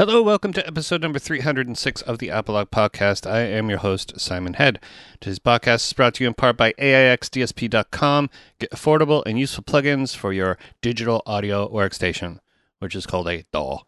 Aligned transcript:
Hello, 0.00 0.22
welcome 0.22 0.54
to 0.54 0.66
episode 0.66 1.02
number 1.02 1.18
306 1.18 2.00
of 2.00 2.16
the 2.16 2.30
Apologue 2.30 2.70
Podcast. 2.70 3.30
I 3.30 3.40
am 3.40 3.68
your 3.68 3.80
host, 3.80 4.18
Simon 4.18 4.54
Head. 4.54 4.80
Today's 5.20 5.38
podcast 5.38 5.86
is 5.86 5.92
brought 5.92 6.14
to 6.14 6.24
you 6.24 6.28
in 6.28 6.32
part 6.32 6.56
by 6.56 6.72
AIXDSP.com. 6.78 8.30
Get 8.58 8.70
affordable 8.70 9.22
and 9.26 9.38
useful 9.38 9.62
plugins 9.62 10.16
for 10.16 10.32
your 10.32 10.56
digital 10.80 11.22
audio 11.26 11.68
workstation, 11.68 12.38
which 12.78 12.96
is 12.96 13.04
called 13.04 13.28
a 13.28 13.44
DAW. 13.52 13.80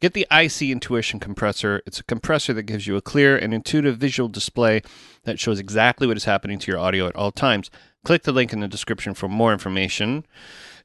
Get 0.00 0.12
the 0.12 0.26
IC 0.30 0.70
Intuition 0.70 1.18
compressor. 1.18 1.80
It's 1.86 2.00
a 2.00 2.04
compressor 2.04 2.52
that 2.52 2.64
gives 2.64 2.86
you 2.86 2.96
a 2.96 3.00
clear 3.00 3.34
and 3.34 3.54
intuitive 3.54 3.96
visual 3.96 4.28
display 4.28 4.82
that 5.24 5.40
shows 5.40 5.58
exactly 5.58 6.06
what 6.06 6.18
is 6.18 6.24
happening 6.24 6.58
to 6.58 6.70
your 6.70 6.78
audio 6.78 7.06
at 7.06 7.16
all 7.16 7.32
times. 7.32 7.70
Click 8.04 8.24
the 8.24 8.32
link 8.32 8.52
in 8.52 8.60
the 8.60 8.68
description 8.68 9.14
for 9.14 9.28
more 9.28 9.54
information. 9.54 10.26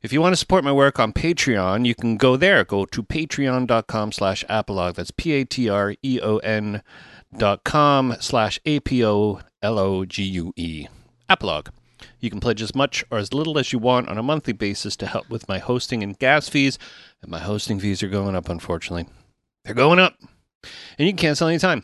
If 0.02 0.14
you 0.14 0.21
want 0.21 0.34
to 0.34 0.38
support 0.38 0.64
my 0.64 0.71
work 0.71 1.00
on 1.00 1.11
Patreon, 1.11 1.86
you 1.86 1.95
can 1.95 2.18
go 2.18 2.38
there. 2.38 2.63
Go 2.63 2.86
to 2.86 3.04
patreon.com 3.04 4.12
slash 4.12 4.45
apologue. 4.48 4.95
That's 4.95 5.12
P-A-T-R-E-O-N 5.12 6.84
dot 7.35 7.63
com 7.63 8.16
slash 8.20 8.59
A-P-O-L-O-G-U-E. 8.66 9.48
Apologue. 11.30 11.70
You 12.20 12.30
can 12.30 12.40
pledge 12.40 12.62
as 12.62 12.76
much 12.76 13.04
or 13.09 13.18
as 13.18 13.34
little 13.34 13.57
as 13.57 13.73
you 13.73 13.80
want 13.80 14.07
on 14.07 14.18
a 14.18 14.23
monthly 14.23 14.54
basis 14.54 14.95
to 14.98 15.07
help 15.07 15.30
with 15.30 15.49
my 15.49 15.57
hosting 15.57 16.04
and 16.04 16.18
gas 16.18 16.48
fees. 16.48 16.77
And 17.21 17.32
my 17.32 17.40
hosting 17.40 17.79
fees 17.79 18.04
are 18.04 18.07
going 18.07 18.35
up, 18.35 18.49
unfortunately. 18.49 19.07
They're 19.66 19.73
going 19.73 19.99
up. 19.99 20.16
And 20.98 21.07
you 21.07 21.13
can 21.13 21.18
cancel 21.18 21.48
anytime. 21.48 21.84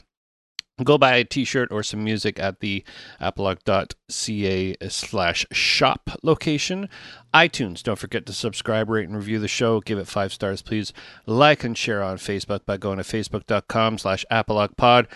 Go 0.84 0.98
buy 0.98 1.16
a 1.16 1.23
t-shirt 1.23 1.72
or 1.72 1.84
some 1.84 2.04
music 2.04 2.40
at 2.40 2.60
the 2.60 2.84
apologue.ca 3.20 4.76
slash 4.90 5.46
shop 5.52 6.09
location. 6.23 6.90
iTunes, 7.34 7.84
don't 7.84 8.00
forget 8.00 8.26
to 8.26 8.34
subscribe, 8.34 8.90
rate, 8.90 9.08
and 9.08 9.16
review 9.16 9.40
the 9.40 9.48
show. 9.48 9.80
Give 9.80 9.98
it 9.98 10.08
five 10.08 10.34
stars, 10.34 10.62
please. 10.62 10.94
Like 11.26 11.64
and 11.64 11.78
share 11.78 12.04
on 12.04 12.18
Facebook 12.18 12.66
by 12.66 12.78
going 12.78 12.98
to 12.98 13.04
facebook.com 13.04 13.98
slash 13.98 14.26
apologuepod. 14.32 15.08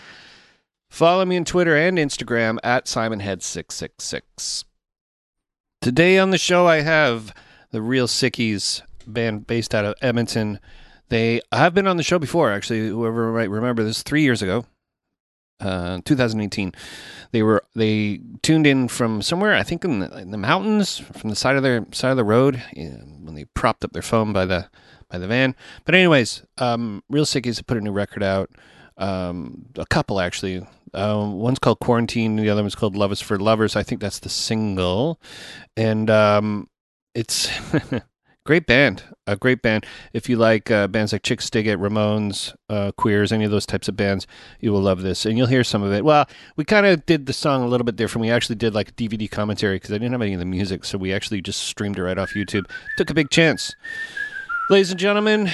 Follow 0.88 1.24
me 1.24 1.36
on 1.36 1.44
Twitter 1.44 1.76
and 1.76 1.98
Instagram 1.98 2.58
at 2.62 2.86
simonhead666. 2.86 4.64
Today 5.80 6.18
on 6.18 6.30
the 6.30 6.38
show, 6.38 6.66
I 6.66 6.80
have 6.80 7.34
the 7.70 7.82
Real 7.82 8.06
Sickies 8.06 8.82
band 9.06 9.46
based 9.46 9.74
out 9.74 9.84
of 9.84 9.94
Edmonton. 10.00 10.58
They 11.08 11.40
have 11.52 11.74
been 11.74 11.86
on 11.86 11.96
the 11.96 12.02
show 12.02 12.18
before, 12.18 12.50
actually. 12.50 12.88
Whoever 12.88 13.32
might 13.32 13.50
remember 13.50 13.84
this, 13.84 14.02
three 14.02 14.22
years 14.22 14.42
ago 14.42 14.64
uh, 15.60 16.00
2018. 16.04 16.72
They 17.32 17.42
were 17.42 17.62
they 17.74 18.20
tuned 18.42 18.66
in 18.66 18.88
from 18.88 19.22
somewhere, 19.22 19.54
I 19.54 19.62
think 19.62 19.84
in 19.84 20.00
the, 20.00 20.18
in 20.18 20.30
the 20.30 20.38
mountains, 20.38 20.98
from 20.98 21.30
the 21.30 21.36
side 21.36 21.56
of 21.56 21.62
their 21.62 21.86
side 21.92 22.10
of 22.10 22.16
the 22.16 22.24
road 22.24 22.62
when 22.74 23.34
they 23.34 23.44
propped 23.44 23.84
up 23.84 23.92
their 23.92 24.02
phone 24.02 24.32
by 24.32 24.44
the 24.44 24.68
by 25.08 25.18
the 25.18 25.26
van. 25.26 25.54
But 25.84 25.94
anyways, 25.94 26.42
um, 26.58 27.02
Real 27.08 27.24
Sickies 27.24 27.64
put 27.66 27.76
a 27.76 27.80
new 27.80 27.92
record 27.92 28.22
out. 28.22 28.50
Um, 28.96 29.66
a 29.76 29.86
couple 29.86 30.20
actually. 30.20 30.66
Um, 30.94 31.34
one's 31.34 31.58
called 31.58 31.80
Quarantine. 31.80 32.36
The 32.36 32.48
other 32.48 32.62
one's 32.62 32.74
called 32.74 32.96
Love 32.96 33.12
Is 33.12 33.20
for 33.20 33.38
Lovers. 33.38 33.76
I 33.76 33.82
think 33.82 34.00
that's 34.00 34.20
the 34.20 34.28
single, 34.28 35.20
and 35.76 36.08
um, 36.10 36.68
it's 37.14 37.50
great 38.48 38.64
band, 38.64 39.02
a 39.26 39.36
great 39.36 39.60
band. 39.60 39.84
If 40.14 40.26
you 40.26 40.36
like 40.36 40.70
uh, 40.70 40.88
bands 40.88 41.12
like 41.12 41.20
Chixdiggit, 41.22 41.76
Ramones, 41.76 42.56
uh, 42.70 42.92
Queers, 42.92 43.30
any 43.30 43.44
of 43.44 43.50
those 43.50 43.66
types 43.66 43.88
of 43.88 43.94
bands, 43.94 44.26
you 44.58 44.72
will 44.72 44.80
love 44.80 45.02
this, 45.02 45.26
and 45.26 45.36
you'll 45.36 45.48
hear 45.48 45.62
some 45.62 45.82
of 45.82 45.92
it. 45.92 46.02
Well, 46.02 46.26
we 46.56 46.64
kind 46.64 46.86
of 46.86 47.04
did 47.04 47.26
the 47.26 47.34
song 47.34 47.62
a 47.62 47.68
little 47.68 47.84
bit 47.84 47.96
different. 47.96 48.22
We 48.22 48.30
actually 48.30 48.56
did 48.56 48.72
like 48.72 48.88
a 48.88 48.92
DVD 48.92 49.30
commentary 49.30 49.76
because 49.76 49.90
I 49.90 49.98
didn't 49.98 50.12
have 50.12 50.22
any 50.22 50.32
of 50.32 50.38
the 50.38 50.46
music, 50.46 50.86
so 50.86 50.96
we 50.96 51.12
actually 51.12 51.42
just 51.42 51.60
streamed 51.60 51.98
it 51.98 52.02
right 52.02 52.16
off 52.16 52.30
YouTube. 52.30 52.64
Took 52.96 53.10
a 53.10 53.14
big 53.14 53.28
chance, 53.28 53.74
ladies 54.70 54.92
and 54.92 54.98
gentlemen. 54.98 55.50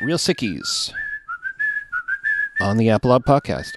Real 0.00 0.18
sickies 0.18 0.92
on 2.60 2.76
the 2.76 2.90
Apologue 2.90 3.24
podcast. 3.24 3.72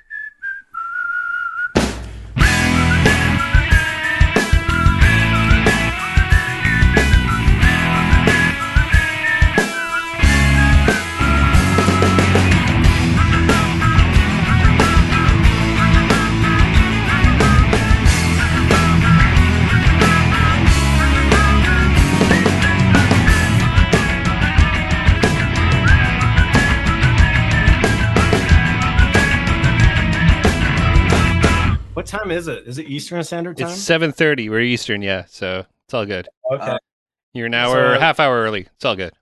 What 32.02 32.08
time 32.08 32.32
is 32.32 32.48
it? 32.48 32.64
Is 32.68 32.80
it 32.80 32.88
Eastern 32.88 33.24
Standard 33.24 33.58
Time? 33.58 33.68
It's 33.70 33.78
seven 33.80 34.12
thirty. 34.12 34.50
We're 34.50 34.62
Eastern, 34.62 35.04
yeah. 35.04 35.26
So 35.28 35.68
it's 35.86 35.94
all 35.94 36.08
good. 36.08 36.28
okay. 36.52 36.80
You're 37.36 37.46
an 37.46 37.54
hour, 37.54 37.94
So- 37.94 38.00
half 38.00 38.20
hour 38.20 38.42
early. 38.42 38.62
It's 38.62 38.84
all 38.84 38.96
good. 38.96 39.14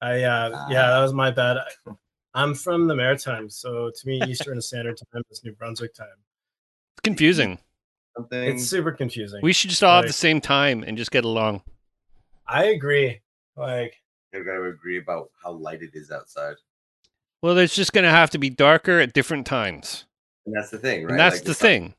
I 0.00 0.22
uh, 0.22 0.66
yeah, 0.70 0.88
that 0.88 1.00
was 1.02 1.12
my 1.12 1.30
bad. 1.30 1.58
I- 1.58 1.92
I'm 2.32 2.54
from 2.54 2.86
the 2.88 2.94
Maritimes, 2.94 3.56
so 3.56 3.90
to 3.94 4.06
me, 4.06 4.18
Eastern 4.26 4.62
Standard 4.62 4.98
Time 5.12 5.22
is 5.30 5.44
New 5.44 5.52
Brunswick 5.52 5.92
time. 5.92 6.06
It's 6.94 7.02
confusing. 7.04 7.58
something. 8.16 8.44
It's 8.44 8.64
super 8.64 8.92
confusing. 8.92 9.40
We 9.42 9.52
should 9.52 9.68
just 9.68 9.84
all 9.84 9.96
have 9.96 10.06
the 10.06 10.12
same 10.14 10.40
time 10.40 10.82
and 10.82 10.96
just 10.96 11.10
get 11.10 11.26
along. 11.26 11.60
I 12.46 12.64
agree. 12.68 13.20
Like, 13.56 13.94
We've 14.32 14.46
got 14.46 14.54
to 14.54 14.64
agree 14.64 14.96
about 14.96 15.28
how 15.42 15.52
light 15.52 15.82
it 15.82 15.90
is 15.92 16.10
outside, 16.10 16.54
Well, 17.42 17.58
it's 17.58 17.74
just 17.74 17.92
going 17.92 18.04
to 18.04 18.10
have 18.10 18.30
to 18.30 18.38
be 18.38 18.48
darker 18.48 19.00
at 19.00 19.12
different 19.12 19.46
times. 19.46 20.06
And 20.48 20.56
that's 20.56 20.70
the 20.70 20.78
thing, 20.78 21.04
right? 21.04 21.10
And 21.10 21.20
that's 21.20 21.36
Like, 21.36 21.44
the 21.44 21.54
thing. 21.54 21.94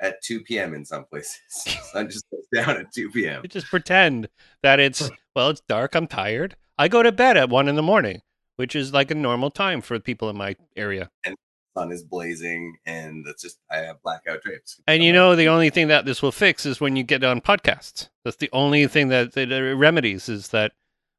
At 0.00 0.22
2 0.22 0.42
p.m. 0.42 0.74
in 0.74 0.84
some 0.84 1.04
places, 1.04 1.40
sun 1.92 2.08
just 2.08 2.24
goes 2.30 2.44
down 2.54 2.76
at 2.76 2.92
2 2.92 3.10
p.m. 3.10 3.40
You 3.42 3.48
just 3.48 3.66
pretend 3.66 4.28
that 4.62 4.78
it's, 4.78 5.10
well, 5.36 5.50
it's 5.50 5.62
dark. 5.68 5.96
I'm 5.96 6.06
tired. 6.06 6.56
I 6.78 6.86
go 6.86 7.02
to 7.02 7.10
bed 7.10 7.36
at 7.36 7.48
one 7.48 7.68
in 7.68 7.74
the 7.74 7.82
morning, 7.82 8.22
which 8.56 8.76
is 8.76 8.92
like 8.92 9.10
a 9.10 9.14
normal 9.14 9.50
time 9.50 9.80
for 9.80 9.98
people 9.98 10.30
in 10.30 10.36
my 10.36 10.54
area. 10.76 11.10
And 11.24 11.34
the 11.34 11.80
sun 11.80 11.90
is 11.90 12.04
blazing, 12.04 12.76
and 12.86 13.24
that's 13.26 13.42
just 13.42 13.58
I 13.70 13.78
have 13.78 14.00
blackout 14.02 14.42
drapes. 14.42 14.80
And 14.86 15.02
you 15.02 15.12
know, 15.12 15.34
the 15.34 15.48
only 15.48 15.70
thing 15.70 15.88
that 15.88 16.04
this 16.04 16.22
will 16.22 16.32
fix 16.32 16.66
is 16.66 16.80
when 16.80 16.94
you 16.94 17.02
get 17.02 17.24
on 17.24 17.40
podcasts. 17.40 18.08
That's 18.24 18.36
the 18.36 18.50
only 18.52 18.86
thing 18.86 19.08
that 19.08 19.36
it 19.36 19.74
remedies 19.74 20.28
is 20.28 20.48
that 20.48 20.72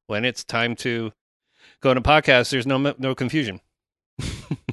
when 0.08 0.24
it's 0.24 0.44
time 0.46 0.76
to 0.78 1.12
go 1.82 1.90
on 1.90 1.98
a 1.98 2.02
podcast, 2.02 2.52
there's 2.52 2.68
no 2.68 2.78
no 2.98 3.14
confusion. 3.14 3.60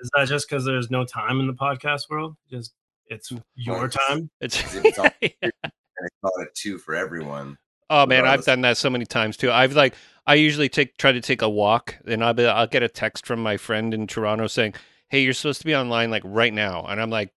is 0.00 0.10
that 0.16 0.28
just 0.28 0.48
because 0.48 0.64
there's 0.64 0.90
no 0.90 1.04
time 1.04 1.40
in 1.40 1.46
the 1.46 1.52
podcast 1.52 2.08
world? 2.10 2.36
Just 2.50 2.72
it's 3.06 3.32
your 3.54 3.78
Well, 3.80 3.88
time. 3.88 4.30
It's 4.40 4.58
If 4.60 4.74
it's 4.84 4.98
all- 4.98 5.08
and 5.22 5.52
I 5.62 6.08
call 6.22 6.32
it 6.42 6.48
two 6.54 6.78
for 6.78 6.94
everyone. 6.94 7.58
oh 7.90 8.06
man, 8.06 8.24
I've 8.26 8.44
done 8.44 8.62
that 8.62 8.76
so 8.76 8.88
many 8.90 9.04
times 9.04 9.36
too. 9.36 9.50
I've 9.50 9.74
like 9.74 9.94
I 10.26 10.34
usually 10.34 10.68
take 10.68 10.96
try 10.96 11.12
to 11.12 11.20
take 11.20 11.42
a 11.42 11.48
walk, 11.48 11.96
and 12.06 12.24
I'll 12.24 12.34
be, 12.34 12.46
I'll 12.46 12.66
get 12.66 12.82
a 12.82 12.88
text 12.88 13.26
from 13.26 13.42
my 13.42 13.56
friend 13.56 13.92
in 13.92 14.06
Toronto 14.06 14.46
saying, 14.46 14.74
"Hey, 15.08 15.22
you're 15.22 15.32
supposed 15.32 15.60
to 15.60 15.66
be 15.66 15.74
online 15.74 16.10
like 16.10 16.22
right 16.24 16.52
now," 16.54 16.84
and 16.86 17.00
I'm 17.00 17.10
like 17.10 17.32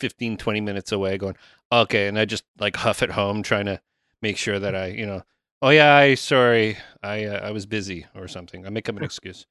15, 0.00 0.36
20 0.38 0.60
minutes 0.60 0.90
away, 0.92 1.16
going, 1.18 1.36
"Okay," 1.70 2.08
and 2.08 2.18
I 2.18 2.24
just 2.24 2.44
like 2.58 2.74
huff 2.76 3.02
at 3.02 3.10
home 3.10 3.42
trying 3.42 3.66
to 3.66 3.80
make 4.22 4.36
sure 4.36 4.58
that 4.58 4.74
I, 4.74 4.86
you 4.88 5.06
know, 5.06 5.22
oh 5.62 5.68
yeah, 5.70 5.94
I 5.94 6.14
sorry, 6.16 6.78
I 7.02 7.24
uh, 7.26 7.48
I 7.48 7.52
was 7.52 7.64
busy 7.66 8.06
or 8.14 8.26
something. 8.28 8.66
I 8.66 8.70
make 8.70 8.88
up 8.88 8.96
an 8.96 9.04
excuse. 9.10 9.46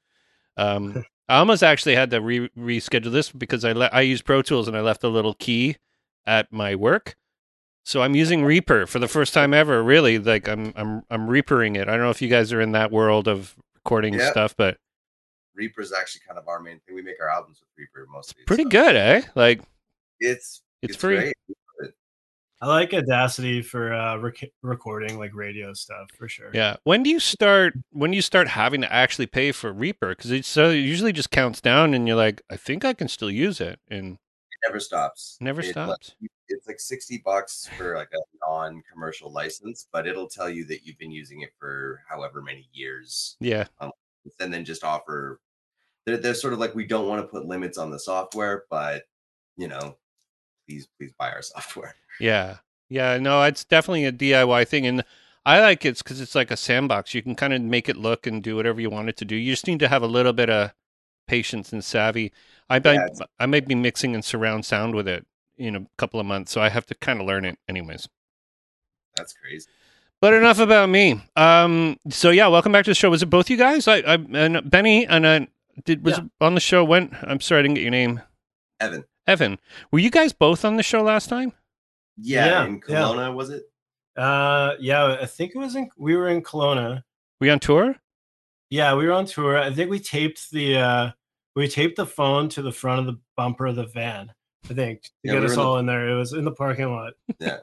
Um, 0.57 1.03
I 1.29 1.37
almost 1.37 1.63
actually 1.63 1.95
had 1.95 2.11
to 2.11 2.19
re- 2.21 2.49
reschedule 2.57 3.11
this 3.11 3.31
because 3.31 3.63
I 3.63 3.71
le- 3.71 3.89
I 3.91 4.01
use 4.01 4.21
Pro 4.21 4.41
Tools 4.41 4.67
and 4.67 4.75
I 4.75 4.81
left 4.81 5.03
a 5.03 5.07
little 5.07 5.33
key 5.35 5.77
at 6.25 6.51
my 6.51 6.75
work. 6.75 7.15
So 7.83 8.01
I'm 8.03 8.15
using 8.15 8.43
Reaper 8.43 8.85
for 8.85 8.99
the 8.99 9.07
first 9.07 9.33
time 9.33 9.53
ever. 9.53 9.81
Really, 9.83 10.19
like 10.19 10.47
I'm 10.47 10.73
I'm 10.75 11.03
I'm 11.09 11.27
Reapering 11.27 11.75
it. 11.75 11.87
I 11.87 11.91
don't 11.93 12.01
know 12.01 12.09
if 12.11 12.21
you 12.21 12.27
guys 12.29 12.51
are 12.53 12.61
in 12.61 12.73
that 12.73 12.91
world 12.91 13.27
of 13.27 13.55
recording 13.75 14.13
Yeah. 14.15 14.29
stuff, 14.31 14.55
but 14.55 14.77
Reaper 15.55 15.81
is 15.81 15.91
actually 15.91 16.21
kind 16.27 16.37
of 16.37 16.47
our 16.47 16.59
main 16.59 16.79
thing. 16.81 16.95
We 16.95 17.01
make 17.01 17.19
our 17.21 17.29
albums 17.29 17.59
with 17.59 17.69
Reaper 17.77 18.07
mostly. 18.11 18.43
pretty 18.45 18.63
so 18.63 18.69
good, 18.69 18.95
eh? 18.95 19.21
Like 19.35 19.61
It's 20.19 20.61
it's, 20.81 20.95
free. 20.95 21.15
great. 21.17 21.35
I 22.61 22.67
like 22.67 22.93
Audacity 22.93 23.61
for 23.63 23.91
uh, 23.93 24.17
rec- 24.17 24.51
recording 24.61 25.17
like 25.17 25.33
radio 25.33 25.73
stuff 25.73 26.09
for 26.15 26.27
sure. 26.29 26.51
Yeah. 26.53 26.75
When 26.83 27.01
do 27.01 27.09
you 27.09 27.19
start? 27.19 27.73
When 27.91 28.11
do 28.11 28.15
you 28.15 28.21
start 28.21 28.47
having 28.47 28.81
to 28.81 28.93
actually 28.93 29.25
pay 29.25 29.51
for 29.51 29.73
Reaper? 29.73 30.09
Because 30.09 30.29
it 30.31 30.45
so 30.45 30.69
it 30.69 30.75
usually 30.75 31.11
just 31.11 31.31
counts 31.31 31.59
down, 31.59 31.93
and 31.95 32.07
you're 32.07 32.17
like, 32.17 32.41
I 32.51 32.57
think 32.57 32.85
I 32.85 32.93
can 32.93 33.07
still 33.07 33.31
use 33.31 33.59
it, 33.61 33.79
and 33.89 34.13
It 34.13 34.67
never 34.67 34.79
stops. 34.79 35.37
never 35.41 35.61
It, 35.61 35.75
like, 35.75 35.87
stops. 35.87 36.15
it's 36.49 36.67
like 36.67 36.79
60 36.79 37.23
bucks 37.25 37.67
for 37.77 37.95
like 37.95 38.09
a 38.13 38.47
non-commercial 38.47 39.31
license, 39.31 39.87
but 39.91 40.05
it'll 40.05 40.27
tell 40.29 40.49
you 40.49 40.63
that 40.65 40.85
you've 40.85 40.99
been 40.99 41.11
using 41.11 41.41
it 41.41 41.49
for 41.57 42.03
however 42.07 42.43
many 42.43 42.69
years. 42.73 43.37
Yeah. 43.39 43.65
and 44.39 44.53
then 44.53 44.63
just 44.65 44.83
offer 44.83 45.39
they're, 46.05 46.17
they're 46.17 46.35
sort 46.35 46.53
of 46.53 46.59
like 46.59 46.75
we 46.75 46.85
don't 46.85 47.07
want 47.07 47.23
to 47.23 47.27
put 47.27 47.45
limits 47.47 47.79
on 47.79 47.89
the 47.89 47.97
software 47.99 48.65
but 48.69 49.03
you 49.57 49.67
know 49.67 49.97
please 50.71 50.87
please 50.97 51.11
buy 51.17 51.29
our 51.31 51.41
software 51.53 51.95
Yeah. 52.19 52.57
Yeah, 52.89 53.17
no, 53.19 53.41
it's 53.43 53.63
definitely 53.63 54.03
a 54.05 54.11
DIY 54.11 54.67
thing 54.67 54.85
and 54.85 55.03
I 55.45 55.59
like 55.61 55.85
it 55.85 55.97
because 55.97 56.19
it's 56.21 56.35
like 56.35 56.51
a 56.51 56.57
sandbox. 56.57 57.13
You 57.15 57.23
can 57.23 57.35
kind 57.35 57.53
of 57.53 57.61
make 57.61 57.87
it 57.89 57.95
look 57.97 58.27
and 58.27 58.43
do 58.43 58.55
whatever 58.57 58.79
you 58.81 58.89
want 58.89 59.09
it 59.09 59.17
to 59.17 59.25
do. 59.25 59.35
You 59.35 59.53
just 59.53 59.65
need 59.65 59.79
to 59.79 59.87
have 59.87 60.03
a 60.03 60.07
little 60.07 60.33
bit 60.33 60.49
of 60.49 60.71
patience 61.27 61.71
and 61.73 61.83
savvy. 61.83 62.31
I 62.69 62.79
might, 62.79 62.93
Yeah, 62.93 63.07
I 63.39 63.45
might 63.47 63.67
be 63.67 63.73
mixing 63.75 64.13
and 64.13 64.23
surround 64.23 64.65
sound 64.65 64.93
with 64.93 65.07
it 65.07 65.25
in 65.57 65.75
a 65.75 65.85
couple 65.97 66.19
of 66.19 66.25
months, 66.25 66.51
so 66.51 66.61
I 66.61 66.69
have 66.69 66.85
to 66.87 66.95
kind 66.95 67.19
of 67.21 67.25
learn 67.25 67.45
it 67.45 67.57
anyways. 67.67 68.07
That's 69.15 69.33
crazy. 69.33 69.67
But 70.21 70.33
enough 70.35 70.59
about 70.59 70.89
me. 70.89 71.21
Um, 71.35 71.97
so 72.09 72.29
yeah, 72.29 72.47
welcome 72.47 72.71
back 72.71 72.85
to 72.85 72.91
the 72.91 72.95
show. 72.95 73.09
Was 73.09 73.23
it 73.23 73.29
both 73.29 73.49
you 73.49 73.57
guys? 73.57 73.87
I, 73.87 73.97
I 74.01 74.13
and 74.33 74.69
Benny 74.69 75.07
and 75.07 75.25
uh, 75.25 75.45
did 75.85 76.05
was 76.05 76.17
Yeah. 76.19 76.25
on 76.39 76.53
the 76.53 76.61
show. 76.61 76.83
When 76.83 77.17
I'm 77.23 77.39
sorry, 77.41 77.59
I 77.59 77.61
didn't 77.63 77.75
get 77.75 77.81
your 77.81 77.91
name. 77.91 78.21
Evan. 78.79 79.05
Evan, 79.27 79.59
were 79.91 79.99
you 79.99 80.09
guys 80.09 80.33
both 80.33 80.65
on 80.65 80.75
the 80.77 80.83
show 80.83 81.01
last 81.03 81.27
time? 81.29 81.53
Yeah, 82.17 82.45
Yeah, 82.45 82.65
in 82.65 82.81
yeah. 82.87 82.95
Kelowna, 82.97 83.33
was 83.35 83.49
it? 83.49 83.63
Uh, 84.17 84.73
yeah, 84.79 85.17
I 85.21 85.25
think 85.25 85.53
it 85.55 85.57
was 85.57 85.75
in. 85.75 85.89
We 85.97 86.15
were 86.15 86.27
in 86.29 86.41
Kelowna. 86.41 87.03
We 87.39 87.49
on 87.49 87.59
tour? 87.59 87.95
Yeah, 88.69 88.95
we 88.95 89.05
were 89.05 89.13
on 89.13 89.25
tour. 89.25 89.57
I 89.57 89.71
think 89.71 89.89
we 89.89 89.99
taped 89.99 90.51
the 90.51 90.77
uh 90.77 91.11
we 91.55 91.67
taped 91.67 91.97
the 91.97 92.05
phone 92.05 92.47
to 92.49 92.61
the 92.61 92.71
front 92.71 92.99
of 93.01 93.05
the 93.05 93.19
bumper 93.37 93.67
of 93.67 93.75
the 93.75 93.85
van. 93.87 94.31
I 94.69 94.73
think 94.73 95.03
to 95.03 95.09
Yeah, 95.23 95.33
get 95.33 95.39
we 95.41 95.45
us 95.45 95.49
were 95.49 95.53
in 95.53 95.59
the- 95.59 95.65
all 95.65 95.77
in 95.79 95.85
there. 95.85 96.09
It 96.09 96.15
was 96.15 96.33
in 96.33 96.45
the 96.45 96.51
parking 96.51 96.91
lot. 96.91 97.13
Yeah. 97.39 97.57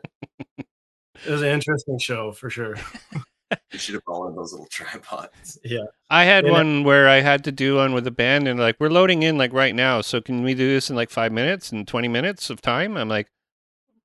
It 0.58 1.30
was 1.30 1.42
an 1.42 1.48
interesting 1.48 1.98
show 1.98 2.32
for 2.32 2.48
sure. 2.50 2.76
You 3.72 3.78
should 3.78 3.94
have 3.94 4.04
brought 4.04 4.20
one 4.20 4.28
of 4.30 4.36
those 4.36 4.52
little 4.52 4.66
tripods. 4.66 5.58
Yeah. 5.64 5.84
I 6.10 6.24
had 6.24 6.44
Yeah. 6.46 6.52
one 6.52 6.84
where 6.84 7.08
I 7.08 7.20
had 7.20 7.44
to 7.44 7.52
do 7.52 7.76
one 7.76 7.92
with 7.94 8.06
a 8.06 8.10
band, 8.10 8.46
and 8.48 8.58
like 8.60 8.76
we're 8.78 8.88
loading 8.90 9.22
in 9.22 9.38
like 9.38 9.52
right 9.52 9.74
now. 9.74 10.00
So 10.00 10.20
can 10.20 10.42
we 10.42 10.54
do 10.54 10.68
this 10.68 10.90
in 10.90 10.96
like 10.96 11.10
five 11.10 11.32
minutes 11.32 11.72
and 11.72 11.86
twenty 11.86 12.08
minutes 12.08 12.50
of 12.50 12.60
time? 12.60 12.96
I'm 12.96 13.08
like, 13.08 13.28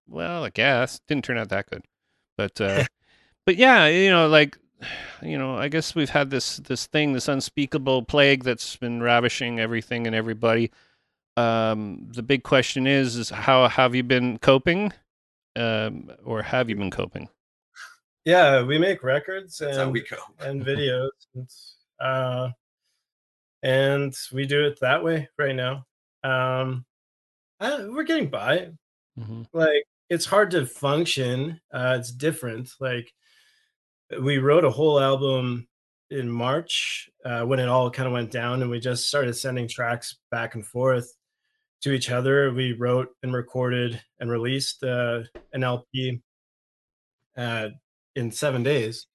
well, 0.07 0.44
I 0.45 0.50
guess 0.50 1.00
didn't 1.07 1.25
turn 1.25 1.38
out 1.38 1.50
that 1.50 1.69
good, 1.69 1.84
but 2.38 2.60
uh, 2.62 2.86
but 3.45 3.56
yeah, 3.57 3.88
you 3.88 4.10
know, 4.10 4.28
like 4.28 4.57
you 5.22 5.38
know, 5.38 5.57
I 5.57 5.68
guess 5.69 5.95
we've 5.95 6.10
had 6.10 6.30
this 6.30 6.57
this 6.57 6.88
thing, 6.88 7.13
this 7.13 7.28
unspeakable 7.28 8.04
plague 8.04 8.44
that's 8.44 8.75
been 8.78 9.01
ravishing 9.01 9.60
everything 9.60 10.07
and 10.07 10.16
everybody. 10.16 10.72
Um, 11.36 12.07
the 12.13 12.24
big 12.24 12.44
question 12.44 12.86
is, 12.86 13.16
is 13.16 13.30
how 13.30 13.68
have 13.68 13.95
you 13.95 14.04
been 14.04 14.38
coping, 14.38 14.94
um, 15.56 16.12
or 16.24 16.44
have 16.44 16.69
you 16.69 16.75
been 16.75 16.92
coping? 16.92 17.28
Yeah, 18.25 18.63
we 18.63 18.77
make 18.77 19.03
records 19.03 19.57
That's 19.57 19.77
how 19.77 19.83
and 19.83 19.91
we 19.91 20.01
go. 20.01 20.17
and 20.39 20.65
videos. 20.65 21.09
And, 21.35 21.49
uh, 21.99 22.51
and 23.61 24.15
we 24.31 24.45
do 24.45 24.65
it 24.65 24.79
that 24.81 25.03
way 25.03 25.29
right 25.37 25.55
now. 25.55 25.85
Um, 26.23 26.85
uh, 27.59 27.85
we're 27.89 28.03
getting 28.03 28.29
by. 28.29 28.69
Mm-hmm. 29.19 29.43
Like 29.53 29.83
it's 30.09 30.25
hard 30.25 30.51
to 30.51 30.65
function. 30.65 31.59
Uh, 31.73 31.97
it's 31.99 32.11
different. 32.11 32.69
Like 32.79 33.11
we 34.21 34.37
wrote 34.37 34.65
a 34.65 34.69
whole 34.69 34.99
album 34.99 35.67
in 36.09 36.29
March 36.29 37.09
uh, 37.25 37.43
when 37.43 37.59
it 37.59 37.67
all 37.67 37.89
kind 37.89 38.07
of 38.07 38.13
went 38.13 38.31
down, 38.31 38.61
and 38.61 38.69
we 38.69 38.79
just 38.79 39.07
started 39.07 39.33
sending 39.33 39.67
tracks 39.67 40.17
back 40.31 40.55
and 40.55 40.65
forth 40.65 41.11
to 41.81 41.91
each 41.91 42.11
other. 42.11 42.53
We 42.53 42.73
wrote 42.73 43.09
and 43.23 43.33
recorded 43.33 44.01
and 44.19 44.29
released 44.29 44.83
uh, 44.83 45.21
an 45.53 45.63
LP 45.63 46.21
uh, 47.37 47.69
in 48.15 48.31
seven 48.31 48.63
days. 48.63 49.07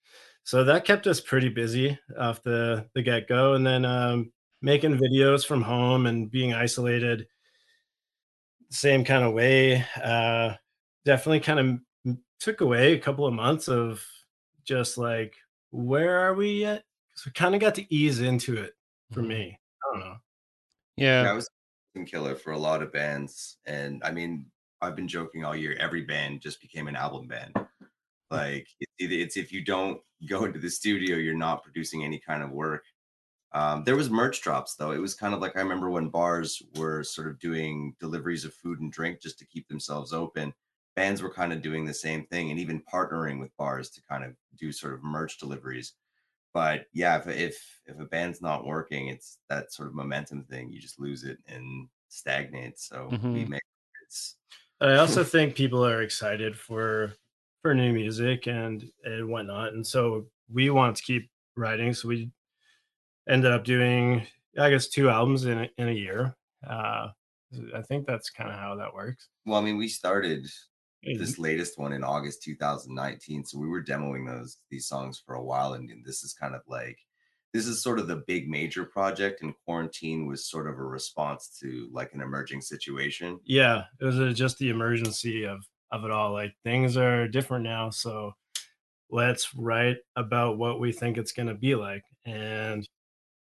So 0.45 0.65
that 0.65 0.85
kept 0.85 1.07
us 1.07 1.21
pretty 1.21 1.49
busy 1.51 1.99
off 2.19 2.43
the 2.43 2.89
the 2.95 3.03
get 3.03 3.29
go, 3.29 3.55
and 3.55 3.67
then 3.67 3.85
um, 3.85 4.33
making 4.63 4.97
videos 4.99 5.47
from 5.47 5.63
home 5.63 6.07
and 6.07 6.31
being 6.31 6.55
isolated, 6.55 7.27
same 8.71 9.05
kind 9.05 9.25
of 9.25 9.35
way. 9.35 9.85
Uh, 10.03 10.55
definitely 11.05 11.41
kind 11.41 11.81
of 12.07 12.17
took 12.41 12.61
away 12.61 12.93
a 12.95 12.99
couple 12.99 13.27
of 13.27 13.35
months 13.35 13.69
of 13.69 14.05
just 14.65 14.97
like 14.99 15.35
where 15.71 16.19
are 16.19 16.35
we 16.35 16.61
yet? 16.61 16.85
Because 17.11 17.27
we 17.27 17.33
kind 17.33 17.55
of 17.55 17.61
got 17.61 17.75
to 17.75 17.95
ease 17.95 18.21
into 18.21 18.57
it 18.57 18.75
for 19.13 19.23
Mhm. 19.23 19.27
me. 19.29 19.61
I 19.85 19.91
don't 19.91 20.01
know. 20.01 20.17
Yeah. 20.97 21.25
Yeah, 21.25 21.31
I 21.31 21.35
was 21.35 21.49
a 21.97 22.05
killer 22.05 22.35
for 22.37 22.53
a 22.53 22.59
lot 22.59 22.83
of 22.83 22.93
bands, 22.93 23.59
and 23.67 24.03
I 24.05 24.13
mean, 24.13 24.51
I've 24.81 24.97
been 24.97 25.09
joking 25.09 25.45
all 25.45 25.57
year. 25.57 25.77
Every 25.79 26.03
band 26.03 26.41
just 26.41 26.61
became 26.61 26.89
an 26.89 26.97
album 26.97 27.27
band. 27.27 27.55
Like 28.31 28.69
it's, 28.81 28.93
it's 28.99 29.37
if 29.37 29.53
you 29.53 29.65
don't 29.65 30.03
go 30.29 30.45
into 30.45 30.59
the 30.59 30.71
studio, 30.71 31.17
you're 31.17 31.35
not 31.37 31.63
producing 31.63 32.05
any 32.05 32.19
kind 32.21 32.43
of 32.43 32.51
work. 32.51 32.85
Um, 33.53 33.85
there 33.85 33.97
was 33.97 34.11
merch 34.11 34.43
drops 34.43 34.75
though. 34.75 34.93
It 34.93 34.99
was 34.99 35.15
kind 35.15 35.35
of 35.35 35.41
like 35.41 35.57
I 35.57 35.61
remember 35.61 35.91
when 35.91 36.11
bars 36.11 36.63
were 36.77 37.03
sort 37.03 37.29
of 37.29 37.39
doing 37.39 37.97
deliveries 37.99 38.45
of 38.45 38.55
food 38.55 38.81
and 38.81 38.93
drink 38.93 39.21
just 39.23 39.39
to 39.39 39.47
keep 39.47 39.69
themselves 39.69 40.13
open. 40.13 40.55
Bands 40.97 41.23
were 41.23 41.33
kind 41.33 41.53
of 41.53 41.63
doing 41.63 41.85
the 41.87 41.95
same 41.95 42.27
thing, 42.27 42.51
and 42.51 42.61
even 42.61 42.83
partnering 42.83 43.41
with 43.41 43.57
bars 43.57 43.91
to 43.91 44.03
kind 44.03 44.25
of 44.25 44.37
do 44.57 44.73
sort 44.73 44.95
of 44.95 45.03
merch 45.03 45.39
deliveries. 45.39 45.95
But 46.55 46.87
yeah, 46.93 47.19
if 47.19 47.27
if 47.29 47.81
if 47.87 47.99
a 48.01 48.07
band's 48.07 48.43
not 48.43 48.67
working, 48.67 49.09
it's 49.09 49.39
that 49.49 49.73
sort 49.73 49.89
of 49.89 49.95
momentum 49.95 50.45
thing. 50.45 50.71
You 50.73 50.81
just 50.81 50.99
lose 51.01 51.25
it 51.25 51.39
and 51.47 51.89
stagnate. 52.09 52.79
So 52.81 53.19
we 53.33 53.45
Mhm. 53.45 53.49
make 53.49 53.63
it's 54.05 54.39
I 54.81 54.95
also 54.97 55.25
think 55.25 55.57
people 55.57 55.85
are 55.85 56.03
excited 56.03 56.59
for 56.59 57.15
for 57.63 57.75
new 57.75 57.93
music 57.93 58.47
and 58.47 58.91
and 59.05 59.29
whatnot, 59.29 59.73
and 59.73 59.87
so 59.87 60.27
we 60.53 60.71
want 60.71 60.97
to 60.97 61.03
keep 61.03 61.31
writing. 61.57 61.93
So 61.93 62.09
we 62.09 62.31
ended 63.29 63.53
up 63.53 63.65
doing, 63.65 64.27
I 64.59 64.71
guess, 64.71 64.89
two 64.89 65.11
albums 65.11 65.45
in 65.45 65.59
a, 65.59 65.71
in 65.77 65.89
a 65.89 65.93
year. 65.93 66.35
Uh, 66.67 67.09
I 67.75 67.83
think 67.83 68.07
that's 68.07 68.31
kind 68.31 68.51
of 68.51 68.57
how 68.57 68.77
that 68.77 68.95
works. 68.95 69.29
well, 69.47 69.59
I 69.61 69.65
mean, 69.65 69.77
we 69.77 69.89
started 69.89 70.47
Mm-hmm. 71.07 71.21
this 71.21 71.39
latest 71.39 71.79
one 71.79 71.93
in 71.93 72.03
August 72.03 72.43
2019. 72.43 73.45
So 73.45 73.57
we 73.57 73.69
were 73.69 73.85
demoing 73.85 74.27
those 74.27 74.57
these 74.69 74.89
songs 74.89 75.23
for 75.25 75.37
a 75.37 75.45
while, 75.45 75.75
and, 75.75 75.89
and 75.91 76.05
this 76.05 76.25
is 76.25 76.35
kind 76.35 76.57
of 76.57 76.63
like 76.67 76.99
this 77.55 77.69
is 77.69 77.81
sort 77.81 78.01
of 78.01 78.09
the 78.09 78.25
big 78.27 78.49
major 78.51 78.85
project, 78.85 79.41
and 79.41 79.55
quarantine 79.65 80.27
was 80.27 80.51
sort 80.51 80.67
of 80.69 80.77
a 80.77 80.83
response 80.83 81.57
to 81.61 81.89
like 81.93 82.15
an 82.15 82.21
emerging 82.21 82.61
situation. 82.63 83.39
Yeah, 83.45 83.85
it 84.01 84.05
was 84.05 84.19
uh, 84.19 84.33
just 84.35 84.59
the 84.59 84.71
emergency 84.71 85.45
of 85.45 85.65
of 85.91 86.05
it 86.05 86.11
all. 86.11 86.33
Like 86.33 86.55
things 86.65 86.97
are 86.97 87.29
different 87.29 87.65
now, 87.65 87.91
so 87.91 88.33
let's 89.11 89.55
write 89.55 89.99
about 90.17 90.59
what 90.59 90.81
we 90.81 90.93
think 90.93 91.19
it's 91.19 91.33
going 91.33 91.49
to 91.49 91.55
be 91.55 91.75
like, 91.75 92.05
and 92.25 92.89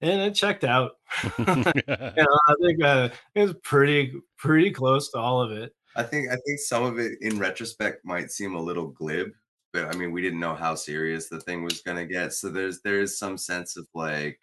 and 0.01 0.21
it 0.21 0.35
checked 0.35 0.65
out. 0.65 0.93
yeah. 1.39 1.73
Yeah, 2.17 2.25
I 2.49 2.55
think 2.63 2.83
uh, 2.83 3.09
it 3.35 3.43
was 3.43 3.55
pretty 3.63 4.13
pretty 4.37 4.71
close 4.71 5.11
to 5.11 5.19
all 5.19 5.41
of 5.41 5.53
it. 5.53 5.73
I 5.97 6.03
think 6.03 6.29
I 6.29 6.37
think 6.47 6.59
some 6.59 6.85
of 6.85 6.99
it 6.99 7.19
in 7.21 7.39
retrospect 7.39 8.05
might 8.05 8.31
seem 8.31 8.55
a 8.55 8.61
little 8.61 8.89
glib, 8.89 9.29
but 9.73 9.87
I 9.87 9.97
mean 9.97 10.13
we 10.13 10.23
didn't 10.23 10.41
know 10.41 10.55
how 10.55 10.75
serious 10.75 11.29
the 11.29 11.41
thing 11.41 11.65
was 11.65 11.81
gonna 11.83 12.07
get. 12.07 12.33
So 12.33 12.49
there's 12.49 12.81
there 12.83 13.01
is 13.01 13.19
some 13.19 13.39
sense 13.39 13.77
of 13.77 13.87
like 13.95 14.39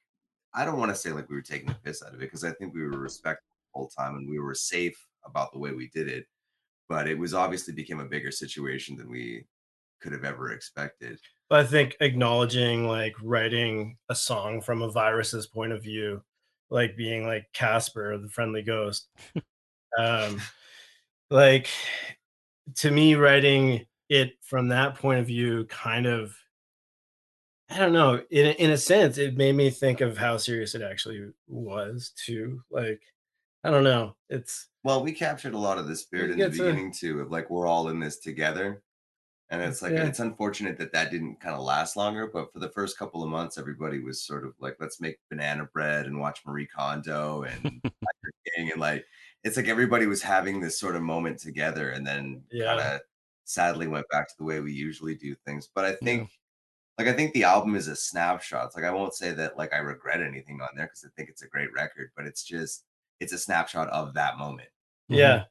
I 0.54 0.66
don't 0.66 0.80
want 0.80 0.90
to 0.90 0.96
say 0.96 1.12
like 1.12 1.30
we 1.30 1.36
were 1.36 1.42
taking 1.42 1.68
the 1.68 1.76
piss 1.84 2.02
out 2.04 2.14
of 2.14 2.16
it 2.16 2.20
because 2.22 2.44
I 2.44 2.52
think 2.52 2.74
we 2.74 2.84
were 2.84 2.98
respectful 2.98 3.46
the 3.74 3.80
whole 3.80 3.90
time 3.90 4.16
and 4.16 4.30
we 4.30 4.40
were 4.40 4.56
safe 4.56 4.98
about 5.26 5.52
the 5.52 5.60
way 5.60 5.72
we 5.72 5.90
did 5.90 6.08
it. 6.08 6.26
But 6.90 7.08
it 7.08 7.18
was 7.18 7.34
obviously 7.34 7.74
became 7.74 8.00
a 8.00 8.06
bigger 8.06 8.32
situation 8.32 8.98
than 8.98 9.10
we 9.10 9.46
could 10.02 10.12
have 10.12 10.26
ever 10.26 10.52
expected. 10.52 11.20
But 11.50 11.60
I 11.62 11.64
think 11.66 11.96
acknowledging 12.02 12.88
like 12.88 13.16
writing 13.24 13.98
a 14.10 14.16
song 14.16 14.62
from 14.62 14.82
a 14.82 14.92
virus's 14.92 15.48
point 15.48 15.72
of 15.72 15.84
view, 15.84 16.22
like 16.70 16.98
being 16.98 17.26
like 17.26 17.46
Casper, 17.54 18.18
the 18.18 18.30
friendly 18.30 18.64
ghost. 18.64 19.08
um, 19.98 20.42
like 21.30 21.70
to 22.78 22.92
me, 22.92 23.16
writing 23.16 23.86
it 24.10 24.34
from 24.42 24.70
that 24.70 24.96
point 24.96 25.20
of 25.20 25.28
view 25.28 25.66
kind 25.66 26.06
of 26.06 26.36
I 27.72 27.78
don't 27.78 27.94
know. 27.94 28.24
In 28.32 28.48
a- 28.48 28.64
in 28.64 28.72
a 28.72 28.78
sense, 28.78 29.20
it 29.20 29.38
made 29.38 29.56
me 29.56 29.70
think 29.70 30.02
of 30.02 30.18
how 30.18 30.38
serious 30.38 30.74
it 30.74 30.82
actually 30.82 31.30
was 31.48 32.12
too. 32.16 32.64
Like, 32.72 33.00
I 33.64 33.70
don't 33.72 33.84
know. 33.84 34.16
It's 34.30 34.70
Well, 34.84 35.04
we 35.04 35.12
captured 35.12 35.54
a 35.54 35.58
lot 35.58 35.78
of 35.78 35.88
the 35.88 35.96
spirit 35.96 36.32
in 36.32 36.40
the 36.40 36.50
beginning 36.50 36.92
too, 36.94 37.20
of 37.22 37.32
like 37.32 37.50
we're 37.50 37.68
all 37.68 37.90
in 37.90 38.00
this 38.00 38.20
together. 38.20 38.84
And 39.50 39.62
it's 39.62 39.82
like 39.82 39.94
Yeah. 39.94 40.06
it's 40.06 40.20
unfortunate 40.20 40.78
that 40.78 40.94
that 40.94 41.12
didn't 41.12 41.38
kind 41.42 41.56
of 41.56 41.62
last 41.62 41.96
longer, 41.98 42.28
but 42.28 42.54
for 42.54 42.60
the 42.60 42.70
first 42.70 42.98
couple 42.98 43.24
of 43.24 43.30
months, 43.30 43.58
everybody 43.58 44.00
was 44.00 44.24
sort 44.24 44.46
of 44.46 44.54
like, 44.60 44.78
let's 44.80 45.02
make 45.02 45.18
banana 45.30 45.66
bread 45.74 46.06
and 46.06 46.20
watch 46.20 46.46
Marie 46.46 46.68
Kondo 46.68 47.44
and 47.44 47.82
King, 48.56 48.72
and 48.72 48.80
like 48.82 49.06
it's 49.44 49.58
like 49.58 49.68
everybody 49.68 50.06
was 50.08 50.22
having 50.22 50.60
this 50.62 50.80
sort 50.80 50.96
of 50.96 51.02
moment 51.04 51.40
together, 51.40 51.92
and 51.92 52.06
then 52.08 52.44
Yeah. 52.52 52.76
kind 52.78 52.96
of 52.96 53.02
sadly 53.46 53.88
went 53.88 54.08
back 54.12 54.28
to 54.30 54.36
the 54.38 54.44
way 54.46 54.60
we 54.62 54.74
usually 54.74 55.16
do 55.16 55.36
things. 55.36 55.68
But 55.74 55.86
I 55.86 55.96
think, 55.96 56.30
like, 57.00 57.08
I 57.08 57.14
think 57.14 57.34
the 57.34 57.46
album 57.46 57.76
is 57.76 57.88
a 57.90 57.96
snapshot. 57.96 58.68
It's 58.68 58.76
like 58.76 58.86
I 58.86 58.92
won't 58.92 59.16
say 59.16 59.34
that 59.34 59.58
like 59.58 59.74
I 59.74 59.80
regret 59.80 60.22
anything 60.22 60.62
on 60.62 60.70
there 60.76 60.88
because 60.88 61.06
I 61.06 61.10
think 61.18 61.30
it's 61.30 61.44
a 61.44 61.48
great 61.50 61.74
record, 61.74 62.12
but 62.16 62.26
it's 62.28 62.44
just 62.44 62.86
it's 63.20 63.34
a 63.34 63.38
snapshot 63.38 63.90
of 63.90 64.14
that 64.14 64.38
moment. 64.38 64.70
yeah. 65.08 65.44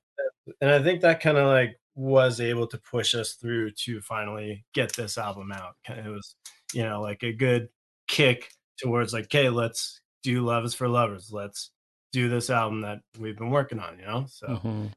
And 0.60 0.70
i 0.70 0.82
think 0.82 1.02
that 1.02 1.20
kind 1.20 1.36
of 1.36 1.46
like 1.46 1.78
was 1.94 2.40
able 2.40 2.66
to 2.68 2.78
push 2.78 3.14
us 3.14 3.34
through 3.34 3.72
to 3.72 4.00
finally 4.00 4.64
get 4.72 4.94
this 4.96 5.18
album 5.18 5.52
out. 5.52 5.74
It 5.88 6.06
was 6.08 6.36
you 6.72 6.84
know 6.84 7.00
like 7.02 7.22
a 7.22 7.32
good 7.32 7.68
kick 8.06 8.50
towards 8.78 9.12
like 9.12 9.24
okay 9.24 9.48
let's 9.50 10.00
do 10.22 10.40
love 10.44 10.64
is 10.64 10.74
for 10.74 10.88
lovers. 10.88 11.30
Let's 11.32 11.70
do 12.12 12.28
this 12.28 12.48
album 12.50 12.80
that 12.82 13.00
we've 13.18 13.36
been 13.36 13.50
working 13.50 13.78
on 13.80 13.98
you 13.98 14.06
know? 14.06 14.24
So 14.28 14.46
Mhm. 14.46 14.92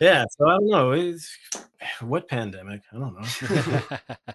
yeah 0.00 0.24
so 0.30 0.46
i 0.48 0.52
don't 0.56 0.68
know 0.68 0.92
it's, 0.92 1.36
what 2.00 2.28
pandemic? 2.28 2.82
I 2.92 2.98
don't 2.98 3.14
know. 3.14 3.98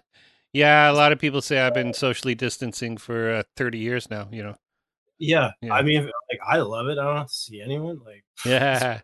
Yeah, 0.52 0.90
a 0.90 0.94
lot 0.94 1.12
of 1.12 1.20
people 1.20 1.40
say 1.42 1.60
I've 1.60 1.74
been 1.74 1.94
socially 1.94 2.34
distancing 2.34 2.96
for 2.96 3.30
uh, 3.30 3.42
30 3.56 3.78
years 3.78 4.10
now, 4.10 4.26
you 4.32 4.42
know. 4.42 4.56
Yeah. 5.20 5.50
Yeah. 5.60 5.74
I 5.74 5.82
mean, 5.82 6.04
like 6.04 6.40
I 6.44 6.56
love 6.58 6.88
it. 6.88 6.98
I 6.98 7.14
don't 7.14 7.30
see 7.30 7.60
anyone. 7.60 8.00
Like 8.04 8.24
Yeah. 8.44 9.00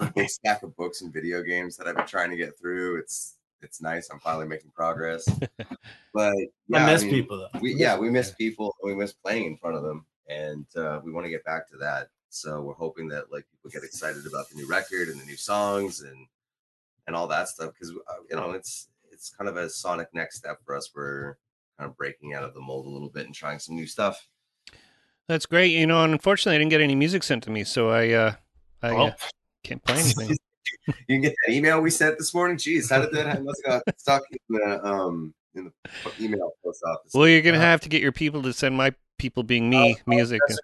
a 0.00 0.12
big 0.14 0.28
stack 0.28 0.62
of 0.62 0.74
books 0.76 1.02
and 1.02 1.12
video 1.12 1.42
games 1.42 1.76
that 1.76 1.86
I've 1.86 1.96
been 1.96 2.06
trying 2.06 2.30
to 2.30 2.36
get 2.36 2.58
through. 2.58 2.98
It's 2.98 3.36
it's 3.60 3.80
nice. 3.80 4.08
I'm 4.10 4.18
finally 4.18 4.48
making 4.48 4.72
progress. 4.72 5.28
But 6.14 6.34
yeah, 6.68 6.84
I 6.84 6.92
miss 6.92 7.02
mean, 7.04 7.10
people 7.12 7.38
though. 7.38 7.60
We 7.60 7.74
yeah, 7.74 7.96
we 7.96 8.10
miss 8.10 8.32
people. 8.32 8.74
and 8.82 8.90
We 8.92 8.94
miss 9.00 9.14
playing 9.14 9.46
in 9.46 9.56
front 9.56 9.76
of 9.76 9.82
them, 9.82 10.04
and 10.28 10.66
uh, 10.76 11.00
we 11.02 11.10
want 11.10 11.24
to 11.24 11.30
get 11.30 11.42
back 11.44 11.66
to 11.70 11.78
that. 11.78 12.08
So 12.28 12.60
we're 12.60 12.74
hoping 12.74 13.08
that 13.08 13.32
like 13.32 13.46
people 13.50 13.70
get 13.70 13.82
excited 13.82 14.26
about 14.26 14.50
the 14.50 14.56
new 14.56 14.68
record 14.68 15.08
and 15.08 15.18
the 15.18 15.24
new 15.24 15.38
songs 15.38 16.02
and 16.02 16.26
and 17.06 17.16
all 17.16 17.26
that 17.28 17.48
stuff 17.48 17.72
because 17.72 17.90
uh, 17.92 18.20
you 18.28 18.36
know 18.36 18.50
it's 18.50 18.88
it's 19.10 19.30
kind 19.30 19.48
of 19.48 19.56
a 19.56 19.70
sonic 19.70 20.08
next 20.12 20.36
step 20.36 20.58
for 20.66 20.76
us. 20.76 20.90
We're 20.94 21.36
kind 21.78 21.88
of 21.90 21.96
breaking 21.96 22.34
out 22.34 22.44
of 22.44 22.52
the 22.52 22.60
mold 22.60 22.84
a 22.86 22.90
little 22.90 23.08
bit 23.08 23.24
and 23.24 23.34
trying 23.34 23.58
some 23.58 23.74
new 23.74 23.86
stuff. 23.86 24.28
That's 25.28 25.46
great. 25.46 25.72
You 25.72 25.86
know, 25.86 26.02
and 26.04 26.12
unfortunately, 26.12 26.56
I 26.56 26.58
didn't 26.58 26.70
get 26.70 26.80
any 26.80 26.94
music 26.94 27.22
sent 27.22 27.42
to 27.44 27.50
me, 27.50 27.64
so 27.64 27.90
I 27.90 28.10
uh, 28.10 28.32
I 28.82 28.94
uh, 28.96 29.12
can't 29.64 29.82
play 29.84 29.94
anything. 30.00 30.36
you 30.86 30.94
can 31.08 31.20
get 31.22 31.34
that 31.46 31.52
email 31.52 31.80
we 31.80 31.90
sent 31.90 32.18
this 32.18 32.34
morning. 32.34 32.56
Jeez, 32.56 32.90
how 32.90 33.00
did 33.00 33.12
that? 33.12 33.26
I 33.36 33.40
must 33.40 33.62
have 33.66 33.82
got 33.86 34.00
stuck 34.00 34.22
in 34.30 34.38
the 34.56 34.84
um 34.84 35.32
in 35.54 35.64
the 36.04 36.24
email 36.24 36.52
post 36.64 36.82
office. 36.86 37.12
well, 37.14 37.28
you're 37.28 37.42
gonna 37.42 37.58
Uh, 37.58 37.62
have 37.62 37.80
to 37.82 37.88
get 37.88 38.02
your 38.02 38.12
people 38.12 38.42
to 38.42 38.52
send 38.52 38.76
my 38.76 38.92
people, 39.18 39.42
being 39.42 39.70
me, 39.70 39.76
I'll- 39.76 39.84
I'll 40.08 40.14
music. 40.16 40.40
message- 40.48 40.60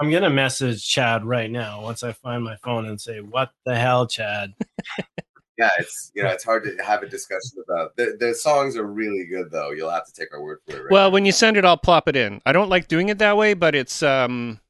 I'm 0.00 0.10
gonna 0.10 0.30
message 0.30 0.86
Chad 0.88 1.24
right 1.24 1.50
now 1.50 1.82
once 1.82 2.02
I 2.02 2.12
find 2.12 2.42
my 2.42 2.56
phone 2.56 2.86
and 2.86 3.00
say, 3.00 3.20
"What 3.20 3.52
the 3.64 3.76
hell, 3.76 4.06
Chad?" 4.06 4.52
yeah, 5.62 5.70
it's 5.78 6.10
you 6.14 6.22
know 6.22 6.30
it's 6.30 6.44
hard 6.44 6.64
to 6.64 6.82
have 6.82 7.02
a 7.02 7.08
discussion 7.08 7.62
about 7.68 7.94
the 7.96 8.16
the 8.18 8.34
songs 8.34 8.76
are 8.76 8.84
really 8.86 9.24
good 9.26 9.50
though. 9.50 9.70
You'll 9.70 9.90
have 9.90 10.06
to 10.06 10.12
take 10.12 10.32
our 10.34 10.42
word 10.42 10.58
for 10.66 10.76
it. 10.76 10.82
Right? 10.82 10.90
Well, 10.90 11.10
when 11.10 11.24
you 11.24 11.32
send 11.32 11.56
it, 11.56 11.64
I'll 11.64 11.76
plop 11.76 12.08
it 12.08 12.16
in. 12.16 12.40
I 12.44 12.52
don't 12.52 12.68
like 12.68 12.88
doing 12.88 13.08
it 13.08 13.18
that 13.18 13.36
way, 13.36 13.54
but 13.54 13.74
it's 13.74 14.02
um, 14.02 14.60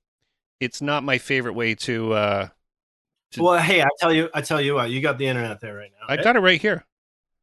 it's 0.60 0.82
not 0.82 1.02
my 1.02 1.18
favorite 1.18 1.54
way 1.54 1.74
to. 1.76 2.12
uh 2.12 2.48
To- 3.32 3.42
Well, 3.42 3.58
hey, 3.58 3.82
I 3.82 3.88
tell 3.98 4.12
you, 4.12 4.28
I 4.34 4.42
tell 4.42 4.60
you 4.60 4.74
what, 4.74 4.90
you 4.90 5.00
got 5.00 5.16
the 5.18 5.26
internet 5.26 5.60
there 5.60 5.74
right 5.74 5.90
now. 5.98 6.06
I 6.12 6.22
got 6.22 6.36
it 6.36 6.40
right 6.40 6.60
here. 6.60 6.84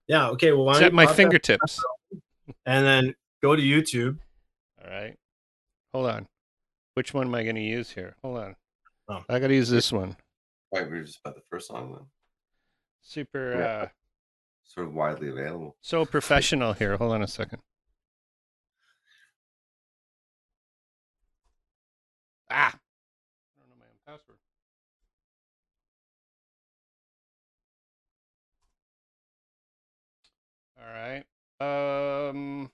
Yeah. 0.08 0.30
Okay. 0.30 0.52
Well, 0.52 0.66
why 0.66 0.72
It's 0.74 0.80
don't 0.82 0.88
at 0.88 0.94
my 0.94 1.08
fingertips. 1.08 1.84
and 2.66 2.86
then 2.86 3.16
go 3.42 3.56
to 3.56 3.62
YouTube. 3.62 4.18
All 4.84 4.92
right. 4.92 5.16
Hold 5.94 6.08
on. 6.08 6.28
Which 6.94 7.14
one 7.14 7.28
am 7.28 7.36
I 7.36 7.44
going 7.44 7.56
to 7.56 7.62
use 7.62 7.90
here? 7.92 8.16
Hold 8.24 8.38
on. 8.38 8.56
Oh. 9.10 9.24
I 9.30 9.40
got 9.40 9.48
to 9.48 9.56
use 9.56 9.70
this 9.70 9.92
one. 9.92 10.16
right, 10.74 10.86
we 10.90 10.98
were 10.98 11.04
just 11.04 11.20
about 11.20 11.36
the 11.36 11.42
first 11.50 11.68
song 11.68 11.92
then. 11.94 12.06
Super. 13.10 13.56
Yeah. 13.58 13.66
uh 13.66 13.88
Sort 14.64 14.86
of 14.86 14.94
widely 14.94 15.30
available. 15.30 15.76
So 15.82 16.06
professional 16.06 16.74
here. 16.74 16.96
Hold 16.96 17.14
on 17.14 17.24
a 17.24 17.28
second. 17.28 17.60
Ah. 22.52 22.68
I 22.68 23.60
don't 23.60 23.70
know 23.70 23.76
my 23.80 23.86
own 23.86 24.00
password. 24.18 24.38
All 30.80 30.86
right. 30.94 32.30
Um. 32.30 32.70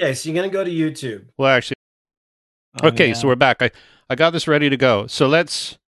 Okay, 0.00 0.14
so 0.14 0.28
you're 0.28 0.36
gonna 0.36 0.52
go 0.52 0.64
to 0.64 0.70
YouTube. 0.70 1.26
Well, 1.38 1.48
actually, 1.56 1.76
Oh, 2.82 2.88
okay. 2.88 3.08
yeah. 3.08 3.14
So 3.14 3.28
we're 3.28 3.36
back. 3.36 3.62
I 3.62 3.70
I 4.10 4.14
got 4.14 4.30
this 4.30 4.46
ready 4.46 4.68
to 4.68 4.76
go. 4.76 5.06
So 5.06 5.26
let's 5.26 5.78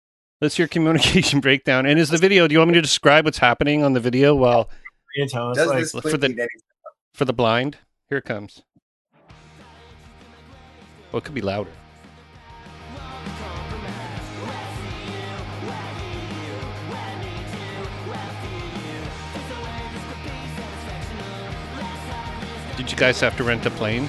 let's 0.40 0.56
hear 0.56 0.66
communication 0.68 1.40
breakdown. 1.48 1.86
And 1.86 1.98
is 1.98 2.10
the 2.10 2.18
video? 2.18 2.46
Do 2.48 2.52
you 2.52 2.58
want 2.58 2.68
me 2.70 2.74
to 2.74 2.82
describe 2.82 3.24
what's 3.24 3.38
happening 3.38 3.82
on 3.82 3.92
the 3.92 4.00
video? 4.00 4.34
Well, 4.34 4.68
tell 5.28 5.50
us, 5.50 5.56
Does 5.56 5.68
like, 5.68 5.78
this 5.78 5.92
for 5.92 6.16
the- 6.16 6.48
for 7.14 7.24
the 7.24 7.32
blind, 7.32 7.78
here 8.08 8.18
it 8.18 8.24
comes. 8.24 8.62
Well, 11.10 11.18
it 11.18 11.24
could 11.24 11.34
be 11.34 11.40
louder. 11.40 11.70
Did 22.76 22.90
you 22.92 22.96
guys 22.96 23.20
have 23.20 23.36
to 23.38 23.44
rent 23.44 23.66
a 23.66 23.70
plane? 23.70 24.08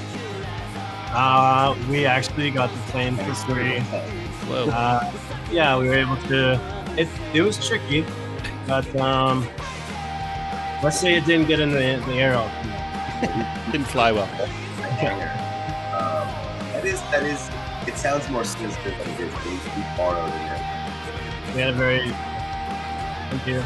uh, 1.12 1.76
we 1.90 2.06
actually 2.06 2.52
got 2.52 2.72
the 2.72 2.80
plane 2.92 3.16
for 3.18 3.34
free. 3.34 3.80
Whoa. 4.48 4.70
Uh, 4.70 5.12
yeah, 5.51 5.77
we 5.77 5.88
were 5.88 5.96
able 5.96 6.18
to. 6.27 6.60
It 6.98 7.08
it 7.34 7.41
was 7.41 7.65
tricky, 7.65 8.06
but 8.68 8.94
um, 8.98 9.48
let's 10.84 11.00
say 11.00 11.15
it 11.15 11.25
didn't 11.25 11.48
get 11.48 11.60
in 11.60 11.72
the, 11.72 12.03
the 12.08 12.13
air 12.13 12.36
all 12.36 12.50
too 12.62 12.70
much. 12.70 13.65
Didn't 13.72 13.88
fly 13.88 14.12
well. 14.12 14.24
Um, 14.24 14.29
that 16.74 16.86
is 16.86 17.01
that 17.12 17.24
is. 17.24 17.50
It 17.88 17.98
sounds 17.98 18.29
more 18.29 18.44
sinister 18.44 18.91
than 18.91 19.00
it 19.00 19.20
is. 19.20 19.34
It 19.34 19.46
needs 19.46 19.63
to 19.63 19.70
be 19.75 19.82
borrowed 19.98 20.32
in 20.32 20.39
there. 20.39 20.60
We 21.56 21.62
had 21.62 21.70
a 21.70 21.74
very 21.74 22.10
thank 23.29 23.48
you. 23.48 23.63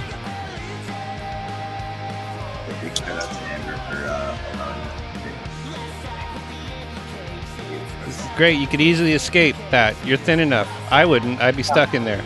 Great. 8.36 8.60
You 8.60 8.68
could 8.68 8.82
easily 8.82 9.14
escape 9.14 9.56
that. 9.72 9.96
You're 10.06 10.18
thin 10.18 10.40
enough. 10.40 10.70
I 10.92 11.06
wouldn't. 11.06 11.42
I'd 11.42 11.56
be 11.56 11.64
stuck 11.64 11.94
in 11.94 12.04
there. 12.04 12.22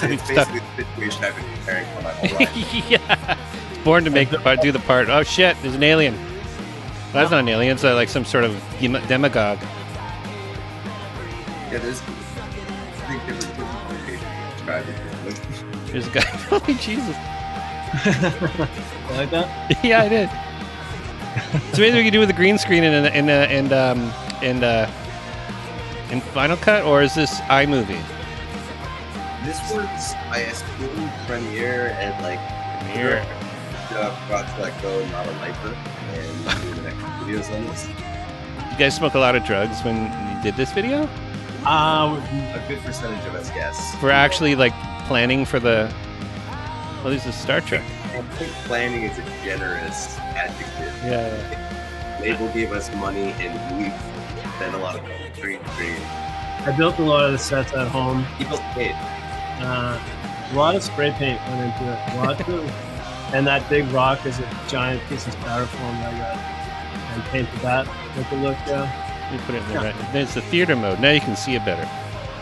to- 0.00 0.12
It's 0.12 0.28
basically 0.28 0.60
the 0.76 0.84
situation 0.84 1.24
I've 1.24 1.36
been 1.36 1.44
preparing 1.58 1.86
for 1.94 2.02
my 2.02 2.10
whole 2.12 2.38
life. 2.38 2.90
yeah. 2.90 3.38
Born 3.84 4.04
to 4.04 4.10
make 4.10 4.30
the 4.30 4.38
part, 4.38 4.60
do 4.62 4.72
the 4.72 4.78
part. 4.80 5.08
Oh 5.10 5.22
shit! 5.22 5.56
There's 5.62 5.74
an 5.74 5.82
alien. 5.82 6.16
That's 7.12 7.30
not 7.30 7.40
an 7.40 7.48
alien. 7.48 7.74
It's 7.74 7.84
uh, 7.84 7.94
like 7.94 8.08
some 8.08 8.24
sort 8.24 8.44
of 8.44 8.52
demagogue. 8.80 9.58
Yeah, 11.70 11.78
there's 11.78 12.00
I 12.00 12.04
think 13.06 13.26
different 13.26 13.56
different 13.56 14.06
to 14.06 14.52
describe 14.56 14.86
it. 14.88 15.26
Like, 15.26 15.86
There's 15.92 16.06
a 16.06 16.10
guy. 16.10 16.20
Holy 16.22 16.74
Jesus! 16.74 17.14
Like 19.10 19.30
that? 19.30 19.78
yeah, 19.84 20.02
I 20.02 20.08
did. 20.08 20.30
so 21.74 21.80
maybe 21.82 21.98
we 21.98 22.04
could 22.04 22.12
do 22.12 22.20
with 22.20 22.30
a 22.30 22.34
green 22.34 22.58
screen 22.58 22.84
and 22.84 23.06
and 23.06 23.28
uh, 23.30 23.32
and 23.50 23.72
um 23.72 24.12
and 24.42 24.64
uh 24.64 24.90
in 26.14 26.20
Final 26.20 26.56
Cut, 26.56 26.84
or 26.84 27.02
is 27.02 27.12
this 27.14 27.40
iMovie? 27.50 28.00
This 29.44 29.58
was 29.72 30.14
I 30.30 30.38
assume 30.46 31.10
premiere 31.26 31.88
and 31.98 32.14
like 32.22 32.38
Premiere. 32.84 33.26
uh, 33.90 34.14
forgot 34.22 34.46
to 34.56 34.62
let 34.62 34.80
go 34.82 35.04
not 35.08 35.26
a 35.26 35.32
lifer 35.32 35.74
and 36.12 36.62
doing 36.62 36.76
the 36.76 36.82
next 36.82 37.02
videos 37.20 37.54
on 37.54 37.66
this. 37.66 37.88
You 38.70 38.78
guys 38.78 38.94
smoke 38.94 39.14
a 39.14 39.18
lot 39.18 39.34
of 39.34 39.44
drugs 39.44 39.82
when 39.82 39.96
you 40.04 40.42
did 40.42 40.56
this 40.56 40.72
video? 40.72 41.08
Uh, 41.66 42.14
A 42.54 42.64
good 42.68 42.78
percentage 42.80 43.24
of 43.26 43.34
us, 43.34 43.50
yes. 43.54 43.94
For 43.96 44.10
actually 44.10 44.54
like 44.54 44.72
planning 45.06 45.44
for 45.44 45.58
the. 45.58 45.92
Well, 47.02 47.12
this 47.12 47.26
is 47.26 47.34
Star 47.34 47.60
Trek. 47.60 47.82
I 48.14 48.22
think 48.38 48.52
planning 48.66 49.02
is 49.02 49.18
a 49.18 49.24
generous 49.44 50.16
adjective. 50.18 50.94
Yeah. 51.04 52.18
Label 52.20 52.48
gave 52.52 52.70
us 52.72 52.94
money 52.94 53.32
and 53.38 53.52
we've 53.76 53.92
spent 54.54 54.74
a 54.74 54.78
lot 54.78 54.96
of 54.96 55.02
green 55.44 55.64
screen. 55.72 56.02
I 56.66 56.74
built 56.76 56.98
a 56.98 57.02
lot 57.02 57.26
of 57.26 57.32
the 57.32 57.38
sets 57.38 57.72
at 57.74 57.88
home. 57.88 58.24
People 58.38 58.58
paid. 58.72 58.94
Uh, 59.60 60.00
a 60.50 60.56
lot 60.56 60.74
of 60.74 60.82
spray 60.82 61.10
paint 61.12 61.38
went 61.48 61.60
into 61.60 61.92
it. 61.92 62.16
Lots 62.16 62.40
of, 62.48 62.64
and 63.34 63.46
that 63.46 63.68
big 63.68 63.86
rock 63.88 64.24
is 64.24 64.38
a 64.38 64.48
giant 64.68 65.02
piece 65.08 65.26
of 65.26 65.34
styrofoam 65.36 65.92
that 66.00 66.14
I 66.14 66.18
got 66.18 66.54
and 67.14 67.22
painted 67.24 67.60
that 67.60 67.86
with 68.16 68.28
the 68.30 68.36
look. 68.36 68.56
Yeah, 68.66 69.28
Let 69.30 69.32
me 69.32 69.46
put 69.46 69.54
it 69.54 69.62
in 69.62 69.68
the 69.68 69.74
right. 69.74 70.12
There's 70.12 70.34
the 70.34 70.40
theater 70.42 70.74
mode. 70.76 71.00
Now 71.00 71.10
you 71.10 71.20
can 71.20 71.36
see 71.36 71.54
it 71.54 71.64
better. 71.64 71.84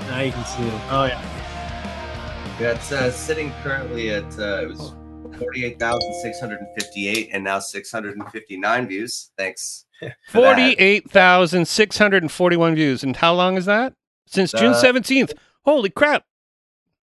now 0.08 0.20
you 0.20 0.32
can 0.32 0.44
see 0.44 0.62
it. 0.62 0.80
Oh 0.90 1.04
yeah, 1.04 2.56
That's 2.60 2.92
uh, 2.92 3.10
sitting 3.10 3.52
currently 3.62 4.10
at 4.10 4.38
uh, 4.38 4.62
it 4.62 4.68
was 4.68 4.94
forty-eight 5.38 5.78
thousand 5.80 6.14
six 6.22 6.38
hundred 6.38 6.60
and 6.60 6.68
fifty-eight, 6.78 7.30
and 7.32 7.42
now 7.42 7.58
six 7.58 7.90
hundred 7.90 8.16
and 8.16 8.28
fifty-nine 8.30 8.86
views. 8.86 9.32
Thanks. 9.36 9.86
For 10.28 10.40
that. 10.42 10.56
Forty-eight 10.56 11.10
thousand 11.10 11.66
six 11.68 11.98
hundred 11.98 12.22
and 12.22 12.30
forty-one 12.32 12.74
views. 12.74 13.02
And 13.02 13.16
how 13.16 13.34
long 13.34 13.56
is 13.56 13.66
that? 13.66 13.94
Since 14.26 14.52
June 14.52 14.72
Uh, 14.72 14.80
seventeenth. 14.80 15.32
Holy 15.64 15.90
crap! 15.90 16.24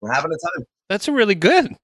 We're 0.00 0.12
having 0.12 0.30
a 0.32 0.58
time. 0.58 0.66
That's 0.88 1.08
a 1.08 1.12
really 1.12 1.34
good. 1.34 1.74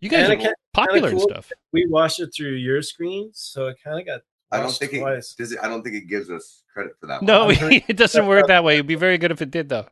You 0.00 0.08
guys 0.08 0.28
And 0.28 0.32
are 0.40 0.42
it 0.42 0.46
ca- 0.48 0.54
popular 0.74 1.08
and 1.10 1.20
stuff. 1.20 1.52
we 1.72 1.86
watched 1.88 2.20
it 2.20 2.30
through 2.36 2.52
your 2.54 2.82
screen, 2.82 3.30
so 3.32 3.68
it 3.68 3.76
kind 3.82 3.98
of 4.00 4.06
got. 4.06 4.20
I 4.50 4.56
don't 4.58 4.66
watched 4.66 4.78
think 4.80 4.92
it 4.94 5.00
does. 5.38 5.52
It, 5.52 5.58
I 5.62 5.68
don't 5.68 5.82
think 5.82 5.94
it 5.96 6.08
gives 6.08 6.30
us 6.30 6.62
credit 6.72 6.92
for 7.00 7.06
that. 7.06 7.22
No, 7.22 7.46
one. 7.46 7.56
it 7.60 7.96
doesn't 7.96 8.26
work 8.26 8.46
that 8.48 8.64
way. 8.64 8.74
It'd 8.74 8.86
be 8.86 8.94
very 8.94 9.18
good 9.18 9.30
if 9.30 9.40
it 9.42 9.50
did, 9.50 9.68
though. 9.68 9.86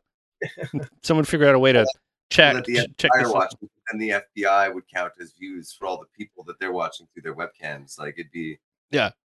Someone 1.03 1.25
figure 1.25 1.47
out 1.47 1.55
a 1.55 1.59
way 1.59 1.71
to 1.73 1.85
check 2.29 2.55
That 2.55 2.65
the 2.65 2.75
check 2.97 3.11
FBI 3.11 3.21
this. 3.21 3.23
are 3.23 3.27
out. 3.27 3.33
watching, 3.33 3.69
and 3.91 4.01
the 4.01 4.09
FBI 4.37 4.73
would 4.73 4.83
count 4.93 5.13
as 5.21 5.31
views 5.39 5.71
for 5.71 5.85
all 5.87 5.97
the 5.99 6.07
people 6.17 6.43
that 6.45 6.59
they're 6.59 6.71
watching 6.73 7.07
through 7.13 7.21
their 7.23 7.35
webcams. 7.35 7.97
Like 7.99 8.15
it'd 8.17 8.31
be 8.31 8.57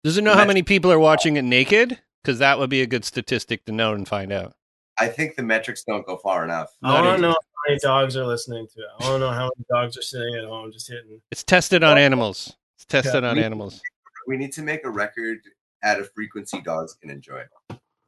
Does 0.04 0.16
it 0.16 0.22
know 0.22 0.34
how 0.34 0.44
many 0.44 0.62
people 0.62 0.92
are 0.92 0.98
watching 0.98 1.36
it 1.36 1.42
naked? 1.42 1.98
Because 2.22 2.38
that 2.38 2.58
would 2.58 2.70
be 2.70 2.82
a 2.82 2.86
good 2.86 3.04
statistic 3.04 3.64
to 3.66 3.72
know 3.72 3.94
and 3.94 4.06
find 4.06 4.32
out. 4.32 4.54
I 4.98 5.06
think 5.08 5.36
the 5.36 5.42
metrics 5.42 5.84
don't 5.84 6.06
go 6.06 6.16
far 6.16 6.44
enough. 6.44 6.70
I 6.82 6.92
want 6.92 7.04
Not 7.04 7.16
to 7.16 7.22
know 7.22 7.28
how 7.30 7.36
many 7.68 7.78
dogs 7.80 8.16
are 8.16 8.26
listening 8.26 8.66
to 8.74 8.80
it. 8.80 8.86
I 9.00 9.04
want 9.10 9.14
to 9.16 9.18
know 9.26 9.30
how 9.32 9.50
many 9.56 9.64
dogs 9.70 9.96
are 9.96 10.02
sitting 10.02 10.34
at 10.34 10.44
home 10.44 10.72
just 10.72 10.88
hitting. 10.88 11.20
It's 11.30 11.44
tested 11.44 11.82
on 11.84 11.98
animals. 11.98 12.56
It's 12.76 12.84
tested 12.84 13.22
Yeah. 13.22 13.30
on 13.30 13.36
We- 13.36 13.44
animals. 13.44 13.80
We 14.26 14.36
need 14.36 14.52
to 14.54 14.62
make 14.62 14.84
a 14.84 14.90
record 14.90 15.38
at 15.82 15.98
a 16.00 16.04
frequency 16.04 16.60
dogs 16.60 16.94
can 16.94 17.10
enjoy. 17.10 17.44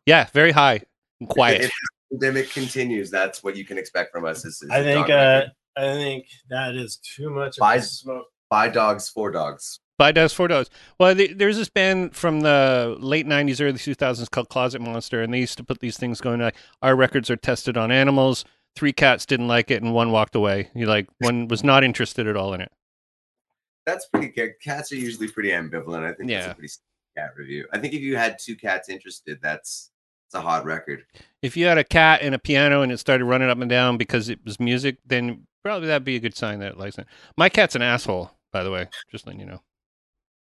Yeah, 0.06 0.28
very 0.32 0.50
high 0.52 0.82
and 1.20 1.28
quiet. 1.28 1.62
If 1.62 1.70
the 2.11 2.18
pandemic 2.18 2.50
continues, 2.50 3.11
that's 3.11 3.42
what 3.42 3.56
you 3.56 3.64
can 3.64 3.78
expect 3.78 4.12
from 4.12 4.25
us. 4.26 4.44
Is, 4.44 4.61
is 4.62 4.70
I 4.70 4.78
a 4.78 4.85
think 4.85 5.11
uh. 5.11 5.44
I 5.76 5.80
think 5.94 6.26
that 6.50 6.75
is 6.75 6.97
too 6.97 7.30
much 7.30 7.56
of 7.56 7.61
Buy- 7.61 7.76
a 7.76 7.82
smoke. 7.82 8.26
five 8.50 8.73
dogs, 8.73 9.09
four 9.09 9.30
dogs. 9.30 9.78
Five 10.00 10.14
dogs, 10.14 10.33
four 10.33 10.49
dogs. 10.49 10.71
Well, 10.99 11.14
the, 11.14 11.30
there's 11.35 11.59
this 11.59 11.69
band 11.69 12.16
from 12.16 12.40
the 12.40 12.97
late 13.00 13.26
'90s, 13.26 13.61
early 13.61 13.75
2000s 13.75 14.30
called 14.30 14.49
Closet 14.49 14.80
Monster, 14.80 15.21
and 15.21 15.35
they 15.35 15.40
used 15.40 15.59
to 15.59 15.62
put 15.62 15.80
these 15.80 15.99
things 15.99 16.23
going 16.23 16.40
like, 16.40 16.57
"Our 16.80 16.97
records 16.97 17.28
are 17.28 17.37
tested 17.37 17.76
on 17.76 17.92
animals." 17.92 18.47
Three 18.75 18.95
cats 18.95 19.26
didn't 19.26 19.49
like 19.49 19.71
it, 19.71 19.83
and 19.83 19.92
one 19.92 20.11
walked 20.11 20.35
away. 20.35 20.71
You 20.75 20.87
like 20.87 21.07
one 21.19 21.49
was 21.49 21.62
not 21.62 21.85
interested 21.85 22.26
at 22.26 22.35
all 22.35 22.54
in 22.54 22.62
it. 22.62 22.73
That's 23.85 24.07
pretty 24.07 24.28
good. 24.28 24.52
Cats 24.64 24.90
are 24.90 24.97
usually 24.97 25.28
pretty 25.28 25.50
ambivalent. 25.50 26.04
I 26.04 26.14
think 26.14 26.30
that's 26.30 26.47
Yeah. 26.47 26.50
a 26.52 26.54
pretty 26.54 26.73
cat 27.14 27.33
review. 27.37 27.66
I 27.71 27.76
think 27.78 27.92
if 27.92 28.00
you 28.00 28.16
had 28.16 28.38
two 28.38 28.57
cats 28.57 28.88
interested, 28.88 29.38
that's 29.42 29.90
it's 30.28 30.35
a 30.35 30.40
hot 30.40 30.64
record. 30.64 31.04
If 31.42 31.59
you 31.59 31.66
had 31.66 31.76
a 31.76 31.85
cat 31.85 32.23
and 32.23 32.35
a 32.35 32.38
piano 32.38 32.80
and 32.80 32.90
it 32.90 32.97
started 33.00 33.26
running 33.26 33.50
up 33.50 33.59
and 33.61 33.69
down 33.69 33.99
because 33.99 34.30
it 34.30 34.38
was 34.47 34.59
music, 34.59 34.97
then 35.04 35.47
probably 35.62 35.88
that'd 35.88 36.04
be 36.04 36.16
a 36.16 36.21
good 36.21 36.35
sign 36.35 36.59
that 36.61 36.73
it 36.73 36.78
likes 36.78 36.97
it. 36.97 37.07
My 37.37 37.50
cat's 37.50 37.75
an 37.75 37.83
asshole, 37.83 38.30
by 38.50 38.62
the 38.62 38.71
way. 38.71 38.88
Just 39.12 39.26
letting 39.26 39.40
you 39.40 39.47
know. 39.47 39.61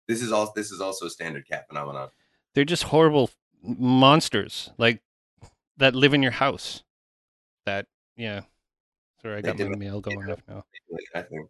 This 0.09 0.23
is 0.23 0.31
also 0.31 0.51
this 0.55 0.71
is 0.71 0.81
also 0.81 1.05
a 1.05 1.09
standard 1.11 1.47
cat 1.47 1.67
phenomenon. 1.67 2.09
They're 2.55 2.65
just 2.65 2.83
horrible 2.83 3.29
monsters, 3.61 4.71
like 4.79 5.03
that 5.77 5.93
live 5.93 6.15
in 6.15 6.23
your 6.23 6.31
house. 6.31 6.81
That 7.67 7.85
yeah. 8.17 8.41
Sorry, 9.21 9.37
I 9.37 9.41
got 9.41 9.59
my 9.59 9.75
mail 9.75 10.01
going 10.01 10.31
off 10.31 10.41
now. 10.47 10.65
I 11.13 11.21
think 11.21 11.47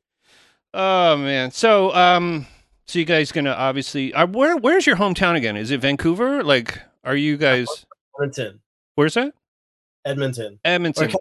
Oh 0.73 1.15
man. 1.15 1.51
So 1.51 1.95
um 1.95 2.47
so 2.85 2.99
you 2.99 3.05
guys 3.05 3.31
gonna 3.31 3.51
obviously 3.51 4.13
uh, 4.13 4.27
where 4.27 4.57
where's 4.57 4.85
your 4.85 4.97
hometown 4.97 5.37
again? 5.37 5.55
Is 5.55 5.71
it 5.71 5.79
Vancouver? 5.79 6.43
Like 6.43 6.81
are 7.05 7.15
you 7.15 7.37
guys 7.37 7.85
Edmonton, 8.19 8.59
where's 8.95 9.13
that? 9.13 9.33
Edmonton. 10.03 10.59
Edmonton. 10.65 11.11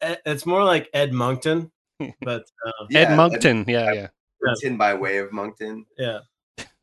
Ed- 0.00 0.20
It's 0.26 0.46
more 0.46 0.64
like 0.64 0.88
Ed 0.94 1.12
Moncton, 1.12 1.70
but 2.22 2.42
um, 2.66 2.88
Yeah, 2.90 3.00
Ed 3.02 3.16
Moncton. 3.16 3.64
Yeah, 3.68 3.92
yeah. 3.92 4.08
Edmonton 4.42 4.76
by 4.76 4.94
way 4.94 5.18
of 5.18 5.32
Moncton. 5.32 5.86
yeah. 5.96 6.18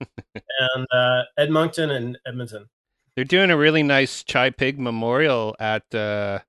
And 0.01 0.88
uh, 0.91 1.24
Ed 1.38 1.50
Moncton 1.50 1.91
and 1.91 2.18
Edmonton. 2.25 2.68
They're 3.15 3.25
doing 3.25 3.51
a 3.51 3.58
really 3.58 3.84
nice 3.84 4.24
Chi 4.24 4.50
Pig 4.51 4.79
memorial 4.79 5.56
at 5.60 5.94
uh 5.94 6.39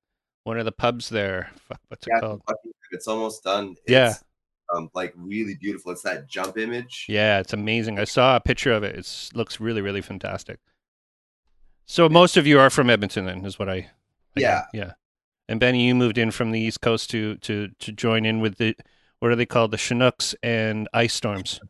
one 0.44 0.58
of 0.58 0.64
the 0.64 0.72
pubs 0.72 1.08
there. 1.08 1.50
Fuck, 1.68 1.80
what's 1.88 2.06
it 2.06 2.10
Yeah, 2.14 2.20
called? 2.20 2.42
it's 2.92 3.06
almost 3.08 3.44
done. 3.44 3.74
Yeah. 3.86 4.10
It's, 4.10 4.24
um, 4.74 4.88
like 4.94 5.12
really 5.16 5.56
beautiful. 5.60 5.92
It's 5.92 6.02
that 6.02 6.28
jump 6.28 6.56
image. 6.58 7.06
Yeah, 7.08 7.40
it's 7.40 7.52
amazing. 7.52 7.98
I 7.98 8.04
saw 8.04 8.36
a 8.36 8.40
picture 8.40 8.72
of 8.72 8.82
it. 8.84 8.96
It 8.96 9.30
looks 9.34 9.60
really, 9.60 9.80
really 9.82 10.00
fantastic. 10.00 10.58
So 11.86 12.08
most 12.08 12.36
of 12.36 12.46
you 12.46 12.58
are 12.60 12.70
from 12.70 12.88
Edmonton, 12.88 13.24
then, 13.26 13.44
is 13.44 13.58
what 13.58 13.68
I. 13.68 13.74
I 13.74 13.90
Yeah. 14.36 14.62
get. 14.72 14.80
yeah. 14.80 14.92
And 15.48 15.58
Benny, 15.58 15.86
you 15.86 15.94
moved 15.96 16.18
in 16.18 16.30
from 16.30 16.52
the 16.52 16.60
East 16.60 16.80
Coast 16.80 17.10
to 17.10 17.36
to 17.38 17.68
to 17.80 17.90
join 17.92 18.24
in 18.24 18.40
with 18.40 18.58
the 18.58 18.76
what 19.18 19.32
are 19.32 19.36
they 19.36 19.46
called, 19.46 19.72
the 19.72 19.76
Chinooks 19.76 20.34
and 20.42 20.88
Ice 20.94 21.12
Storms. 21.14 21.60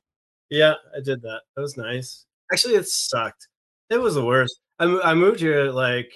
Yeah, 0.51 0.75
I 0.97 1.01
did 1.01 1.23
that. 1.23 1.43
That 1.55 1.63
was 1.63 1.77
nice. 1.77 2.27
Actually, 2.53 2.75
it 2.75 2.89
sucked. 2.89 3.49
It 3.89 3.99
was 3.99 4.15
the 4.15 4.25
worst. 4.25 4.61
I, 4.79 4.85
I 5.05 5.15
moved 5.15 5.41
here 5.41 5.71
like 5.71 6.11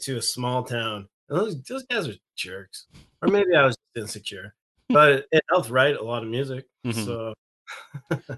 to 0.00 0.16
a 0.16 0.22
small 0.22 0.62
town. 0.64 1.08
And 1.28 1.38
those, 1.38 1.62
those 1.64 1.84
guys 1.84 2.08
are 2.08 2.14
jerks. 2.36 2.86
Or 3.22 3.28
maybe 3.28 3.54
I 3.54 3.64
was 3.66 3.76
just 3.76 4.02
insecure. 4.04 4.54
But 4.88 5.08
it, 5.12 5.26
it 5.32 5.44
helped 5.50 5.70
write 5.70 5.96
a 5.96 6.02
lot 6.02 6.22
of 6.22 6.28
music. 6.28 6.66
Mhm. 6.86 7.04
So 7.04 7.34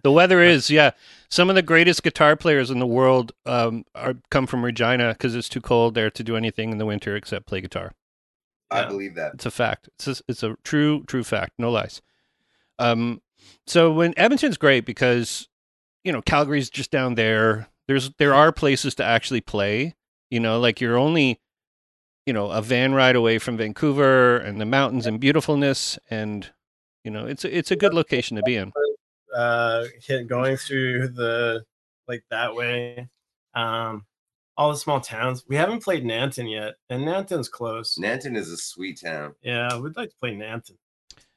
The 0.02 0.10
weather 0.12 0.42
is, 0.54 0.70
yeah. 0.70 0.90
Some 1.30 1.48
of 1.48 1.54
the 1.54 1.62
greatest 1.62 2.02
guitar 2.02 2.36
players 2.36 2.70
in 2.70 2.78
the 2.80 2.86
world 2.86 3.32
um, 3.46 3.84
are 3.94 4.14
come 4.30 4.46
from 4.46 4.64
Regina 4.64 5.12
because 5.12 5.34
it's 5.34 5.48
too 5.48 5.60
cold 5.60 5.94
there 5.94 6.10
to 6.10 6.22
do 6.24 6.36
anything 6.36 6.70
in 6.72 6.78
the 6.78 6.86
winter 6.86 7.16
except 7.16 7.46
play 7.46 7.60
guitar. 7.60 7.92
I 8.70 8.82
Yeah. 8.82 8.88
believe 8.88 9.14
that. 9.14 9.34
It's 9.34 9.46
a 9.46 9.50
fact. 9.50 9.88
It's 9.98 10.08
a, 10.08 10.22
it's 10.28 10.42
a 10.42 10.56
true 10.64 11.04
true 11.06 11.24
fact. 11.24 11.52
No 11.58 11.70
lies. 11.70 12.02
Um, 12.78 13.20
so 13.66 13.92
when 13.92 14.12
Edmonton's 14.14 14.56
great 14.56 14.84
because 14.84 15.48
you 16.04 16.12
know 16.12 16.22
Calgary's 16.22 16.70
just 16.70 16.90
down 16.90 17.14
there. 17.14 17.68
There's 17.88 18.10
there 18.18 18.34
are 18.34 18.52
places 18.52 18.94
to 18.96 19.04
actually 19.04 19.40
play. 19.40 19.94
You 20.30 20.40
know, 20.40 20.58
like 20.60 20.80
you're 20.80 20.96
only 20.96 21.40
you 22.26 22.32
know 22.32 22.50
a 22.50 22.62
van 22.62 22.94
ride 22.94 23.16
away 23.16 23.38
from 23.38 23.56
Vancouver 23.56 24.38
and 24.38 24.60
the 24.60 24.64
mountains 24.64 25.06
and 25.06 25.20
beautifulness, 25.20 25.98
and 26.08 26.50
you 27.04 27.10
know 27.10 27.26
it's 27.26 27.44
a, 27.44 27.56
it's 27.56 27.70
a 27.70 27.76
good 27.76 27.92
location 27.94 28.36
to 28.36 28.42
be 28.42 28.56
in. 28.56 28.72
uh 29.34 29.84
hit 30.00 30.28
going 30.28 30.56
through 30.56 31.08
the 31.08 31.64
like 32.08 32.22
that 32.30 32.54
way. 32.54 33.08
Um 33.54 34.06
all 34.56 34.70
the 34.70 34.78
small 34.78 35.00
towns. 35.00 35.44
We 35.48 35.56
haven't 35.56 35.82
played 35.82 36.04
Nanton 36.04 36.50
yet, 36.50 36.74
and 36.90 37.04
Nanton's 37.04 37.48
close. 37.48 37.96
Nanton 37.98 38.36
is 38.36 38.50
a 38.50 38.56
sweet 38.56 39.00
town. 39.02 39.34
Yeah, 39.42 39.78
we'd 39.78 39.96
like 39.96 40.10
to 40.10 40.16
play 40.20 40.34
Nanton. 40.34 40.76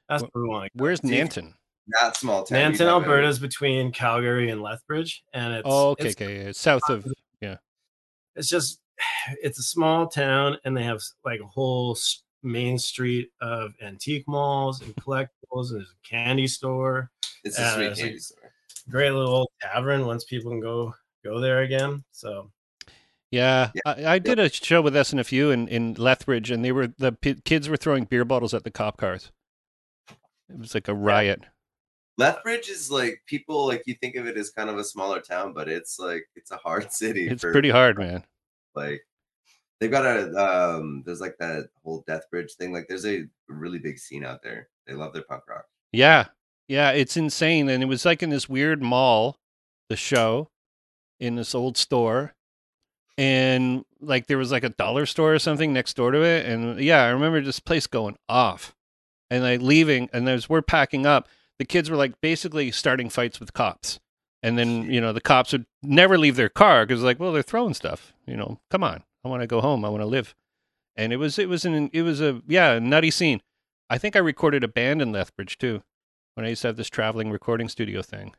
That's 0.09 0.23
Wh- 0.23 0.35
where 0.35 0.43
we 0.43 0.49
want 0.49 0.71
to 0.71 0.77
go. 0.77 0.83
Where's 0.83 1.01
See, 1.01 1.07
Nanton? 1.09 1.53
Not 1.87 2.17
small 2.17 2.43
town. 2.43 2.73
Nanton, 2.73 2.79
you 2.79 2.85
have 2.85 2.95
a- 2.95 2.99
Alberta 3.05 3.27
is 3.27 3.39
between 3.39 3.91
Calgary 3.91 4.49
and 4.49 4.61
Lethbridge, 4.61 5.23
and 5.33 5.53
it's 5.53 5.63
Oh, 5.65 5.89
okay, 5.89 6.07
it's, 6.07 6.21
okay, 6.21 6.45
yeah, 6.45 6.51
south 6.51 6.89
of 6.89 7.05
yeah. 7.41 7.57
it's 8.35 8.49
just 8.49 8.79
it's 9.43 9.59
a 9.59 9.63
small 9.63 10.07
town, 10.07 10.57
and 10.65 10.75
they 10.75 10.83
have 10.83 11.01
like 11.23 11.39
a 11.41 11.45
whole 11.47 11.97
main 12.43 12.77
street 12.79 13.29
of 13.41 13.73
antique 13.81 14.27
malls 14.27 14.81
and 14.81 14.95
collectibles, 14.95 15.69
and 15.71 15.79
there's 15.79 15.91
a 15.91 16.07
candy 16.07 16.47
store, 16.47 17.11
It's 17.43 17.57
a 17.59 17.71
sweet 17.73 17.85
it's 17.85 17.99
like- 17.99 18.05
candy 18.07 18.19
store. 18.19 18.51
great 18.89 19.11
little 19.11 19.33
old 19.35 19.49
tavern. 19.61 20.05
Once 20.07 20.23
people 20.25 20.51
can 20.51 20.59
go 20.61 20.93
go 21.23 21.39
there 21.39 21.61
again, 21.63 22.03
so 22.11 22.51
Yeah, 23.31 23.71
Yeah. 23.75 23.81
I, 23.85 24.05
I 24.15 24.19
did 24.19 24.39
a 24.39 24.49
show 24.49 24.81
with 24.81 24.93
SNFU 24.95 25.51
in, 25.51 25.67
in 25.67 25.93
Lethbridge, 25.95 26.49
and 26.51 26.63
they 26.63 26.71
were 26.71 26.87
the 26.97 27.11
p- 27.11 27.41
kids 27.45 27.67
were 27.69 27.77
throwing 27.77 28.05
beer 28.05 28.23
bottles 28.25 28.53
at 28.53 28.63
the 28.63 28.71
cop 28.71 28.97
cars. 28.97 29.31
It 30.49 30.59
was 30.59 30.73
like 30.75 30.87
a 30.87 30.93
riot. 30.93 31.43
Lethbridge 32.17 32.69
is 32.69 32.89
like 32.89 33.21
people 33.25 33.67
like 33.67 33.83
you 33.85 33.95
think 33.95 34.15
of 34.15 34.25
it 34.27 34.37
as 34.37 34.49
kind 34.49 34.69
of 34.69 34.77
a 34.77 34.83
smaller 34.83 35.19
town, 35.19 35.53
but 35.53 35.67
it's 35.67 35.99
like 35.99 36.25
it's 36.35 36.51
a 36.51 36.57
hard 36.57 36.91
city. 36.91 37.27
It's 37.27 37.41
for- 37.41 37.51
pretty 37.51 37.69
hard, 37.69 37.97
man. 37.97 38.23
Like 38.75 39.05
they've 39.79 39.91
got 39.91 40.05
a 40.05 40.77
um 40.77 41.03
there's 41.05 41.21
like 41.21 41.37
that 41.39 41.69
whole 41.83 42.03
Deathbridge 42.07 42.53
thing. 42.53 42.71
Like 42.71 42.87
there's 42.87 43.05
a 43.05 43.25
really 43.47 43.79
big 43.79 43.99
scene 43.99 44.23
out 44.25 44.41
there. 44.43 44.69
They 44.87 44.93
love 44.93 45.13
their 45.13 45.23
punk 45.23 45.43
rock. 45.49 45.65
Yeah, 45.91 46.25
yeah, 46.67 46.91
it's 46.91 47.17
insane, 47.17 47.69
and 47.69 47.81
it 47.83 47.87
was 47.87 48.05
like 48.05 48.21
in 48.23 48.29
this 48.29 48.49
weird 48.49 48.81
mall, 48.81 49.37
the 49.89 49.95
show, 49.95 50.49
in 51.19 51.35
this 51.35 51.55
old 51.55 51.77
store, 51.77 52.33
and 53.17 53.85
like 54.01 54.27
there 54.27 54.37
was 54.37 54.51
like 54.51 54.63
a 54.63 54.69
dollar 54.69 55.05
store 55.05 55.33
or 55.33 55.39
something 55.39 55.73
next 55.73 55.95
door 55.95 56.11
to 56.11 56.21
it, 56.23 56.45
and 56.45 56.79
yeah, 56.79 57.03
I 57.03 57.09
remember 57.09 57.41
this 57.41 57.59
place 57.59 57.87
going 57.87 58.17
off, 58.27 58.75
and 59.29 59.43
like 59.43 59.61
leaving, 59.61 60.09
and 60.11 60.27
there's 60.27 60.49
we're 60.49 60.61
packing 60.61 61.05
up, 61.05 61.29
the 61.59 61.65
kids 61.65 61.89
were 61.89 61.97
like 61.97 62.19
basically 62.21 62.71
starting 62.71 63.09
fights 63.09 63.39
with 63.39 63.53
cops, 63.53 63.99
and 64.43 64.57
then 64.57 64.91
you 64.91 65.01
know 65.01 65.13
the 65.13 65.21
cops 65.21 65.51
would 65.51 65.65
never 65.81 66.17
leave 66.17 66.35
their 66.35 66.49
car 66.49 66.85
because 66.85 67.03
like, 67.03 67.19
well, 67.19 67.31
they're 67.31 67.41
throwing 67.41 67.73
stuff, 67.73 68.13
you 68.25 68.35
know, 68.35 68.59
come 68.69 68.83
on, 68.83 69.03
I 69.23 69.29
want 69.29 69.41
to 69.41 69.47
go 69.47 69.61
home, 69.61 69.85
I 69.85 69.89
want 69.89 70.01
to 70.01 70.07
live, 70.07 70.35
and 70.95 71.13
it 71.13 71.17
was 71.17 71.39
it 71.39 71.49
was 71.49 71.65
an 71.65 71.89
it 71.93 72.01
was 72.01 72.21
a 72.21 72.41
yeah 72.47 72.73
a 72.73 72.79
nutty 72.79 73.11
scene. 73.11 73.41
I 73.89 73.97
think 73.97 74.15
I 74.15 74.19
recorded 74.19 74.63
a 74.63 74.67
band 74.67 75.01
in 75.01 75.11
Lethbridge 75.11 75.57
too 75.57 75.83
when 76.35 76.45
I 76.45 76.49
used 76.49 76.61
to 76.63 76.69
have 76.69 76.77
this 76.77 76.89
traveling 76.89 77.31
recording 77.31 77.69
studio 77.69 78.01
thing. 78.01 78.33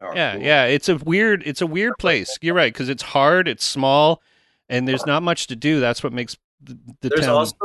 Oh, 0.00 0.12
yeah, 0.14 0.34
cool. 0.34 0.42
yeah, 0.42 0.64
it's 0.64 0.88
a 0.88 0.96
weird 0.96 1.42
it's 1.46 1.62
a 1.62 1.66
weird 1.66 1.94
place. 1.98 2.36
You're 2.42 2.54
right 2.54 2.72
because 2.72 2.88
it's 2.88 3.02
hard, 3.02 3.48
it's 3.48 3.64
small, 3.64 4.22
and 4.68 4.86
there's 4.86 5.06
not 5.06 5.22
much 5.22 5.46
to 5.46 5.56
do. 5.56 5.80
That's 5.80 6.02
what 6.02 6.12
makes 6.12 6.36
the, 6.60 6.78
the 7.00 7.08
there's 7.08 7.26
town. 7.26 7.36
also 7.36 7.56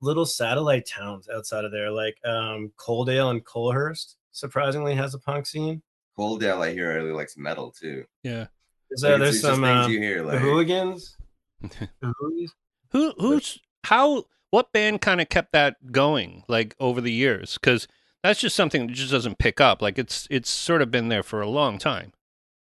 little 0.00 0.26
satellite 0.26 0.86
towns 0.86 1.28
outside 1.28 1.64
of 1.64 1.72
there, 1.72 1.90
like 1.90 2.16
um 2.24 2.72
Coaldale 2.76 3.30
and 3.30 3.44
Coalhurst. 3.44 4.14
Surprisingly, 4.32 4.94
has 4.94 5.14
a 5.14 5.18
punk 5.18 5.46
scene. 5.46 5.82
Coaldale, 6.18 6.66
I 6.66 6.72
hear 6.72 6.94
really 6.94 7.12
likes 7.12 7.36
metal 7.36 7.70
too. 7.70 8.04
yeah. 8.22 8.46
There's, 8.90 9.02
Like, 9.02 9.18
there's 9.20 9.40
some 9.42 9.60
things 9.60 9.86
uh, 9.86 9.88
you 9.90 10.00
hear 10.00 10.22
like 10.24 10.38
hooligans. 10.38 11.16
The 11.60 12.14
Hoolies? 12.22 12.50
Who 12.92 13.12
who's 13.18 13.58
how 13.84 14.24
what 14.50 14.72
band 14.72 15.00
kind 15.00 15.20
of 15.20 15.28
kept 15.28 15.52
that 15.52 15.92
going 15.92 16.44
like 16.48 16.74
over 16.80 17.00
the 17.00 17.12
years? 17.12 17.58
Because 17.60 17.86
that's 18.22 18.40
just 18.40 18.56
something 18.56 18.86
that 18.86 18.92
just 18.94 19.10
doesn't 19.10 19.38
pick 19.38 19.60
up. 19.60 19.82
Like 19.82 19.98
it's 19.98 20.26
it's 20.30 20.48
sort 20.50 20.82
of 20.82 20.90
been 20.90 21.08
there 21.08 21.22
for 21.22 21.40
a 21.40 21.48
long 21.48 21.78
time. 21.78 22.12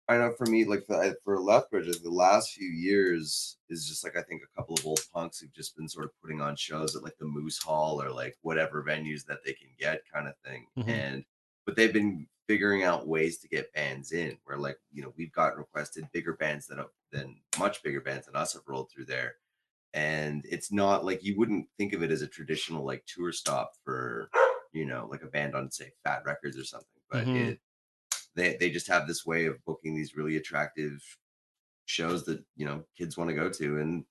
I 0.07 0.19
know 0.19 0.35
for 0.37 0.45
me, 0.47 0.67
like 0.67 0.85
for, 0.87 1.15
for 1.25 1.41
Lethbridge, 1.41 1.87
the 2.03 2.11
last 2.11 2.53
few 2.53 2.69
years 2.69 3.59
is 3.71 3.89
just 3.89 4.05
like 4.05 4.17
I 4.17 4.23
think 4.23 4.43
a 4.43 4.55
couple 4.57 4.75
of 4.77 4.85
old 4.87 5.01
punks 5.13 5.39
who've 5.41 5.53
just 5.53 5.77
been 5.77 5.89
sort 5.89 6.05
of 6.05 6.21
putting 6.21 6.43
on 6.43 6.57
shows 6.57 6.95
at 6.95 7.03
like 7.03 7.17
the 7.19 7.25
Moose 7.25 7.59
Hall 7.63 8.03
or 8.03 8.11
like 8.11 8.37
whatever 8.43 8.85
venues 8.85 9.25
that 9.27 9.45
they 9.45 9.55
can 9.55 9.71
get, 9.79 10.03
kind 10.13 10.29
of 10.29 10.37
thing. 10.45 10.67
Mhm. 10.77 11.05
And 11.05 11.25
but 11.65 11.77
they've 11.77 11.93
been 11.93 12.29
figuring 12.47 12.83
out 12.83 13.09
ways 13.09 13.39
to 13.39 13.49
get 13.49 13.73
bands 13.73 14.13
in. 14.13 14.39
Where 14.45 14.59
like 14.59 14.79
you 14.93 15.03
know 15.03 15.15
we've 15.17 15.33
gotten 15.33 15.59
requested 15.59 16.13
bigger 16.13 16.35
bands 16.35 16.67
than 16.67 16.85
than 17.11 17.41
much 17.59 17.83
bigger 17.83 18.03
bands 18.03 18.27
than 18.27 18.37
us 18.37 18.53
have 18.53 18.63
rolled 18.67 18.91
through 18.91 19.07
there, 19.07 19.37
and 19.93 20.45
it's 20.49 20.73
not 20.73 21.05
like 21.05 21.23
you 21.25 21.37
wouldn't 21.39 21.69
think 21.79 21.93
of 21.93 22.03
it 22.03 22.11
as 22.11 22.23
a 22.23 22.29
traditional 22.29 22.85
like 22.85 23.05
tour 23.07 23.33
stop 23.33 23.73
for 23.85 24.31
you 24.73 24.85
know 24.87 25.07
like 25.11 25.23
a 25.23 25.27
band 25.29 25.55
on 25.55 25.71
say 25.71 25.93
Fat 26.05 26.25
Records 26.25 26.59
or 26.59 26.65
something, 26.65 26.89
but 27.11 27.29
Mhm. 27.29 27.35
it 27.35 27.61
they 28.35 28.57
they 28.59 28.71
just 28.71 28.89
have 28.89 29.07
this 29.07 29.25
way 29.27 29.47
of 29.47 29.65
booking 29.65 29.95
these 29.95 30.17
really 30.17 30.37
attractive 30.37 31.01
shows 31.87 32.25
that 32.25 32.43
you 32.57 32.67
know 32.67 32.85
kids 32.97 33.17
want 33.17 33.31
to 33.31 33.35
go 33.37 33.49
to, 33.51 33.79
and 33.81 34.05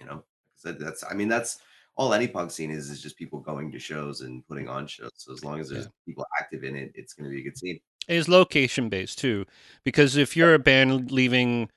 you 0.00 0.06
know, 0.06 0.24
that's 0.64 1.04
I 1.08 1.14
mean 1.14 1.28
that's 1.28 1.58
all 1.96 2.12
any 2.12 2.28
punk 2.28 2.50
scene 2.50 2.70
is 2.70 2.90
is 2.90 3.00
just 3.02 3.16
people 3.16 3.40
going 3.40 3.72
to 3.72 3.78
shows 3.78 4.20
and 4.20 4.46
putting 4.46 4.68
on 4.68 4.86
shows. 4.86 5.10
So 5.16 5.32
as 5.32 5.44
long 5.44 5.60
as 5.60 5.68
there's 5.70 5.84
Yeah. 5.86 5.90
people 6.06 6.26
active 6.40 6.62
in 6.64 6.76
it, 6.76 6.92
it's 6.94 7.14
going 7.14 7.28
to 7.30 7.34
be 7.34 7.40
a 7.40 7.44
good 7.44 7.56
scene. 7.56 7.80
is 8.08 8.28
location 8.28 8.88
based 8.88 9.18
too 9.18 9.44
because 9.84 10.16
if 10.16 10.36
you're 10.36 10.54
a 10.54 10.58
band 10.58 11.10
leaving 11.10 11.68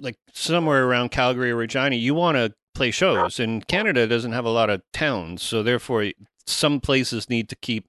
like 0.00 0.16
somewhere 0.32 0.86
around 0.86 1.10
calgary 1.10 1.50
or 1.50 1.56
regina 1.56 1.96
you 1.96 2.14
want 2.14 2.36
to 2.36 2.52
play 2.74 2.90
shows 2.90 3.40
and 3.40 3.66
canada 3.66 4.06
doesn't 4.06 4.32
have 4.32 4.44
a 4.44 4.50
lot 4.50 4.70
of 4.70 4.82
towns 4.92 5.42
so 5.42 5.62
therefore 5.62 6.06
some 6.46 6.80
places 6.80 7.28
need 7.30 7.48
to 7.48 7.56
keep 7.56 7.88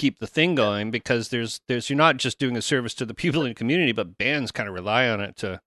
keep 0.00 0.18
the 0.18 0.26
thing 0.26 0.54
going 0.54 0.90
because 0.90 1.28
there's 1.28 1.60
there's 1.68 1.90
you're 1.90 1.96
not 1.96 2.16
just 2.16 2.38
doing 2.38 2.56
a 2.56 2.62
service 2.62 2.94
to 2.94 3.04
the 3.04 3.14
people 3.22 3.42
in 3.42 3.48
the 3.48 3.54
community 3.54 3.92
but 3.92 4.16
bands 4.16 4.50
kind 4.50 4.68
of 4.68 4.74
rely 4.74 5.08
on 5.08 5.20
it 5.20 5.36
to 5.36 5.60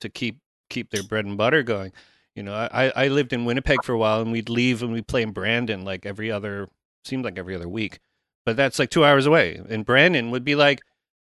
to 0.00 0.08
keep 0.08 0.38
keep 0.70 0.90
their 0.90 1.02
bread 1.02 1.24
and 1.24 1.36
butter 1.36 1.62
going 1.62 1.92
you 2.34 2.42
know 2.42 2.54
i 2.54 2.90
i 2.96 3.08
lived 3.08 3.32
in 3.32 3.44
winnipeg 3.44 3.84
for 3.84 3.92
a 3.92 3.98
while 3.98 4.20
and 4.20 4.32
we'd 4.32 4.48
leave 4.48 4.82
and 4.82 4.92
we'd 4.92 5.06
play 5.06 5.22
in 5.22 5.32
brandon 5.32 5.84
like 5.84 6.06
every 6.06 6.30
other 6.30 6.68
seemed 7.04 7.24
like 7.24 7.38
every 7.38 7.54
other 7.54 7.68
week 7.68 8.00
but 8.44 8.56
that's 8.56 8.78
like 8.78 8.90
two 8.90 9.04
hours 9.04 9.26
away. 9.26 9.60
And 9.68 9.84
Brandon 9.84 10.30
would 10.30 10.44
be 10.44 10.54
like 10.54 10.82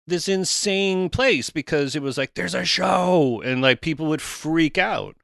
this 0.05 0.27
insane 0.27 1.09
place 1.09 1.49
because 1.49 1.95
it 1.95 2.01
was 2.01 2.17
like 2.17 2.35
there's 2.35 2.55
a 2.55 2.63
show, 2.63 3.41
and 3.43 3.61
like 3.61 3.81
people 3.81 4.05
would 4.07 4.21
freak 4.21 4.77
out 4.77 5.15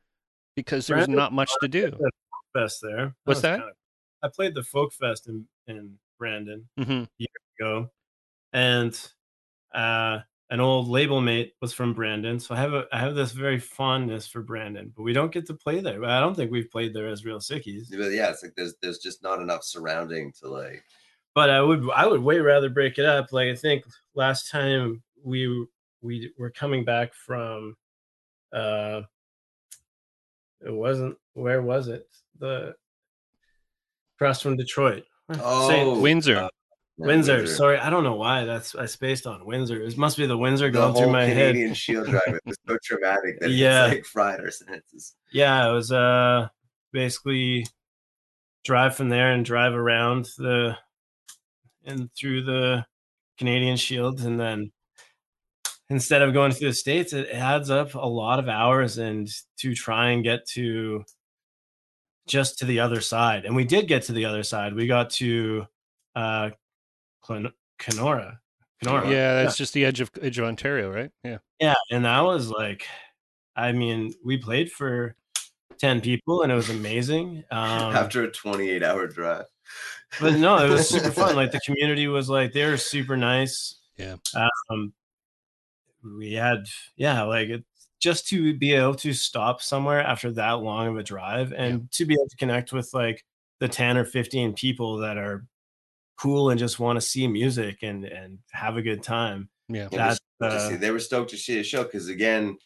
because 0.55 0.87
there 0.87 0.97
was 0.97 1.05
Brandon's 1.05 1.17
not 1.17 1.33
much 1.33 1.51
to 1.61 1.67
do. 1.67 1.97
Fest 2.53 2.79
there. 2.81 3.15
What's 3.25 3.41
that? 3.41 3.59
kinda- 3.59 3.73
I 4.21 4.29
played 4.29 4.55
the 4.55 4.63
folk 4.63 4.93
fest 4.93 5.27
in 5.27 5.47
in 5.67 5.99
Brandon 6.23 6.67
hmm 6.77 7.03
ago, 7.59 7.89
and 8.53 8.93
uh, 9.75 10.19
an 10.49 10.59
old 10.59 10.87
label 10.87 11.19
mate 11.19 11.53
was 11.61 11.73
from 11.73 11.93
Brandon, 11.93 12.39
so 12.39 12.55
I 12.55 12.59
have 12.59 12.73
a 12.73 12.85
I 12.93 12.99
have 12.99 13.15
this 13.15 13.33
very 13.33 13.59
fondness 13.59 14.25
for 14.27 14.41
Brandon, 14.41 14.93
but 14.95 15.03
we 15.03 15.11
don't 15.11 15.31
get 15.33 15.45
to 15.47 15.53
play 15.53 15.81
there. 15.81 16.03
I 16.05 16.19
don't 16.21 16.35
think 16.35 16.49
we've 16.49 16.71
played 16.71 16.93
there 16.93 17.07
as 17.07 17.25
real 17.25 17.39
sickies. 17.39 17.89
But 17.91 18.11
yeah, 18.11 18.29
it's 18.29 18.41
like 18.41 18.53
there's 18.55 18.75
there's 18.81 18.99
just 18.99 19.21
not 19.21 19.41
enough 19.41 19.63
surrounding 19.63 20.31
to 20.39 20.47
like. 20.47 20.83
but 21.35 21.49
I 21.49 21.61
would 21.61 21.89
I 21.93 22.05
would 22.07 22.21
way 22.21 22.39
rather 22.39 22.69
break 22.69 22.97
it 22.97 23.05
up. 23.05 23.33
Like 23.33 23.49
I 23.49 23.55
think 23.55 23.83
last 24.15 24.49
time 24.49 25.03
we 25.23 25.67
we 26.01 26.31
were 26.37 26.51
coming 26.51 26.85
back 26.85 27.13
from 27.13 27.75
uh 28.53 29.01
it 30.65 30.71
wasn't 30.73 31.17
where 31.33 31.61
was 31.61 31.87
it? 31.89 32.07
The 32.39 32.75
across 34.17 34.41
from 34.41 34.55
Detroit. 34.55 35.03
Oh, 35.29 35.99
Windsor. 35.99 36.37
uh, 36.37 36.49
yeah, 36.97 37.05
Windsor. 37.07 37.47
Sorry, 37.47 37.77
I 37.77 37.89
don't 37.89 38.03
know 38.03 38.15
why 38.15 38.43
that's 38.45 38.75
I 38.75 38.85
spaced 38.85 39.25
on 39.25 39.45
Windsor. 39.45 39.81
It 39.81 39.97
must 39.97 40.17
be 40.17 40.25
the 40.25 40.37
Windsor 40.37 40.67
The 40.67 40.71
going 40.79 40.93
through 40.95 41.11
my 41.11 41.25
Canadian 41.27 41.69
head. 41.69 41.77
Shield 41.77 42.07
drive 42.07 42.21
it 42.27 42.41
was 42.45 42.57
so 42.67 42.77
traumatic 42.83 43.39
that 43.39 43.49
Yeah. 43.49 43.85
it's 43.87 43.95
like 43.95 44.05
fried 44.05 44.39
our 44.41 44.51
senses. 44.51 45.15
Yeah, 45.31 45.69
it 45.69 45.73
was 45.73 45.91
uh 45.91 46.49
basically 46.91 47.65
drive 48.63 48.95
from 48.95 49.09
there 49.09 49.31
and 49.31 49.43
drive 49.43 49.73
around 49.73 50.25
the 50.37 50.77
and 51.85 52.09
through 52.17 52.43
the 52.43 52.85
Canadian 53.39 53.75
Shield 53.77 54.21
and 54.21 54.39
then 54.39 54.71
instead 55.89 56.21
of 56.21 56.33
going 56.33 56.51
through 56.51 56.69
the 56.69 56.73
states 56.75 57.11
it 57.13 57.27
adds 57.29 57.69
up 57.69 57.93
a 57.95 58.07
lot 58.07 58.39
of 58.39 58.47
hours 58.47 58.97
and 58.97 59.27
to 59.57 59.73
try 59.75 60.11
and 60.11 60.23
get 60.23 60.47
to 60.49 61.03
just 62.27 62.59
to 62.59 62.65
the 62.65 62.79
other 62.79 63.01
side 63.01 63.45
and 63.45 63.55
we 63.55 63.63
did 63.65 63.87
get 63.87 64.03
to 64.03 64.13
the 64.13 64.25
other 64.25 64.43
side 64.43 64.73
we 64.73 64.87
got 64.87 65.09
to 65.09 65.65
uh 66.15 66.49
Clen- 67.21 67.51
Kenora 67.79 68.39
Kenora 68.81 69.09
Yeah, 69.09 69.33
that's 69.43 69.57
just 69.57 69.73
the 69.73 69.85
edge 69.85 70.01
of 70.01 70.09
edge 70.21 70.37
of 70.39 70.45
Ontario, 70.45 70.91
right? 70.91 71.09
Yeah. 71.23 71.37
yeah, 71.59 71.75
and 71.91 72.05
that 72.05 72.21
was 72.21 72.49
like, 72.49 72.85
I 73.55 73.71
mean, 73.71 74.13
we 74.25 74.37
played 74.37 74.71
for 74.71 75.15
ten 75.77 76.01
people, 76.01 76.41
and 76.43 76.51
it 76.51 76.55
was 76.55 76.69
amazing. 76.69 77.43
Um, 77.49 77.95
After 77.95 78.23
a 78.23 78.31
28 78.31 78.83
hour 78.83 79.07
drive. 79.07 79.45
but 80.19 80.33
no, 80.35 80.57
it 80.65 80.69
was 80.69 80.89
super 80.89 81.11
fun. 81.11 81.35
Like 81.35 81.51
the 81.51 81.59
community 81.65 82.07
was 82.07 82.29
like 82.29 82.51
they 82.51 82.65
were 82.65 82.77
super 82.77 83.15
nice. 83.15 83.79
Yeah. 83.97 84.15
Um, 84.69 84.93
we 86.17 86.33
had 86.33 86.65
yeah, 86.97 87.23
like 87.23 87.47
it, 87.49 87.63
just 88.03 88.27
to 88.27 88.53
be 88.53 88.73
able 88.73 88.95
to 88.95 89.13
stop 89.13 89.61
somewhere 89.61 90.01
after 90.01 90.29
that 90.33 90.59
long 90.59 90.87
of 90.87 90.97
a 90.97 91.03
drive, 91.03 91.53
and 91.53 91.89
to 91.93 92.05
be 92.05 92.15
able 92.15 92.27
to 92.27 92.35
connect 92.35 92.73
with 92.73 92.89
like 92.93 93.23
the 93.61 93.69
ten 93.69 93.95
or 93.95 94.03
fifteen 94.03 94.53
people 94.53 94.97
that 94.97 95.17
are 95.17 95.45
cool 96.19 96.49
and 96.49 96.59
just 96.59 96.79
want 96.79 96.97
to 96.97 97.01
see 97.01 97.27
music 97.27 97.77
and 97.81 98.03
and 98.03 98.39
have 98.51 98.75
a 98.75 98.81
good 98.81 99.01
time. 99.01 99.47
Yeah. 99.69 99.87
They 99.87 99.97
were 99.97 100.03
That's, 100.03 100.19
stoked 100.19 100.51
to 100.51 100.57
uh, 100.57 100.69
see- 100.69 100.75
they 100.75 100.91
were 100.91 100.99
stoked 100.99 101.29
to 101.29 101.37
see 101.37 101.59
a 101.59 101.63
show 101.63 101.83
because 101.83 102.09
again, 102.09 102.57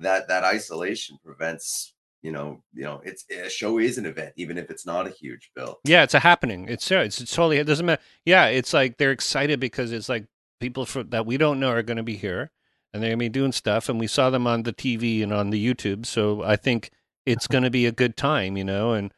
that 0.00 0.28
that 0.28 0.44
isolation 0.44 1.16
prevents. 1.24 1.94
You 2.20 2.30
know, 2.30 2.62
you 2.72 2.84
know, 2.84 3.00
it's 3.02 3.24
a 3.30 3.50
show 3.50 3.78
is 3.78 3.98
an 3.98 4.06
event, 4.06 4.34
even 4.36 4.56
if 4.56 4.70
it's 4.70 4.86
not 4.86 5.08
a 5.08 5.10
huge 5.10 5.50
bill. 5.56 5.80
Yeah, 5.84 6.04
it's 6.04 6.14
a 6.14 6.20
happening. 6.20 6.68
It's 6.68 6.88
yeah, 6.88 7.00
it's, 7.00 7.20
it's 7.20 7.34
totally. 7.34 7.56
It 7.56 7.64
doesn't 7.66 7.84
matter. 7.84 8.00
Yeah, 8.24 8.46
it's 8.46 8.72
like 8.72 8.96
they're 8.96 9.10
excited 9.10 9.58
because 9.58 9.90
it's 9.90 10.08
like 10.08 10.26
people 10.60 10.86
for, 10.86 11.02
that 11.02 11.26
we 11.26 11.36
don't 11.36 11.58
know 11.58 11.70
are 11.70 11.82
going 11.82 11.96
to 11.96 12.04
be 12.04 12.16
here, 12.16 12.52
and 12.92 13.02
they're 13.02 13.10
going 13.10 13.18
to 13.18 13.24
be 13.24 13.28
doing 13.28 13.52
stuff, 13.52 13.88
and 13.88 13.98
we 13.98 14.06
saw 14.06 14.30
them 14.30 14.46
on 14.46 14.64
the 14.64 14.72
TV 14.72 15.22
and 15.22 15.32
on 15.32 15.50
the 15.50 15.74
YouTube. 15.74 16.06
So 16.06 16.42
I 16.42 16.56
think 16.56 16.90
it's 17.24 17.46
going 17.46 17.64
to 17.64 17.70
be 17.70 17.86
a 17.86 17.92
good 17.92 18.16
time, 18.16 18.56
you 18.56 18.64
know, 18.64 18.92
and 18.92 19.12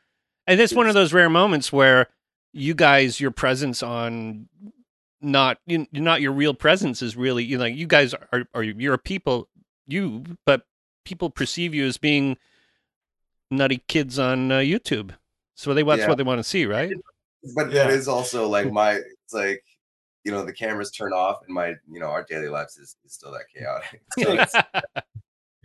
and 0.46 0.60
it's 0.60 0.74
one 0.74 0.86
of 0.86 0.94
those 0.94 1.12
rare 1.12 1.30
moments 1.30 1.72
where 1.72 2.08
you 2.52 2.74
guys, 2.74 3.18
your 3.20 3.30
presence 3.30 3.82
on 3.82 4.48
not 5.20 5.58
you, 5.66 5.86
not 5.92 6.20
your 6.20 6.32
real 6.32 6.52
presence 6.52 7.00
is 7.00 7.16
really 7.16 7.42
you 7.42 7.56
know 7.56 7.64
you 7.64 7.86
guys 7.86 8.12
are 8.14 8.44
are 8.52 8.62
you're 8.62 8.92
a 8.92 8.98
people 8.98 9.48
you 9.86 10.22
but 10.44 10.66
people 11.06 11.30
perceive 11.30 11.74
you 11.74 11.86
as 11.86 11.96
being 11.96 12.36
nutty 13.50 13.82
kids 13.88 14.18
on 14.18 14.52
uh, 14.52 14.58
YouTube. 14.58 15.12
So 15.54 15.72
they 15.72 15.82
that's 15.82 16.00
Yeah. 16.00 16.08
what 16.08 16.18
they 16.18 16.24
want 16.24 16.40
to 16.40 16.44
see, 16.44 16.66
right? 16.66 16.92
But 17.54 17.72
Yeah. 17.72 17.84
that 17.84 17.90
is 17.90 18.08
also 18.08 18.48
like 18.48 18.70
my. 18.72 18.94
It's 18.94 19.32
like 19.32 19.62
you 20.24 20.32
know 20.32 20.44
the 20.44 20.52
cameras 20.52 20.90
turn 20.90 21.12
off, 21.12 21.38
and 21.46 21.54
my 21.54 21.68
you 21.90 22.00
know 22.00 22.06
our 22.06 22.24
daily 22.24 22.48
lives 22.48 22.76
is, 22.76 22.96
is 23.04 23.12
still 23.12 23.32
that 23.32 23.44
chaotic. 23.54 24.02
So 24.18 24.32
it's, 24.32 24.54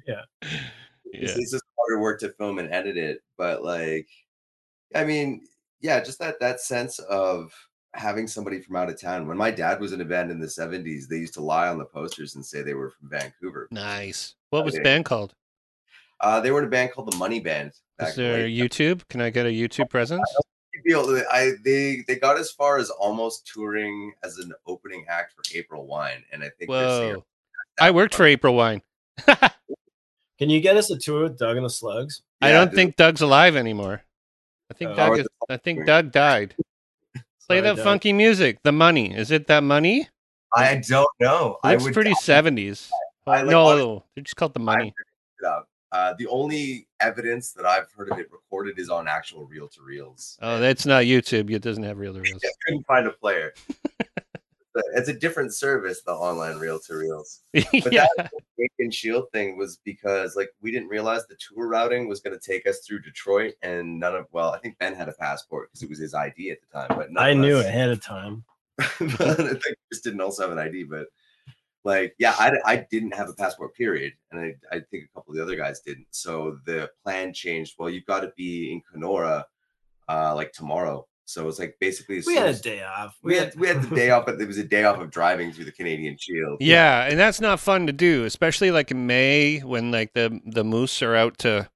Yeah. 0.06 0.22
it's, 0.42 0.54
yeah. 1.14 1.42
it's 1.42 1.52
just 1.52 1.64
harder 1.78 2.02
work 2.02 2.20
to 2.22 2.30
film 2.34 2.60
and 2.60 2.72
edit 2.74 2.98
it. 2.98 3.22
But 3.38 3.64
like, 3.64 4.08
I 4.96 5.04
mean, 5.06 5.48
yeah, 5.82 6.02
just 6.04 6.20
that 6.20 6.40
that 6.40 6.60
sense 6.60 7.00
of 7.00 7.54
having 7.96 8.28
somebody 8.28 8.62
from 8.62 8.76
out 8.76 8.90
of 8.90 9.00
town. 9.00 9.28
When 9.28 9.38
my 9.38 9.52
dad 9.52 9.80
was 9.80 9.94
in 9.94 10.02
a 10.02 10.06
band 10.06 10.32
in 10.32 10.40
the 10.40 10.48
'70s, 10.48 11.08
they 11.08 11.18
used 11.18 11.34
to 11.36 11.42
lie 11.42 11.68
on 11.70 11.78
the 11.78 11.86
posters 11.86 12.36
and 12.36 12.46
say 12.46 12.62
they 12.62 12.74
were 12.74 12.92
from 12.92 13.10
Vancouver. 13.10 13.68
Nice. 13.72 14.36
What 14.50 14.66
was 14.66 14.74
the 14.74 14.82
band 14.82 15.06
called? 15.06 15.34
Uh, 16.22 16.42
they 16.42 16.52
were 16.52 16.60
in 16.60 16.66
a 16.66 16.70
band 16.70 16.92
called 16.92 17.10
the 17.12 17.18
Money 17.18 17.40
Band. 17.40 17.70
Is 17.72 17.82
back 17.98 18.10
in 18.10 18.16
the 18.16 18.22
there 18.30 18.44
late 18.44 18.72
YouTube? 18.72 19.08
Can 19.08 19.22
I 19.22 19.30
get 19.30 19.46
a 19.46 19.50
YouTube 19.50 19.90
presence? 19.90 20.30
Feel 20.86 21.06
that 21.08 21.26
I 21.32 21.52
they 21.64 22.04
they 22.08 22.16
got 22.18 22.38
as 22.40 22.52
far 22.52 22.78
as 22.78 22.90
almost 22.90 23.48
touring 23.48 24.14
as 24.24 24.38
an 24.38 24.54
opening 24.68 25.06
act 25.08 25.34
for 25.34 25.42
April 25.58 25.86
Wine, 25.88 26.24
and 26.32 26.44
I 26.44 26.50
think 26.58 26.70
Whoa. 26.70 27.26
I 27.80 27.92
worked 27.92 28.16
for 28.16 28.26
April 28.26 28.56
Wine. 28.56 28.82
Can 29.28 30.50
you 30.50 30.62
get 30.62 30.78
us 30.78 30.90
a 30.90 30.98
tour 30.98 31.24
with 31.24 31.38
Doug 31.38 31.58
and 31.58 31.66
the 31.66 31.70
Slugs? 31.70 32.22
Yeah, 32.42 32.52
don't 32.54 32.68
dude. 32.68 32.76
think 32.76 32.96
Doug's 32.96 33.22
alive 33.22 33.56
anymore. 33.56 34.02
I 34.72 34.74
think 34.74 34.92
Oh. 34.92 34.96
Doug 34.96 35.20
is, 35.20 35.28
the 35.48 35.54
I 35.54 35.58
think 35.58 35.86
Doug 35.86 36.12
died. 36.12 36.56
Play 37.14 37.24
Sorry, 37.58 37.62
that 37.62 37.76
Doug. 37.78 37.84
funky 37.84 38.14
music. 38.14 38.60
The 38.64 38.72
money. 38.72 39.14
Is 39.14 39.32
it 39.32 39.48
that 39.48 39.64
money? 39.64 40.08
I 40.56 40.76
don't 40.88 41.08
know. 41.20 41.58
It 41.64 41.68
I 41.68 41.72
looks 41.74 41.84
would 41.86 41.94
pretty 41.94 42.14
seventies. 42.16 42.90
I 43.28 43.42
like 43.42 43.46
no, 43.52 43.66
honest- 43.66 44.06
they're 44.16 44.24
just 44.24 44.36
called 44.38 44.54
the 44.54 44.60
money. 44.60 44.94
It 45.92 45.96
up. 45.96 46.14
Uh, 46.14 46.16
the 46.18 46.28
only 46.28 46.88
evidence 47.00 47.52
that 47.54 47.66
I've 47.66 47.92
heard 47.92 48.12
of 48.12 48.20
it 48.20 48.32
recorded 48.32 48.80
is 48.80 48.90
on 48.90 49.08
actual 49.08 49.46
reel 49.46 49.68
to 49.70 49.82
reels. 49.82 50.38
Oh, 50.42 50.60
that's 50.60 50.86
not 50.86 51.04
YouTube. 51.04 51.50
It 51.52 51.62
doesn't 51.62 51.84
have 51.84 51.98
real 51.98 52.14
to 52.14 52.22
reels. 52.22 52.42
I 52.44 52.50
couldn't 52.66 52.86
find 52.86 53.08
a 53.08 53.12
player. 53.12 53.54
It's 54.94 55.10
a 55.10 55.14
different 55.14 55.54
service, 55.54 56.02
the 56.04 56.14
online 56.14 56.58
reel 56.58 56.80
to 56.80 56.96
reels. 56.96 57.42
But 57.54 57.92
yeah. 57.92 58.08
that 58.18 58.32
Wake 58.58 58.72
and 58.80 58.94
Shield 58.94 59.26
thing 59.32 59.58
was 59.58 59.80
because 59.84 60.36
like 60.36 60.50
we 60.62 60.72
didn't 60.72 60.90
realize 60.90 61.26
the 61.28 61.36
tour 61.36 61.68
routing 61.68 62.08
was 62.08 62.20
going 62.20 62.38
to 62.38 62.46
take 62.46 62.68
us 62.68 62.80
through 62.80 63.02
Detroit, 63.02 63.56
and 63.62 64.00
none 64.00 64.16
of 64.16 64.28
well, 64.32 64.52
I 64.52 64.60
think 64.60 64.78
Ben 64.78 64.94
had 64.94 65.10
a 65.10 65.14
passport 65.14 65.70
because 65.70 65.84
it 65.84 65.90
was 65.90 66.00
his 66.00 66.14
ID 66.14 66.52
at 66.52 66.60
the 66.62 66.80
time, 66.80 66.98
but 66.98 67.22
I 67.22 67.34
knew 67.34 67.58
us- 67.58 67.66
ahead 67.66 67.90
of 67.90 68.02
time. 68.02 68.44
but 68.78 69.22
I 69.22 69.36
think 69.36 69.76
Chris 69.90 70.02
didn't 70.02 70.22
also 70.22 70.44
have 70.44 70.52
an 70.52 70.60
ID, 70.60 70.84
but 70.84 71.08
like, 71.90 72.16
yeah, 72.20 72.36
I, 72.40 72.52
I 72.66 72.88
didn't 72.92 73.14
have 73.16 73.30
a 73.30 73.34
passport, 73.34 73.76
period. 73.76 74.14
And 74.32 74.40
I, 74.40 74.76
I 74.78 74.80
think 74.90 75.06
a 75.06 75.14
couple 75.16 75.32
of 75.32 75.38
the 75.38 75.44
other 75.44 75.56
guys 75.56 75.82
didn't. 75.82 76.08
So 76.12 76.60
the 76.66 76.90
plan 77.04 77.34
changed. 77.34 77.76
Well, 77.78 77.90
you've 77.90 78.06
got 78.06 78.22
to 78.22 78.32
be 78.38 78.72
in 78.72 78.82
Kenora 78.92 79.46
uh, 80.08 80.36
like 80.36 80.52
tomorrow. 80.54 81.06
So 81.26 81.48
it's 81.48 81.60
like 81.60 81.76
basically, 81.80 82.24
We 82.26 82.36
had 82.36 82.50
a 82.50 82.60
day 82.60 82.82
off. 82.84 83.16
we 83.22 83.36
had, 83.36 83.54
we 83.56 83.68
had 83.68 83.84
the 83.84 83.96
day 83.96 84.10
off, 84.16 84.26
but 84.26 84.42
it 84.42 84.48
was 84.48 84.58
a 84.58 84.64
day 84.64 84.84
off 84.84 85.00
of 85.00 85.12
driving 85.12 85.52
through 85.52 85.66
the 85.66 85.72
Canadian 85.72 86.18
Shield. 86.18 86.58
Yeah, 86.60 87.06
and 87.06 87.20
that's 87.20 87.40
not 87.40 87.60
fun 87.60 87.86
to 87.86 87.94
do, 87.94 88.24
especially 88.26 88.72
like 88.72 88.90
in 88.90 89.06
May 89.06 89.60
when 89.60 89.92
like 89.92 90.14
the 90.14 90.40
the 90.44 90.64
moose 90.64 91.04
are 91.04 91.16
out 91.16 91.38
to 91.40 91.70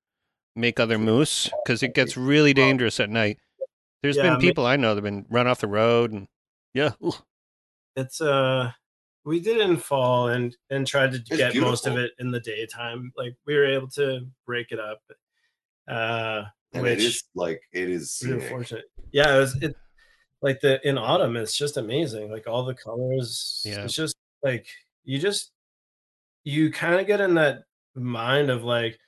make 0.56 0.80
other 0.80 0.98
moose 0.98 1.50
because 1.64 1.84
it 1.84 1.94
gets 1.94 2.18
really 2.18 2.54
dangerous 2.54 3.00
at 3.00 3.12
night. 3.12 3.38
There's 4.02 4.18
Yeah, 4.18 4.24
been 4.34 4.42
people 4.42 4.66
I 4.66 4.76
know 4.76 4.90
that've 4.96 5.04
been 5.04 5.26
run 5.30 5.48
off 5.48 5.62
the 5.62 5.68
road 5.68 6.12
and 6.12 6.28
yeah, 6.74 6.92
It's 7.96 8.22
uh 8.22 8.72
we 9.26 9.40
did 9.40 9.58
it 9.58 9.70
in 9.70 9.78
fall 9.78 10.30
and 10.30 10.56
and 10.70 10.86
tried 10.86 11.12
to 11.14 11.18
It's 11.18 11.30
get 11.30 11.56
most 11.56 11.88
of 11.88 11.98
it 11.98 12.12
in 12.20 12.32
the 12.32 12.40
daytime. 12.40 13.12
Like 13.16 13.36
we 13.46 13.56
were 13.56 13.66
able 13.66 13.88
to 13.92 14.28
break 14.46 14.72
it 14.72 14.80
up. 14.80 15.02
Uh 15.88 16.44
And 16.74 16.84
which 16.84 17.00
it 17.00 17.06
is 17.06 17.24
like 17.36 17.62
it 17.72 17.90
is 17.90 18.22
really 18.24 18.40
scenic. 18.40 18.50
fortunate. 18.50 18.86
Yeah, 19.12 19.36
it 19.36 19.40
was 19.40 19.56
it 19.62 19.76
like 20.42 20.60
the 20.62 20.86
in 20.88 20.98
autumn 20.98 21.36
it's 21.38 21.56
just 21.58 21.78
amazing. 21.78 22.32
Like 22.32 22.48
all 22.48 22.66
the 22.66 22.74
colors. 22.76 23.62
Yeah. 23.66 23.84
It's 23.84 23.94
just 23.96 24.16
like 24.44 24.68
you 25.04 25.20
just 25.20 25.52
you 26.44 26.72
kind 26.72 27.00
of 27.00 27.08
get 27.08 27.22
in 27.22 27.36
that 27.36 27.64
mind 27.96 28.50
of 28.50 28.64
like 28.64 29.00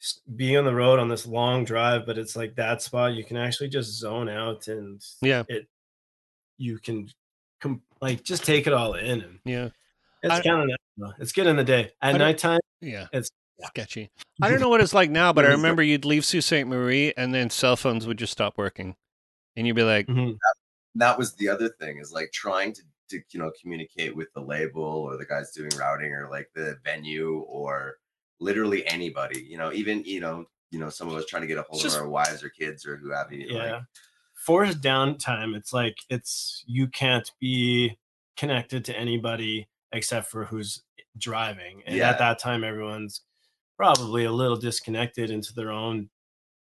s- 0.00 0.20
being 0.34 0.56
on 0.56 0.64
the 0.64 0.74
road 0.74 0.98
on 0.98 1.08
this 1.08 1.26
long 1.26 1.64
drive, 1.64 2.04
but 2.06 2.18
it's 2.18 2.34
like 2.34 2.56
that 2.56 2.82
spot 2.82 3.14
you 3.14 3.22
can 3.24 3.36
actually 3.36 3.68
just 3.68 3.92
zone 3.98 4.28
out 4.28 4.66
and 4.68 5.00
Yeah. 5.20 5.44
it 5.48 5.68
you 6.58 6.78
can 6.78 7.08
com- 7.60 7.82
like 8.02 8.22
just 8.24 8.44
take 8.44 8.66
it 8.66 8.72
all 8.72 8.94
in 8.94 9.20
and 9.22 9.38
Yeah. 9.44 9.68
it's 10.22 10.34
I- 10.34 10.42
kind 10.42 10.70
of 10.70 11.12
it's 11.18 11.32
good 11.32 11.46
in 11.46 11.56
the 11.56 11.64
day. 11.64 11.92
At 12.02 12.12
don't- 12.12 12.18
nighttime, 12.20 12.60
Yeah. 12.80 13.06
it's 13.12 13.30
yeah. 13.58 13.66
sketchy. 13.68 14.10
I 14.42 14.50
don't 14.50 14.60
know 14.60 14.68
what 14.68 14.80
it's 14.82 14.92
like 14.92 15.10
now, 15.10 15.32
but 15.32 15.44
I 15.44 15.48
What 15.48 15.52
is 15.54 15.54
it? 15.54 15.62
remember 15.62 15.82
you'd 15.82 16.04
leave 16.04 16.24
Sault 16.24 16.44
Ste. 16.44 16.66
Marie 16.66 17.14
and 17.16 17.32
then 17.32 17.48
cell 17.48 17.76
phones 17.76 18.06
would 18.06 18.18
just 18.18 18.32
stop 18.32 18.58
working. 18.58 18.96
And 19.56 19.66
you'd 19.66 19.76
be 19.76 19.82
like, 19.84 20.06
Mhm. 20.08 20.36
that 20.96 21.16
was 21.16 21.34
the 21.36 21.48
other 21.48 21.68
thing 21.68 21.98
is 21.98 22.12
like 22.12 22.32
trying 22.32 22.72
to, 22.74 22.82
to 23.10 23.22
you 23.30 23.38
know 23.40 23.52
communicate 23.60 24.14
with 24.16 24.32
the 24.34 24.40
label 24.40 24.82
or 24.82 25.16
the 25.16 25.24
guys 25.26 25.52
doing 25.52 25.70
routing 25.78 26.12
or 26.12 26.28
like 26.30 26.50
the 26.54 26.78
venue 26.84 27.38
or 27.48 27.98
literally 28.40 28.84
anybody 28.86 29.40
you 29.42 29.56
know 29.56 29.72
even 29.72 30.02
you 30.04 30.18
know 30.20 30.44
you 30.70 30.78
know 30.80 30.88
some 30.88 31.08
of 31.08 31.14
us 31.14 31.26
trying 31.26 31.42
to 31.42 31.46
get 31.46 31.58
a 31.58 31.62
hold 31.62 31.80
just- 31.82 31.94
of 31.96 32.02
our 32.02 32.08
wives 32.08 32.42
or 32.42 32.48
kids 32.48 32.84
or 32.86 32.96
who 32.96 33.10
have 33.10 33.30
you 33.32 33.46
yeah 33.48 33.72
like, 33.76 33.82
forced 34.46 34.80
downtime 34.80 35.54
it's 35.56 35.72
like 35.72 35.96
it's 36.10 36.64
you 36.66 36.86
can't 36.88 37.30
be 37.40 37.96
connected 38.36 38.84
to 38.84 38.96
anybody 38.98 39.68
except 39.92 40.26
for 40.28 40.44
who's 40.44 40.82
driving 41.18 41.82
and 41.86 41.96
Yeah. 41.96 42.10
at 42.10 42.18
that 42.18 42.38
time 42.38 42.64
everyone's 42.64 43.20
probably 43.76 44.24
a 44.24 44.32
little 44.32 44.56
disconnected 44.56 45.30
into 45.30 45.52
their 45.54 45.70
own 45.70 46.08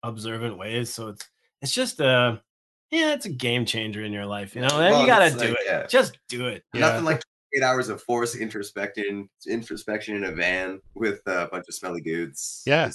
observant 0.04 0.58
ways 0.58 0.94
so 0.94 1.10
it's 1.10 1.30
it's 1.62 1.72
just 1.72 2.00
a 2.00 2.42
yeah 2.90 3.14
it's 3.14 3.26
a 3.26 3.30
game 3.30 3.66
changer 3.66 4.04
in 4.04 4.12
your 4.12 4.26
life 4.26 4.56
you 4.56 4.62
know 4.62 4.68
Well, 4.72 5.02
you 5.02 5.08
gotta 5.08 5.30
do 5.32 5.38
like, 5.50 5.52
it 5.52 5.58
yeah. 5.66 5.86
just 5.88 6.18
do 6.28 6.48
it 6.48 6.64
Yeah. 6.74 6.82
nothing 6.82 7.06
like 7.06 7.22
eight 7.56 7.64
hours 7.64 7.90
of 7.90 8.02
forced 8.02 8.36
introspection 8.36 9.30
introspection 9.48 10.16
in 10.16 10.24
a 10.24 10.32
van 10.32 10.82
with 10.96 11.22
a 11.28 11.48
bunch 11.52 11.68
of 11.68 11.76
smelly 11.76 12.02
dudes 12.02 12.64
Yeah. 12.66 12.92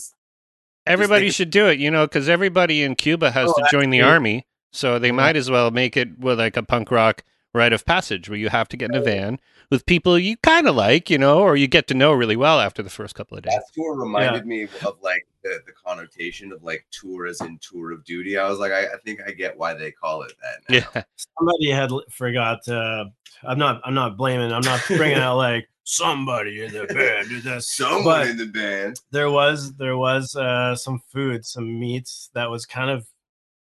Everybody 0.87 1.27
think- 1.27 1.35
should 1.35 1.51
do 1.51 1.67
it, 1.67 1.81
you 1.81 1.91
know, 1.91 2.07
because 2.07 2.29
everybody 2.29 2.85
in 2.85 2.95
Cuba 2.95 3.33
has 3.33 3.51
Oh, 3.51 3.55
to 3.55 3.67
join 3.73 3.91
the 3.91 3.99
absolutely. 3.99 4.03
army. 4.03 4.47
So 4.73 4.99
they 4.99 5.09
Yeah. 5.09 5.13
might 5.15 5.37
as 5.37 5.51
well 5.51 5.71
make 5.71 5.97
it 5.97 6.19
with 6.19 6.39
like 6.39 6.57
a 6.57 6.63
punk 6.63 6.91
rock 6.91 7.25
rite 7.55 7.73
of 7.73 7.87
passage 7.87 8.29
where 8.29 8.39
you 8.39 8.51
have 8.51 8.69
to 8.69 8.77
get 8.77 8.91
in 8.91 8.97
a 8.97 9.01
van 9.03 9.39
with 9.71 9.87
people 9.87 10.19
you 10.19 10.37
kind 10.39 10.69
of 10.69 10.77
like, 10.77 11.09
you 11.09 11.17
know, 11.17 11.41
or 11.41 11.57
you 11.57 11.67
get 11.67 11.87
to 11.89 11.95
know 11.95 12.13
really 12.13 12.37
well 12.37 12.61
after 12.61 12.83
the 12.83 12.91
first 12.91 13.15
couple 13.15 13.37
of 13.37 13.43
days. 13.45 13.55
that 13.55 13.65
tour 13.73 13.97
reminded 13.99 14.45
me 14.47 14.65
of 14.85 14.97
like 15.03 15.27
the, 15.43 15.61
the 15.65 15.73
connotation 15.73 16.53
of 16.53 16.63
like 16.63 16.85
tour 16.91 17.27
as 17.27 17.41
in 17.41 17.59
tour 17.63 17.93
of 17.93 18.05
duty 18.05 18.37
i 18.37 18.49
was 18.49 18.59
like 18.59 18.73
I, 18.73 18.85
I 18.87 18.97
think 19.05 19.21
i 19.27 19.31
get 19.31 19.57
why 19.57 19.75
they 19.75 19.91
call 19.93 20.23
it 20.23 20.33
that 20.43 20.59
now. 20.69 20.91
Yeah. 20.95 21.03
somebody 21.39 21.71
had 21.71 21.91
l- 21.93 22.03
forgot 22.11 22.67
uh 22.69 23.05
i'm 23.45 23.57
not 23.59 23.81
i'm 23.85 23.95
not 23.95 24.17
blaming 24.17 24.53
i'm 24.53 24.61
not 24.63 24.83
bringing 24.89 25.19
out 25.19 25.37
like 25.37 25.69
somebody 25.85 26.65
in 26.65 26.73
the 26.73 26.85
band 26.93 27.29
did 27.29 27.45
this 27.45 27.71
someone 27.77 28.03
But- 28.05 28.27
in 28.27 28.37
the 28.39 28.47
band 28.47 29.01
there 29.13 29.31
was 29.31 29.73
there 29.77 29.97
was 29.97 30.35
uh 30.37 30.75
some 30.75 31.01
food 31.13 31.47
some 31.47 31.79
meats 31.79 32.29
that 32.35 32.51
was 32.51 32.67
kind 32.67 32.91
of 32.91 33.07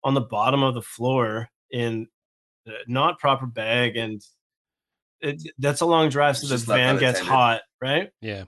on 0.04 0.14
the 0.14 0.20
bottom 0.20 0.62
of 0.62 0.74
the 0.74 0.82
floor 0.82 1.48
in 1.70 2.06
uh, 2.66 2.72
not 2.86 3.18
proper 3.18 3.46
bag 3.46 3.96
and 3.96 4.22
it, 5.20 5.42
that's 5.58 5.80
a 5.80 5.86
long 5.86 6.08
drive 6.08 6.36
so 6.36 6.52
It's 6.54 6.64
the 6.64 6.74
van 6.74 6.98
gets 6.98 7.18
hot 7.18 7.62
right 7.80 8.10
Yeah. 8.20 8.44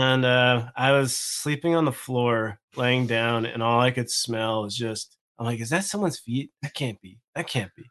and 0.00 0.24
uh 0.24 0.68
i 0.76 0.92
was 0.92 1.16
sleeping 1.16 1.74
on 1.74 1.84
the 1.86 1.92
floor 1.92 2.58
laying 2.76 3.06
down 3.06 3.46
and 3.46 3.62
all 3.62 3.80
i 3.80 3.90
could 3.90 4.10
smell 4.10 4.62
was 4.62 4.76
just 4.76 5.16
i'm 5.38 5.46
like 5.46 5.60
is 5.60 5.70
that 5.70 5.84
someone's 5.84 6.18
feet 6.18 6.50
that 6.60 6.74
can't 6.74 7.00
be 7.00 7.18
that 7.34 7.46
can't 7.48 7.74
be 7.74 7.84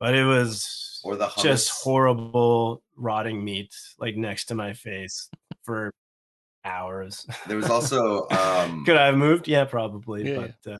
but 0.00 0.14
it 0.16 0.24
was 0.24 1.00
or 1.04 1.14
the 1.16 1.26
hummus. 1.26 1.42
just 1.42 1.70
horrible 1.70 2.82
rotting 2.96 3.44
meat 3.44 3.72
like 4.00 4.16
next 4.16 4.46
to 4.46 4.54
my 4.56 4.72
face 4.72 5.28
for 5.62 5.92
hours 6.64 7.26
there 7.46 7.56
was 7.56 7.70
also 7.70 8.28
um 8.30 8.84
could 8.84 8.96
I 8.96 9.06
have 9.06 9.16
moved? 9.16 9.48
Yeah, 9.48 9.64
probably. 9.64 10.30
Yeah. 10.30 10.48
But 10.64 10.72
uh, 10.72 10.78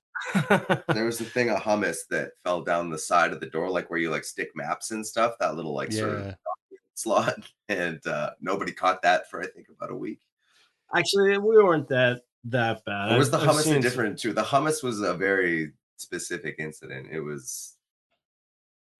there 0.88 1.04
was 1.04 1.20
a 1.20 1.24
thing 1.24 1.50
of 1.50 1.58
hummus 1.58 1.98
that 2.10 2.32
fell 2.44 2.62
down 2.62 2.90
the 2.90 2.98
side 2.98 3.32
of 3.32 3.40
the 3.40 3.46
door 3.46 3.70
like 3.70 3.90
where 3.90 3.98
you 3.98 4.10
like 4.10 4.24
stick 4.24 4.50
maps 4.54 4.90
and 4.90 5.06
stuff 5.06 5.34
that 5.40 5.54
little 5.56 5.74
like 5.74 5.92
sort 5.92 6.10
of 6.14 6.34
slot 6.94 7.34
and 7.68 8.04
uh 8.06 8.30
nobody 8.40 8.72
caught 8.72 9.00
that 9.02 9.28
for 9.30 9.40
i 9.42 9.46
think 9.46 9.68
about 9.68 9.90
a 9.90 9.96
week. 9.96 10.20
Actually, 10.94 11.38
we 11.38 11.56
weren't 11.56 11.88
that 11.88 12.22
that 12.44 12.84
bad. 12.84 13.12
or 13.12 13.18
was 13.18 13.30
the 13.30 13.38
I've- 13.38 13.48
I've 13.48 13.54
hummus 13.56 13.62
seen- 13.62 13.80
different 13.80 14.18
too? 14.18 14.32
The 14.32 14.42
hummus 14.42 14.82
was 14.82 15.00
a 15.00 15.14
very 15.14 15.72
specific 15.96 16.56
incident. 16.58 17.06
It 17.10 17.20
was 17.20 17.76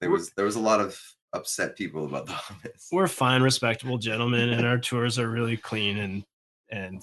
there 0.00 0.10
was 0.10 0.30
there 0.30 0.44
was 0.44 0.56
a 0.56 0.60
lot 0.60 0.80
of 0.80 0.98
upset 1.32 1.76
people 1.76 2.04
about 2.06 2.26
the 2.26 2.32
hummus. 2.46 2.86
We're 2.92 3.08
fine, 3.08 3.42
respectable 3.42 3.98
gentlemen, 3.98 4.50
and 4.50 4.66
our 4.66 4.78
tours 4.78 5.18
are 5.18 5.28
really 5.28 5.56
clean 5.56 5.98
and 5.98 6.24
and 6.70 7.00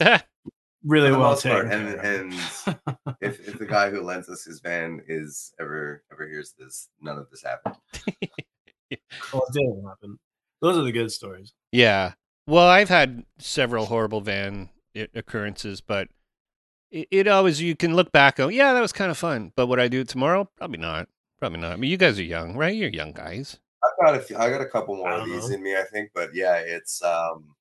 really 0.83 1.11
well 1.11 1.31
most 1.31 1.43
part, 1.43 1.69
taken. 1.69 1.87
and 1.87 2.01
care 2.01 2.21
of. 2.21 2.21
and 2.21 3.17
if, 3.21 3.47
if 3.47 3.59
the 3.59 3.65
guy 3.65 3.89
who 3.89 4.01
lends 4.01 4.29
us 4.29 4.43
his 4.43 4.59
van 4.59 5.01
is 5.07 5.53
ever 5.59 6.03
ever 6.11 6.27
hears 6.27 6.53
this 6.57 6.89
none 7.01 7.17
of 7.17 7.29
this 7.29 7.43
happened 7.43 7.75
well, 9.33 9.43
it 9.49 9.53
didn't 9.53 9.83
happen. 9.85 10.19
Those 10.61 10.77
are 10.77 10.83
the 10.83 10.91
good 10.91 11.11
stories. 11.11 11.53
Yeah. 11.71 12.13
Well, 12.47 12.67
I've 12.67 12.89
had 12.89 13.25
several 13.37 13.85
horrible 13.85 14.21
van 14.21 14.69
occurrences, 15.13 15.81
but 15.81 16.07
it, 16.91 17.07
it 17.11 17.27
always 17.27 17.61
you 17.61 17.75
can 17.75 17.95
look 17.95 18.11
back 18.11 18.39
Oh, 18.39 18.47
yeah, 18.47 18.73
that 18.73 18.81
was 18.81 18.93
kind 18.93 19.11
of 19.11 19.17
fun. 19.17 19.51
But 19.55 19.67
would 19.67 19.79
I 19.79 19.87
do 19.87 20.01
it 20.01 20.07
tomorrow? 20.07 20.49
Probably 20.57 20.79
not. 20.79 21.09
Probably 21.39 21.59
not. 21.59 21.73
I 21.73 21.75
mean, 21.75 21.91
you 21.91 21.97
guys 21.97 22.17
are 22.17 22.23
young, 22.23 22.55
right? 22.55 22.75
You're 22.75 22.89
young 22.89 23.11
guys. 23.11 23.59
I've 23.83 24.05
got 24.05 24.15
a 24.15 24.19
few, 24.19 24.37
I 24.37 24.49
got 24.49 24.61
a 24.61 24.65
couple 24.65 24.95
more 24.95 25.11
of 25.11 25.25
these 25.25 25.49
know. 25.49 25.55
in 25.55 25.63
me, 25.63 25.75
I 25.75 25.83
think, 25.83 26.09
but 26.15 26.33
yeah, 26.33 26.55
it's 26.55 27.03
um, 27.03 27.53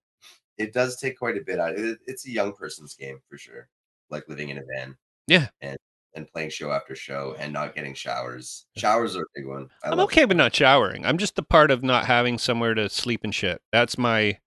it 0.59 0.73
does 0.73 0.97
take 0.97 1.19
quite 1.19 1.37
a 1.37 1.45
bit 1.45 1.59
out. 1.59 1.75
It, 1.79 1.99
it's 2.07 2.27
a 2.27 2.31
young 2.31 2.53
person's 2.53 2.95
game 2.95 3.19
for 3.29 3.37
sure. 3.39 3.69
Like 4.11 4.29
living 4.29 4.49
in 4.51 4.59
a 4.59 4.63
van, 4.75 4.97
Yeah. 5.27 5.49
and 5.61 5.77
and 6.15 6.27
playing 6.33 6.49
show 6.49 6.71
after 6.73 6.95
show 6.95 7.37
and 7.39 7.53
not 7.53 7.75
getting 7.75 7.93
showers. 7.93 8.65
Showers 8.77 9.17
are 9.17 9.23
a 9.23 9.27
big 9.35 9.47
one. 9.47 9.69
I 9.85 9.91
I'm 9.91 9.99
love- 9.99 10.05
okay 10.07 10.25
with 10.25 10.37
not 10.39 10.55
showering. 10.55 11.05
I'm 11.05 11.19
just 11.19 11.37
the 11.37 11.43
part 11.43 11.71
of 11.71 11.83
not 11.83 12.07
having 12.07 12.39
somewhere 12.39 12.73
to 12.75 12.89
sleep 12.89 13.21
and 13.25 13.35
shit. 13.35 13.61
That's 13.73 13.99
my. 13.99 14.39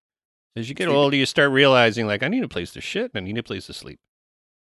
As 0.55 0.67
you 0.67 0.73
get 0.75 0.85
Sleep- 0.85 0.95
older, 0.95 1.15
you 1.15 1.25
start 1.27 1.51
realizing 1.51 2.07
like 2.07 2.23
I 2.23 2.27
need 2.27 2.43
a 2.43 2.47
place 2.47 2.71
to 2.71 2.81
shit 2.81 3.11
and 3.13 3.23
I 3.23 3.27
need 3.27 3.37
a 3.37 3.43
place 3.43 3.67
to 3.67 3.73
sleep. 3.73 3.99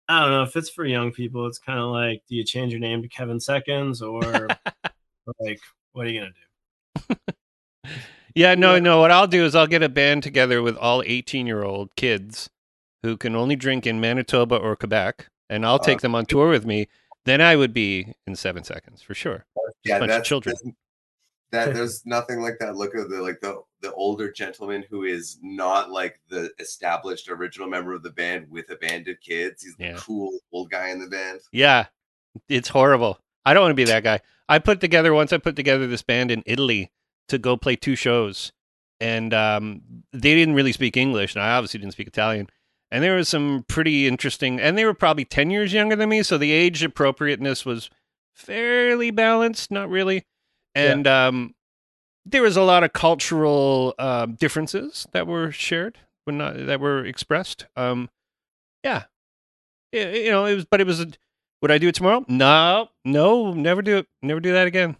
I 0.07 0.19
don't 0.21 0.31
know 0.31 0.43
if 0.43 0.55
it's 0.55 0.69
for 0.69 0.83
young 0.85 1.11
people. 1.11 1.45
It's 1.47 1.59
kind 1.59 1.79
of 1.79 1.89
like, 1.91 2.23
do 2.27 2.35
you 2.35 2.43
change 2.43 2.71
your 2.71 2.79
name 2.79 3.01
to 3.03 3.07
Kevin 3.07 3.39
Seconds 3.39 4.01
or 4.01 4.21
like, 5.39 5.59
what 5.93 6.07
are 6.07 6.09
you 6.09 6.21
gonna 6.21 6.31
do? 7.25 7.91
Yeah, 8.35 8.55
no, 8.55 8.73
Yeah. 8.75 8.79
no. 8.81 8.99
What 9.01 9.11
I'll 9.11 9.27
do 9.27 9.45
is 9.45 9.55
I'll 9.55 9.67
get 9.67 9.81
a 9.83 9.89
band 9.89 10.23
together 10.23 10.61
with 10.61 10.75
all 10.77 11.01
18 11.05 11.47
year 11.47 11.63
old 11.63 11.95
kids 11.95 12.49
who 13.03 13.17
can 13.17 13.35
only 13.35 13.55
drink 13.55 13.87
in 13.87 13.99
Manitoba 14.01 14.55
or 14.57 14.75
Quebec, 14.75 15.27
and 15.49 15.65
I'll 15.65 15.79
take 15.79 15.97
Uh, 15.97 16.01
them 16.01 16.15
on 16.15 16.25
tour 16.25 16.49
with 16.49 16.65
me. 16.65 16.87
Then 17.25 17.41
I 17.41 17.55
would 17.55 17.73
be 17.73 18.13
in 18.27 18.35
seven 18.35 18.63
seconds 18.63 19.01
for 19.01 19.13
sure. 19.15 19.45
yeah, 19.83 19.99
bunch 19.99 20.11
of 20.11 20.17
that's 20.17 20.27
children. 20.27 20.55
that's- 20.63 20.75
That 21.51 21.73
there's 21.75 22.05
nothing 22.05 22.41
like 22.41 22.57
that 22.59 22.75
look 22.75 22.93
of 22.95 23.09
the 23.09 23.21
like 23.21 23.39
the 23.41 23.61
the 23.81 23.93
older 23.93 24.31
gentleman 24.31 24.83
who 24.89 25.03
is 25.03 25.37
not 25.43 25.91
like 25.91 26.19
the 26.27 26.51
established 26.59 27.29
original 27.29 27.67
member 27.69 27.93
of 27.93 28.01
the 28.03 28.09
band 28.11 28.49
with 28.49 28.69
a 28.71 28.75
band 28.75 29.07
of 29.07 29.19
kids. 29.21 29.63
He's 29.63 29.75
Yeah. 29.77 29.93
the 29.93 29.99
cool 29.99 30.39
old 30.51 30.71
guy 30.71 30.89
in 30.89 30.99
the 30.99 31.07
band. 31.07 31.41
Yeah, 31.51 31.85
it's 32.49 32.67
horrible. 32.69 33.19
I 33.45 33.53
don't 33.53 33.61
want 33.61 33.71
to 33.71 33.75
be 33.75 33.83
that 33.85 34.03
guy. 34.03 34.21
I 34.49 34.57
put 34.59 34.81
together 34.81 35.13
once. 35.13 35.31
I 35.31 35.37
put 35.37 35.55
together 35.55 35.85
this 35.87 36.01
band 36.01 36.31
in 36.31 36.41
Italy 36.47 36.91
to 37.27 37.37
go 37.37 37.57
play 37.57 37.75
two 37.75 37.95
shows, 37.95 38.51
and 38.99 39.33
um, 39.33 39.81
they 40.13 40.35
didn't 40.35 40.55
really 40.55 40.71
speak 40.71 40.95
English, 40.97 41.35
and 41.35 41.43
I 41.43 41.51
obviously 41.55 41.79
didn't 41.79 41.93
speak 41.93 42.07
Italian. 42.07 42.47
And 42.91 43.03
there 43.03 43.15
was 43.15 43.27
some 43.27 43.65
pretty 43.67 44.07
interesting, 44.07 44.59
and 44.59 44.77
they 44.77 44.85
were 44.85 44.93
probably 44.93 45.25
ten 45.25 45.49
years 45.49 45.73
younger 45.73 45.95
than 45.95 46.09
me, 46.09 46.23
so 46.23 46.37
the 46.37 46.51
age 46.51 46.83
appropriateness 46.83 47.65
was 47.65 47.89
fairly 48.33 49.11
balanced. 49.11 49.71
Not 49.71 49.89
really, 49.89 50.25
and 50.75 51.07
um, 51.07 51.55
there 52.25 52.43
was 52.43 52.55
a 52.55 52.61
lot 52.61 52.83
of 52.83 52.93
cultural 52.93 53.95
uh, 53.97 54.27
differences 54.27 55.07
that 55.13 55.27
were 55.27 55.51
shared, 55.51 55.97
when 56.25 56.37
not 56.37 56.65
that 56.67 56.79
were 56.79 57.03
expressed. 57.05 57.65
Um, 57.75 58.09
yeah, 58.83 59.05
Yeah, 59.91 60.11
you 60.11 60.29
know, 60.29 60.45
it 60.45 60.55
was, 60.55 60.65
but 60.65 60.81
it 60.81 60.87
was. 60.87 61.01
A, 61.01 61.07
would 61.61 61.71
I 61.71 61.77
do 61.77 61.87
it 61.87 61.95
tomorrow? 61.95 62.23
No, 62.27 62.89
no, 63.03 63.53
never 63.53 63.81
do 63.81 63.97
it. 63.97 64.07
Never 64.21 64.39
do 64.39 64.51
that 64.53 64.67
again. 64.67 64.97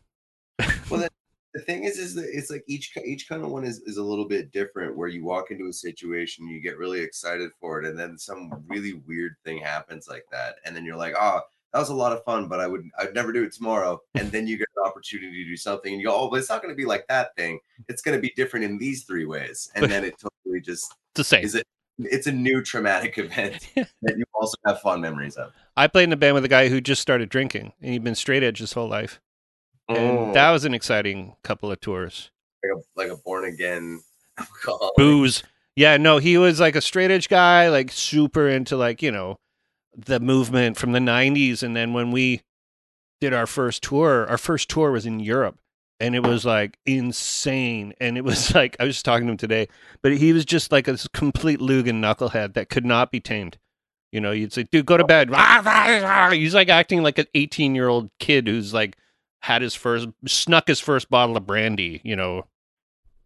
The 1.56 1.62
thing 1.62 1.86
is 1.86 1.98
is 1.98 2.14
that 2.14 2.30
it's 2.32 2.52
like 2.52 2.64
each 2.68 2.96
each 3.04 3.28
kind 3.28 3.44
of 3.44 3.50
one 3.50 3.64
is, 3.64 3.80
is 3.82 3.98
a 3.98 4.04
little 4.04 4.28
bit 4.28 4.52
different 4.52 4.96
where 4.96 5.08
you 5.08 5.24
walk 5.24 5.50
into 5.50 5.68
a 5.68 5.74
situation 5.74 6.48
you 6.48 6.60
get 6.60 6.78
really 6.78 7.00
excited 7.00 7.50
for 7.60 7.82
it 7.82 7.88
and 7.88 7.98
then 7.98 8.18
some 8.18 8.64
really 8.68 9.02
weird 9.08 9.36
thing 9.44 9.58
happens 9.58 10.08
like 10.08 10.26
that 10.32 10.56
and 10.66 10.76
then 10.76 10.86
you're 10.86 10.96
like 10.96 11.16
oh 11.18 11.40
that 11.74 11.80
was 11.80 11.90
a 11.90 11.96
lot 11.96 12.14
of 12.14 12.24
fun 12.24 12.48
but 12.48 12.60
i 12.60 12.68
would 12.68 12.84
i'd 13.00 13.16
never 13.16 13.32
do 13.32 13.44
it 13.44 13.54
tomorrow 13.54 14.00
and 14.16 14.32
then 14.32 14.46
you 14.46 14.58
get 14.58 14.68
the 14.76 14.82
opportunity 14.82 15.44
to 15.44 15.50
do 15.50 15.58
something 15.58 15.94
and 15.94 16.02
you 16.02 16.08
go 16.08 16.16
oh 16.16 16.30
but 16.30 16.40
it's 16.40 16.50
not 16.50 16.62
going 16.62 16.74
to 16.74 16.78
be 16.78 16.86
like 16.86 17.06
that 17.08 17.36
thing 17.36 17.60
it's 17.88 18.02
going 18.02 18.18
to 18.18 18.22
be 18.22 18.34
different 18.36 18.66
in 18.66 18.78
these 18.78 19.04
three 19.04 19.26
ways, 19.26 19.70
and 19.76 19.90
then 19.90 20.04
it 20.04 20.16
totally 20.20 20.62
just 20.62 20.94
the 21.16 21.24
same. 21.24 21.44
is 21.44 21.56
it. 21.56 21.66
It's 21.98 22.28
a 22.28 22.32
new 22.32 22.62
traumatic 22.62 23.18
event 23.18 23.70
that 23.76 24.18
you 24.18 24.26
also 24.34 24.58
have 24.66 24.82
fond 24.82 25.02
memories 25.02 25.36
of. 25.36 25.54
I 25.78 25.88
played 25.88 26.06
in 26.06 26.14
a 26.14 26.18
band 26.18 26.36
with 26.36 26.46
a 26.46 26.50
guy 26.50 26.70
who 26.70 26.82
just 26.82 27.02
started 27.02 27.30
drinking, 27.30 27.74
and 27.82 27.92
he'd 27.92 28.04
been 28.04 28.16
straight 28.16 28.44
edge 28.44 28.60
his 28.60 28.74
whole 28.74 28.88
life, 28.88 29.20
and 29.90 29.98
Oh, 29.98 30.34
that 30.34 30.52
was 30.52 30.66
an 30.66 30.74
exciting 30.74 31.36
couple 31.44 31.72
of 31.72 31.80
tours. 31.80 32.32
like 32.64 32.72
a, 32.74 33.00
like 33.00 33.20
a 33.20 33.22
born 33.22 33.46
again 33.46 34.02
alcoholic. 34.38 34.96
Booze. 34.96 35.44
Yeah, 35.76 35.98
no, 35.98 36.18
he 36.20 36.38
was 36.38 36.60
like 36.60 36.76
a 36.76 36.82
straight 36.82 37.12
edge 37.12 37.28
guy, 37.28 37.70
like 37.70 37.92
super 37.92 38.48
into 38.48 38.78
like 38.78 39.02
you 39.02 39.12
know 39.12 39.38
the 39.96 40.20
movement 40.20 40.78
from 40.78 40.94
the 40.94 41.00
'90s, 41.00 41.64
and 41.64 41.76
then 41.76 41.94
when 41.94 42.12
we 42.12 42.42
did 43.22 43.34
our 43.34 43.48
first 43.48 43.84
tour, 43.84 44.28
our 44.28 44.38
first 44.38 44.70
tour 44.70 44.92
was 44.92 45.06
in 45.06 45.20
Europe. 45.20 45.58
And 46.00 46.14
it 46.14 46.24
was 46.24 46.46
like 46.46 46.78
insane. 46.86 47.94
And 48.02 48.18
it 48.18 48.24
was 48.24 48.54
like, 48.56 48.76
I 48.80 48.84
was 48.84 48.96
just 48.96 49.06
talking 49.06 49.28
to 49.28 49.32
him 49.32 49.38
today, 49.38 49.68
but 50.02 50.18
he 50.18 50.34
was 50.34 50.46
just 50.46 50.72
like 50.72 50.88
a 50.88 50.98
complete 51.14 51.60
Lugan 51.60 52.02
knucklehead 52.02 52.54
that 52.54 52.70
could 52.70 52.86
not 52.86 53.12
be 53.12 53.20
tamed. 53.20 53.58
You 54.12 54.22
know, 54.22 54.32
you'd 54.32 54.54
say, 54.54 54.64
dude, 54.64 54.86
go 54.86 54.98
to 54.98 55.04
oh. 55.04 55.08
bed. 55.08 55.30
He's 56.34 56.54
like 56.54 56.70
acting 56.70 57.04
like 57.04 57.18
an 57.18 57.28
18 57.34 57.76
year 57.76 57.88
old 57.88 58.10
kid 58.20 58.48
who's 58.48 58.74
like 58.74 58.98
had 59.46 59.62
his 59.62 59.76
first, 59.76 60.08
snuck 60.26 60.68
his 60.68 60.80
first 60.80 61.08
bottle 61.08 61.38
of 61.38 61.46
brandy, 61.46 62.02
you 62.04 62.16
know. 62.16 62.48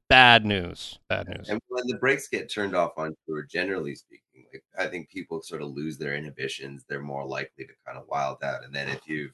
Bad 0.10 0.46
news. 0.46 1.00
Bad 1.08 1.30
news. 1.30 1.48
And 1.48 1.62
when 1.70 1.88
the 1.88 1.98
brakes 1.98 2.28
get 2.28 2.52
turned 2.52 2.76
off 2.76 2.92
on 2.98 3.16
tour, 3.26 3.48
generally 3.50 3.96
speaking, 3.96 4.44
like 4.52 4.62
I 4.78 4.88
think 4.88 5.10
people 5.10 5.42
sort 5.42 5.62
of 5.62 5.70
lose 5.70 5.98
their 5.98 6.16
inhibitions. 6.16 6.84
They're 6.90 7.00
more 7.00 7.26
likely 7.26 7.64
to 7.64 7.74
kind 7.86 7.98
of 7.98 8.04
wild 8.10 8.44
out. 8.44 8.66
And 8.66 8.76
then 8.76 8.90
if 8.90 9.08
you 9.08 9.30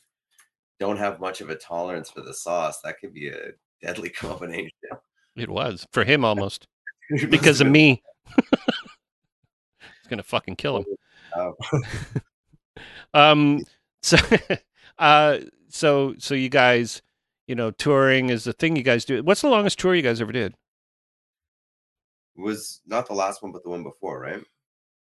don't 0.80 0.98
have 0.98 1.20
much 1.20 1.42
of 1.42 1.50
a 1.50 1.56
tolerance 1.56 2.12
for 2.12 2.22
the 2.22 2.36
sauce, 2.36 2.82
that 2.82 3.00
could 3.00 3.16
be 3.16 3.30
a 3.30 3.54
deadly 3.82 4.10
combination. 4.12 4.70
It 5.36 5.50
was 5.50 5.88
for 5.92 6.04
him 6.04 6.24
almost 6.24 6.68
because 7.32 7.62
of 7.62 7.68
me. 7.68 8.04
it's 8.38 10.08
going 10.08 10.18
to 10.18 10.24
fucking 10.24 10.58
kill 10.58 10.78
him. 10.78 10.86
Oh. 11.36 11.56
Um, 13.16 13.62
so, 14.04 14.18
uh, 15.00 15.40
so, 15.76 16.16
so 16.18 16.34
you 16.34 16.50
guys, 16.50 17.02
you 17.48 17.56
know, 17.56 17.70
touring 17.72 18.30
is 18.30 18.46
the 18.46 18.54
thing 18.54 18.76
you 18.76 18.84
guys 18.84 19.04
do. 19.06 19.22
What's 19.24 19.42
the 19.42 19.50
longest 19.50 19.78
tour 19.78 19.94
you 19.94 20.02
guys 20.02 20.22
ever 20.22 20.32
did? 20.32 20.56
was 22.38 22.82
not 22.86 23.08
the 23.08 23.14
last 23.14 23.42
one, 23.42 23.54
but 23.54 23.64
the 23.64 23.70
one 23.70 23.82
before, 23.84 24.20
right? 24.20 24.44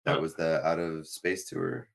That 0.05 0.17
Oh. 0.17 0.21
was 0.21 0.35
the 0.35 0.63
out 0.63 0.77
of 0.77 1.07
space 1.07 1.49
tour. 1.49 1.89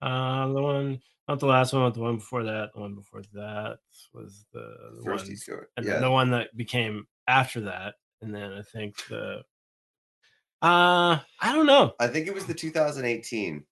Um, 0.00 0.54
the 0.54 0.62
one, 0.62 1.02
not 1.28 1.38
the 1.38 1.46
last 1.46 1.74
one, 1.74 1.82
but 1.82 1.92
the 1.94 2.00
one 2.00 2.16
before 2.16 2.44
that. 2.44 2.72
The 2.72 2.80
one 2.80 2.94
before 2.94 3.20
that 3.34 3.78
was 4.14 4.46
the, 4.54 4.94
the 4.96 5.02
First 5.04 5.26
one, 5.28 5.36
tour. 5.44 5.68
and 5.76 5.84
Yeah. 5.84 5.98
the 6.00 6.10
one 6.10 6.30
that 6.30 6.56
became 6.56 7.06
after 7.28 7.60
that. 7.62 7.96
And 8.22 8.34
then 8.34 8.52
I 8.54 8.62
think 8.62 8.96
the, 9.08 9.42
uh, 10.62 11.18
I 11.42 11.52
don't 11.52 11.66
know. 11.66 11.92
I 12.00 12.06
think 12.06 12.26
it 12.26 12.32
was 12.34 12.46
the 12.46 12.54
2018 12.54 13.66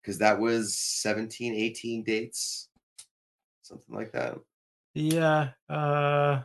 because 0.00 0.16
that 0.18 0.38
was 0.40 0.78
17, 0.78 1.52
18 1.54 2.04
dates, 2.04 2.70
something 3.64 3.94
like 3.94 4.12
that. 4.12 4.38
Yeah. 4.94 5.50
Uh, 5.68 6.42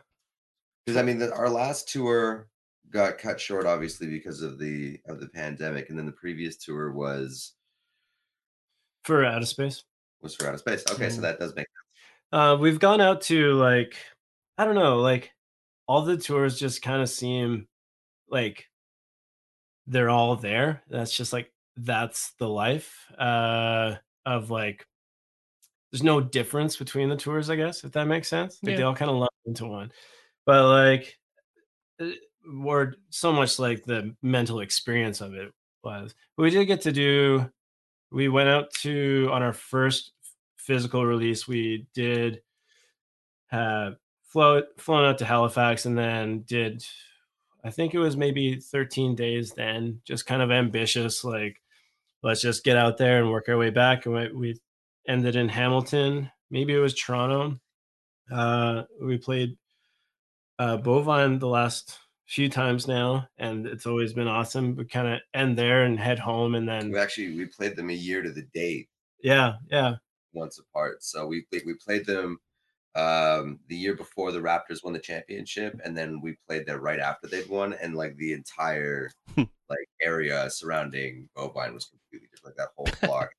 Because 0.86 0.97
I 0.97 1.03
mean, 1.03 1.19
the, 1.19 1.34
our 1.34 1.49
last 1.49 1.89
tour 1.89 2.47
got 2.89 3.19
cut 3.19 3.39
short, 3.39 3.65
obviously, 3.65 4.08
because 4.08 4.41
of 4.41 4.58
the 4.58 4.99
of 5.08 5.19
the 5.19 5.27
pandemic, 5.29 5.89
and 5.89 5.97
then 5.97 6.05
the 6.05 6.12
previous 6.12 6.58
tour 6.58 6.91
was 6.91 7.53
for 9.03 9.23
outer 9.23 9.45
space. 9.45 9.84
was 10.21 10.36
for 10.36 10.47
outer 10.47 10.58
space. 10.58 10.84
Okay, 10.91 11.10
so 11.10 11.21
that 11.21 11.39
does 11.39 11.55
make 11.55 11.67
Uh, 12.32 12.58
we've 12.60 12.79
gone 12.79 13.01
out 13.01 13.21
to 13.21 13.53
like, 13.53 13.95
I 14.58 14.65
don't 14.65 14.75
know, 14.75 14.97
like 14.97 15.32
all 15.88 16.01
the 16.03 16.17
tours 16.17 16.60
just 16.60 16.82
kind 16.82 17.01
of 17.01 17.10
seem 17.10 17.67
like 18.29 18.65
they're 19.88 20.10
all 20.10 20.36
there. 20.36 20.84
That's 20.89 21.15
just 21.15 21.34
like 21.34 21.51
that's 21.77 22.34
the 22.39 22.49
life 22.49 23.05
uh, 23.17 23.95
of 24.25 24.49
like. 24.49 24.86
There's 25.91 26.04
no 26.04 26.21
difference 26.21 26.78
between 26.78 27.10
the 27.10 27.15
tours, 27.17 27.49
I 27.49 27.56
guess, 27.56 27.84
if 27.84 27.91
that 27.93 28.06
makes 28.06 28.28
sense. 28.28 28.60
Like 28.62 28.71
Yeah. 28.71 28.78
they 28.78 28.84
all 28.84 28.95
kind 28.95 29.10
of 29.12 29.17
lump 29.17 29.32
into 29.45 29.65
one, 29.65 29.91
but 30.45 30.67
like, 30.69 31.17
eh, 31.99 32.13
or 32.63 32.93
so 33.10 33.32
much 33.34 33.60
like 33.60 33.84
the 33.86 34.15
mental 34.21 34.60
experience 34.60 35.21
of 35.21 35.34
it 35.34 35.52
was. 35.84 36.13
But 36.36 36.43
we 36.43 36.49
did 36.52 36.65
get 36.65 36.82
to 36.82 36.91
do. 36.91 37.49
We 38.12 38.28
went 38.30 38.49
out 38.49 38.71
to 38.82 39.30
on 39.32 39.41
our 39.43 39.54
first 39.54 40.13
physical 40.58 41.06
release. 41.06 41.47
We 41.47 41.88
did 41.93 42.41
have 43.47 43.97
flown 44.23 44.63
flown 44.78 45.06
out 45.06 45.17
to 45.19 45.25
Halifax 45.25 45.86
and 45.86 45.97
then 45.97 46.41
did 46.41 46.86
I 47.63 47.71
think 47.71 47.93
it 47.93 47.99
was 47.99 48.15
maybe 48.15 48.56
13 48.56 49.15
days 49.15 49.52
then, 49.52 50.02
just 50.06 50.25
kind 50.25 50.41
of 50.41 50.49
ambitious, 50.52 51.23
like 51.25 51.62
let's 52.23 52.41
just 52.41 52.63
get 52.63 52.78
out 52.78 52.97
there 52.97 53.19
and 53.21 53.32
work 53.32 53.49
our 53.49 53.58
way 53.58 53.69
back. 53.69 54.06
And 54.06 54.15
we, 54.15 54.32
we 54.32 54.56
ended 55.10 55.36
in 55.36 55.50
Hamilton, 55.50 56.32
maybe 56.50 56.74
it 56.74 56.80
was 56.80 56.93
Toronto. 56.93 57.60
Uh, 58.32 58.84
we 59.02 59.17
played 59.17 59.58
uh, 60.60 60.78
Bovine 60.78 61.39
the 61.39 61.48
last 61.48 61.98
few 62.28 62.48
times 62.48 62.88
now, 62.88 63.28
and 63.38 63.65
it's 63.65 63.88
always 63.88 64.13
been 64.13 64.28
awesome. 64.28 64.76
We 64.76 64.86
kind 64.86 65.08
of 65.08 65.19
end 65.34 65.58
there 65.58 65.84
and 65.84 66.00
head 66.00 66.19
home, 66.19 66.56
and 66.56 66.69
then 66.69 66.91
we 66.91 67.00
actually 67.00 67.36
we 67.36 67.45
played 67.45 67.76
them 67.76 67.89
a 67.89 67.93
year 67.93 68.22
to 68.22 68.32
the 68.32 68.43
date 68.54 68.88
yeah, 69.22 69.54
yeah, 69.69 69.95
once 70.34 70.60
apart. 70.60 71.04
So 71.04 71.28
we 71.28 71.41
played 71.41 71.63
we 71.65 71.74
played 71.74 72.06
them 72.06 72.39
um 72.95 73.60
the 73.67 73.76
year 73.76 73.95
before 73.95 74.32
the 74.32 74.39
Raptors 74.39 74.84
won 74.84 74.93
the 74.93 75.00
championship, 75.00 75.80
and 75.84 75.98
then 75.98 76.22
we 76.22 76.38
played 76.48 76.65
there 76.65 76.80
right 76.80 77.00
after 77.00 77.28
they'd 77.28 77.50
won, 77.50 77.74
and 77.74 77.95
like 77.95 78.15
the 78.17 78.34
entire 78.34 79.12
like 79.38 79.89
area 80.02 80.50
surrounding 80.50 81.30
Bovine 81.36 81.74
was 81.74 81.86
completely 81.86 82.30
different. 82.32 82.58
Like 82.58 82.67
that 82.67 82.74
whole 82.76 83.08
block, 83.08 83.30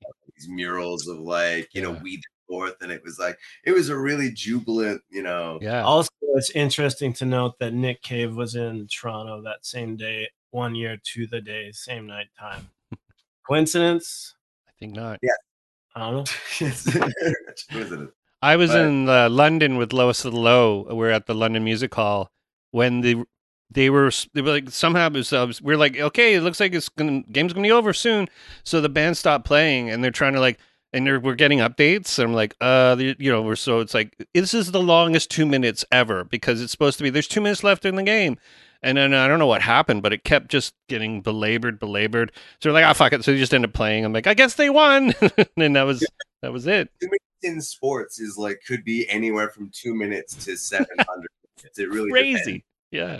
murals 0.51 1.07
of 1.07 1.19
like 1.19 1.69
you 1.73 1.81
know 1.81 1.93
Yeah. 1.93 2.01
we 2.03 2.17
the 2.17 2.23
fourth, 2.47 2.75
and 2.81 2.91
it 2.91 3.01
was 3.03 3.17
like 3.19 3.37
it 3.65 3.71
was 3.71 3.89
a 3.89 3.97
really 3.97 4.31
jubilant, 4.31 5.01
you 5.09 5.23
know. 5.23 5.57
Yeah. 5.61 5.83
Also, 5.83 6.09
it's 6.35 6.51
interesting 6.51 7.13
to 7.13 7.25
note 7.25 7.57
that 7.59 7.73
Nick 7.73 8.01
Cave 8.01 8.35
was 8.35 8.55
in 8.55 8.87
Toronto 8.87 9.41
that 9.43 9.65
same 9.65 9.95
day, 9.97 10.29
one 10.51 10.75
year 10.75 10.97
to 11.13 11.27
the 11.27 11.41
day, 11.41 11.71
same 11.71 12.07
night 12.07 12.27
time. 12.39 12.69
Coincidence? 13.47 14.35
I 14.67 14.71
think 14.79 14.95
not. 14.95 15.19
Yeah 15.21 15.31
I 15.95 16.09
don't 16.11 16.29
know. 16.61 17.11
Wasn't? 17.79 18.11
I 18.41 18.55
was 18.55 18.71
But- 18.71 18.85
in 18.85 19.09
uh, 19.09 19.29
London 19.29 19.77
with 19.77 19.93
Lowest 19.93 20.25
of 20.25 20.31
the 20.33 20.39
Low. 20.39 20.87
We're 20.89 21.11
at 21.11 21.25
the 21.27 21.35
London 21.35 21.63
Music 21.63 21.93
Hall 21.93 22.31
when 22.71 23.01
the 23.01 23.23
they 23.71 23.89
were 23.89 24.11
they 24.33 24.41
were 24.41 24.51
like 24.51 24.69
somehow 24.69 25.07
it 25.07 25.13
was, 25.13 25.33
uh, 25.33 25.51
we're 25.61 25.77
like 25.77 25.97
okay 25.97 26.35
it 26.35 26.41
looks 26.41 26.59
like 26.59 26.73
it's 26.73 26.89
gonna 26.89 27.23
game's 27.31 27.53
gonna 27.53 27.67
be 27.67 27.71
over 27.71 27.93
soon 27.93 28.27
so 28.63 28.81
the 28.81 28.89
band 28.89 29.17
stopped 29.17 29.45
playing 29.45 29.89
and 29.89 30.03
they're 30.03 30.11
trying 30.11 30.33
to 30.33 30.39
like 30.39 30.59
and 30.93 31.07
they're, 31.07 31.21
we're 31.21 31.35
getting 31.35 31.59
updates 31.59 32.19
and 32.19 32.29
I'm 32.29 32.33
like 32.33 32.55
uh 32.61 32.95
you 32.99 33.31
know 33.31 33.41
we're 33.41 33.55
so 33.55 33.79
it's 33.79 33.93
like 33.93 34.15
this 34.33 34.53
is 34.53 34.71
the 34.71 34.81
longest 34.81 35.31
two 35.31 35.45
minutes 35.45 35.85
ever 35.91 36.23
because 36.23 36.61
it's 36.61 36.71
supposed 36.71 36.97
to 36.97 37.03
be 37.03 37.09
there's 37.09 37.27
two 37.27 37.41
minutes 37.41 37.63
left 37.63 37.85
in 37.85 37.95
the 37.95 38.03
game 38.03 38.37
and 38.83 38.97
then 38.97 39.13
I 39.13 39.27
don't 39.27 39.39
know 39.39 39.47
what 39.47 39.61
happened 39.61 40.03
but 40.03 40.13
it 40.13 40.23
kept 40.23 40.49
just 40.49 40.73
getting 40.89 41.21
belabored 41.21 41.79
belabored 41.79 42.31
so 42.59 42.69
we're 42.69 42.73
like 42.73 42.85
oh 42.85 42.93
fuck 42.93 43.13
it 43.13 43.23
so 43.23 43.31
they 43.31 43.37
just 43.37 43.53
ended 43.53 43.69
up 43.69 43.73
playing 43.73 44.03
I'm 44.03 44.13
like 44.13 44.27
I 44.27 44.33
guess 44.33 44.55
they 44.55 44.69
won 44.69 45.13
and 45.57 45.75
that 45.75 45.83
was 45.83 46.05
that 46.41 46.51
was 46.51 46.67
it 46.67 46.89
Two 46.99 47.07
minutes 47.07 47.25
in 47.43 47.61
sports 47.61 48.19
is 48.19 48.37
like 48.37 48.61
could 48.67 48.83
be 48.83 49.09
anywhere 49.09 49.49
from 49.49 49.71
two 49.73 49.95
minutes 49.95 50.35
to 50.45 50.57
seven 50.57 50.87
hundred. 50.97 51.29
minutes. 51.57 51.79
It 51.79 51.89
really 51.89 52.11
crazy. 52.11 52.37
depends. 52.37 52.63
Yeah. 52.91 53.19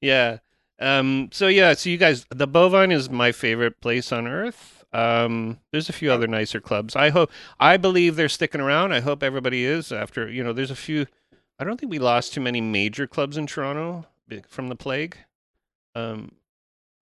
Yeah. 0.00 0.38
Um, 0.80 1.28
so 1.32 1.46
yeah, 1.46 1.74
so 1.74 1.90
you 1.90 1.98
guys 1.98 2.26
the 2.30 2.46
bovine 2.46 2.90
is 2.90 3.10
my 3.10 3.32
favorite 3.32 3.80
place 3.80 4.12
on 4.12 4.26
earth. 4.26 4.84
Um, 4.92 5.58
there's 5.70 5.88
a 5.88 5.92
few 5.92 6.10
other 6.10 6.26
nicer 6.26 6.60
clubs. 6.60 6.96
I 6.96 7.10
hope 7.10 7.30
I 7.60 7.76
believe 7.76 8.16
they're 8.16 8.28
sticking 8.28 8.60
around. 8.60 8.92
I 8.92 9.00
hope 9.00 9.22
everybody 9.22 9.64
is 9.64 9.92
after 9.92 10.28
you 10.28 10.42
know, 10.42 10.52
there's 10.52 10.70
a 10.70 10.76
few 10.76 11.06
I 11.58 11.64
don't 11.64 11.78
think 11.78 11.92
we 11.92 11.98
lost 11.98 12.32
too 12.32 12.40
many 12.40 12.60
major 12.60 13.06
clubs 13.06 13.36
in 13.36 13.46
Toronto 13.46 14.06
from 14.48 14.68
the 14.68 14.76
plague. 14.76 15.18
Um 15.94 16.32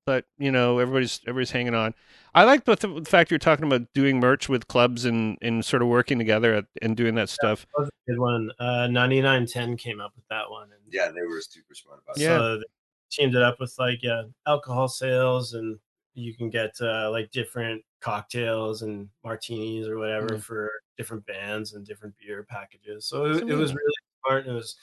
but 0.07 0.25
you 0.39 0.51
know, 0.51 0.79
everybody's 0.79 1.21
everybody's 1.27 1.51
hanging 1.51 1.75
on. 1.75 1.93
I 2.33 2.43
like 2.43 2.65
the, 2.65 2.75
the 2.75 3.05
fact 3.05 3.31
you're 3.31 3.39
talking 3.39 3.65
about 3.65 3.91
doing 3.93 4.19
merch 4.19 4.47
with 4.47 4.67
clubs 4.67 5.05
and, 5.05 5.37
and 5.41 5.65
sort 5.65 5.81
of 5.81 5.87
working 5.87 6.19
together 6.19 6.53
at, 6.53 6.65
and 6.83 6.95
doing 6.95 7.15
that 7.15 7.29
stuff. 7.29 7.65
That 7.75 7.81
was 7.81 7.89
a 7.89 8.11
good 8.11 8.19
one. 8.19 8.51
Uh, 8.59 8.87
9910 8.87 9.75
came 9.77 9.99
up 9.99 10.13
with 10.15 10.25
that 10.29 10.49
one. 10.49 10.63
And 10.63 10.79
Yeah, 10.91 11.09
they 11.09 11.21
were 11.21 11.41
super 11.41 11.73
smart 11.73 12.01
about 12.03 12.17
it. 12.17 12.21
Yeah. 12.21 12.37
So 12.37 12.57
they 12.57 12.63
teamed 13.09 13.35
it 13.35 13.41
up 13.41 13.59
with 13.59 13.73
like 13.79 14.03
yeah, 14.03 14.23
alcohol 14.45 14.87
sales, 14.87 15.53
and 15.53 15.79
you 16.13 16.35
can 16.35 16.49
get 16.49 16.75
uh, 16.81 17.09
like 17.11 17.31
different 17.31 17.83
cocktails 18.01 18.81
and 18.83 19.09
martinis 19.23 19.87
or 19.87 19.97
whatever 19.97 20.37
Mhm. 20.37 20.41
for 20.41 20.71
different 20.97 21.25
bands 21.25 21.73
and 21.73 21.85
different 21.85 22.15
beer 22.19 22.43
packages. 22.43 23.05
So 23.07 23.25
it, 23.25 23.49
it 23.49 23.55
was 23.55 23.73
really 23.73 23.93
smart. 24.25 24.43
And 24.45 24.51
it 24.53 24.55
was 24.55 24.75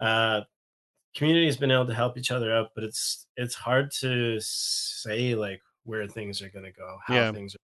uh, 0.00 0.42
community 1.14 1.46
has 1.46 1.56
been 1.56 1.70
able 1.70 1.86
to 1.86 1.94
help 1.94 2.18
each 2.18 2.30
other 2.30 2.52
out, 2.54 2.70
but 2.74 2.84
it's 2.84 3.26
it's 3.36 3.54
hard 3.54 3.90
to 4.00 4.40
say 4.40 5.34
like 5.34 5.62
where 5.84 6.06
things 6.08 6.42
are 6.42 6.50
going 6.50 6.64
to 6.64 6.72
go, 6.72 6.98
how 7.04 7.14
Yeah. 7.14 7.32
things 7.32 7.54
are. 7.54 7.58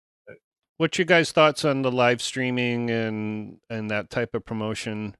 What's 0.77 0.97
your 0.99 1.05
guys' 1.05 1.31
thoughts 1.31 1.65
on 1.65 1.81
the 1.81 1.91
live 1.91 2.21
streaming 2.21 2.89
and 2.91 3.59
and 3.69 3.89
that 3.89 4.09
type 4.09 4.35
of 4.35 4.45
promotion? 4.45 5.15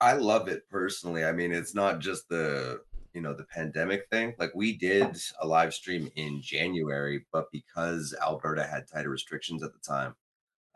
I 0.00 0.14
love 0.14 0.48
it 0.48 0.68
personally. 0.70 1.24
I 1.24 1.32
mean, 1.32 1.52
it's 1.52 1.74
not 1.74 1.98
just 1.98 2.28
the 2.28 2.82
you 3.18 3.24
know 3.24 3.34
the 3.34 3.42
pandemic 3.52 4.06
thing. 4.12 4.32
Like 4.38 4.52
we 4.54 4.76
did 4.76 5.18
a 5.40 5.46
live 5.46 5.74
stream 5.74 6.08
in 6.14 6.40
January, 6.40 7.26
but 7.32 7.50
because 7.50 8.14
Alberta 8.22 8.62
had 8.62 8.86
tighter 8.86 9.10
restrictions 9.10 9.64
at 9.64 9.72
the 9.72 9.80
time, 9.80 10.14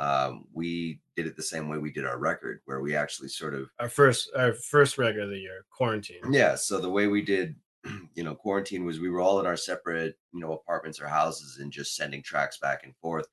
um, 0.00 0.46
we 0.52 0.98
did 1.14 1.28
it 1.28 1.36
the 1.36 1.42
same 1.44 1.68
way 1.68 1.78
we 1.78 1.92
did 1.92 2.04
our 2.04 2.18
record, 2.18 2.58
where 2.64 2.80
we 2.80 2.96
actually 2.96 3.28
sort 3.28 3.54
of 3.54 3.68
our 3.78 3.88
first 3.88 4.28
our 4.36 4.54
first 4.54 4.98
record 4.98 5.22
of 5.22 5.30
the 5.30 5.38
year, 5.38 5.66
quarantine. 5.70 6.20
yeah. 6.32 6.56
So 6.56 6.80
the 6.80 6.90
way 6.90 7.06
we 7.06 7.22
did, 7.22 7.54
you 8.16 8.24
know, 8.24 8.34
quarantine 8.34 8.84
was 8.84 8.98
we 8.98 9.08
were 9.08 9.20
all 9.20 9.38
in 9.38 9.46
our 9.46 9.56
separate, 9.56 10.16
you 10.32 10.40
know, 10.40 10.52
apartments 10.52 11.00
or 11.00 11.06
houses 11.06 11.58
and 11.60 11.70
just 11.70 11.94
sending 11.94 12.24
tracks 12.24 12.58
back 12.58 12.80
and 12.82 12.96
forth. 12.96 13.26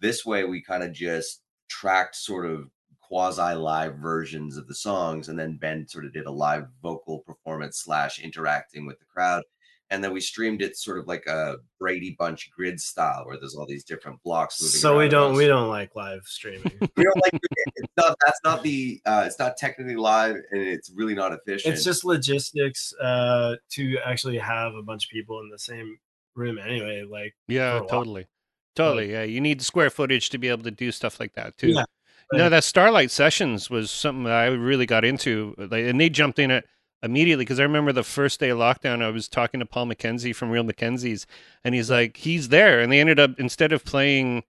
This 0.00 0.26
way, 0.26 0.42
we 0.42 0.60
kind 0.60 0.82
of 0.82 0.92
just 0.92 1.42
tracked 1.68 2.16
sort 2.16 2.46
of 2.46 2.68
quasi 3.06 3.54
live 3.54 3.96
versions 3.96 4.56
of 4.56 4.66
the 4.66 4.74
songs, 4.74 5.28
and 5.28 5.38
then 5.38 5.56
Ben 5.60 5.86
sort 5.88 6.04
of 6.04 6.12
did 6.12 6.26
a 6.26 6.30
live 6.30 6.66
vocal 6.82 7.20
performance 7.20 7.80
slash 7.80 8.18
interacting 8.18 8.86
with 8.86 8.98
the 8.98 9.04
crowd. 9.04 9.42
And 9.88 10.02
then 10.02 10.12
we 10.12 10.20
streamed 10.20 10.62
it 10.62 10.76
sort 10.76 10.98
of 10.98 11.06
like 11.06 11.26
a 11.26 11.56
Brady 11.78 12.16
Bunch 12.18 12.50
grid 12.50 12.80
style, 12.80 13.24
where 13.24 13.38
there's 13.38 13.54
all 13.54 13.66
these 13.66 13.84
different 13.84 14.20
blocks 14.24 14.60
moving. 14.60 14.80
So 14.80 14.98
we 14.98 15.08
don't 15.08 15.36
we 15.36 15.46
don't 15.46 15.68
like 15.68 15.94
live 15.94 16.22
streaming. 16.24 16.72
we 16.96 17.04
don't 17.04 17.22
like 17.22 17.40
it's 17.76 17.92
not 17.96 18.16
that's 18.26 18.40
not 18.42 18.62
the 18.64 19.00
uh 19.06 19.22
it's 19.24 19.38
not 19.38 19.56
technically 19.56 19.94
live 19.94 20.36
and 20.50 20.60
it's 20.60 20.90
really 20.96 21.14
not 21.14 21.32
efficient 21.32 21.74
it's 21.74 21.84
just 21.84 22.04
logistics 22.04 22.92
uh 23.02 23.54
to 23.70 23.96
actually 24.04 24.38
have 24.38 24.74
a 24.74 24.82
bunch 24.82 25.04
of 25.04 25.10
people 25.10 25.40
in 25.40 25.50
the 25.50 25.58
same 25.58 25.98
room 26.34 26.58
anyway. 26.58 27.04
Like 27.08 27.34
Yeah, 27.46 27.70
for 27.70 27.76
a 27.76 27.80
while. 27.80 27.88
totally. 27.88 28.26
Totally. 28.74 29.12
Yeah. 29.12 29.22
You 29.22 29.40
need 29.40 29.62
square 29.62 29.88
footage 29.90 30.30
to 30.30 30.38
be 30.38 30.48
able 30.48 30.64
to 30.64 30.70
do 30.70 30.92
stuff 30.92 31.18
like 31.20 31.34
that 31.34 31.56
too. 31.56 31.68
Yeah, 31.68 31.84
No, 32.32 32.48
that 32.48 32.64
Starlight 32.64 33.10
Sessions 33.10 33.70
was 33.70 33.90
something 33.90 34.24
that 34.24 34.32
I 34.32 34.46
really 34.46 34.86
got 34.86 35.04
into. 35.04 35.54
Like, 35.58 35.84
and 35.84 36.00
they 36.00 36.08
jumped 36.08 36.38
in 36.38 36.50
it 36.50 36.64
immediately 37.02 37.44
because 37.44 37.60
I 37.60 37.64
remember 37.64 37.92
the 37.92 38.02
first 38.02 38.40
day 38.40 38.48
of 38.48 38.58
lockdown, 38.58 39.02
I 39.02 39.10
was 39.10 39.28
talking 39.28 39.60
to 39.60 39.66
Paul 39.66 39.86
McKenzie 39.86 40.34
from 40.34 40.50
Real 40.50 40.64
McKenzies, 40.64 41.26
and 41.62 41.74
he's 41.74 41.90
like, 41.90 42.16
he's 42.16 42.48
there. 42.48 42.80
And 42.80 42.90
they 42.90 43.00
ended 43.00 43.20
up, 43.20 43.38
instead 43.38 43.72
of 43.72 43.84
playing 43.84 44.42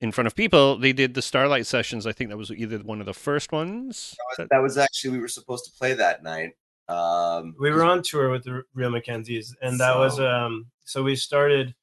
in 0.00 0.10
front 0.12 0.26
of 0.26 0.34
people, 0.34 0.76
they 0.78 0.92
did 0.92 1.14
the 1.14 1.22
Starlight 1.22 1.66
Sessions. 1.66 2.06
I 2.06 2.12
think 2.12 2.30
that 2.30 2.36
was 2.36 2.50
either 2.50 2.78
one 2.78 3.00
of 3.00 3.06
the 3.06 3.14
first 3.14 3.52
ones. 3.52 4.14
that, 4.38 4.48
that 4.50 4.62
was 4.62 4.76
actually 4.76 5.10
we 5.10 5.20
were 5.20 5.28
supposed 5.28 5.64
to 5.66 5.70
play 5.78 5.94
that 5.94 6.22
night 6.22 6.52
um 6.88 7.52
we 7.58 7.68
were 7.72 7.82
on 7.82 8.00
tour 8.00 8.30
with 8.30 8.44
the 8.44 8.62
Real 8.72 8.90
McKenzies, 8.90 9.48
and 9.60 9.80
that 9.80 9.96
was 9.98 10.16
So- 10.16 10.28
um. 10.30 10.66
So 10.84 11.02
we 11.02 11.16
started, 11.16 11.74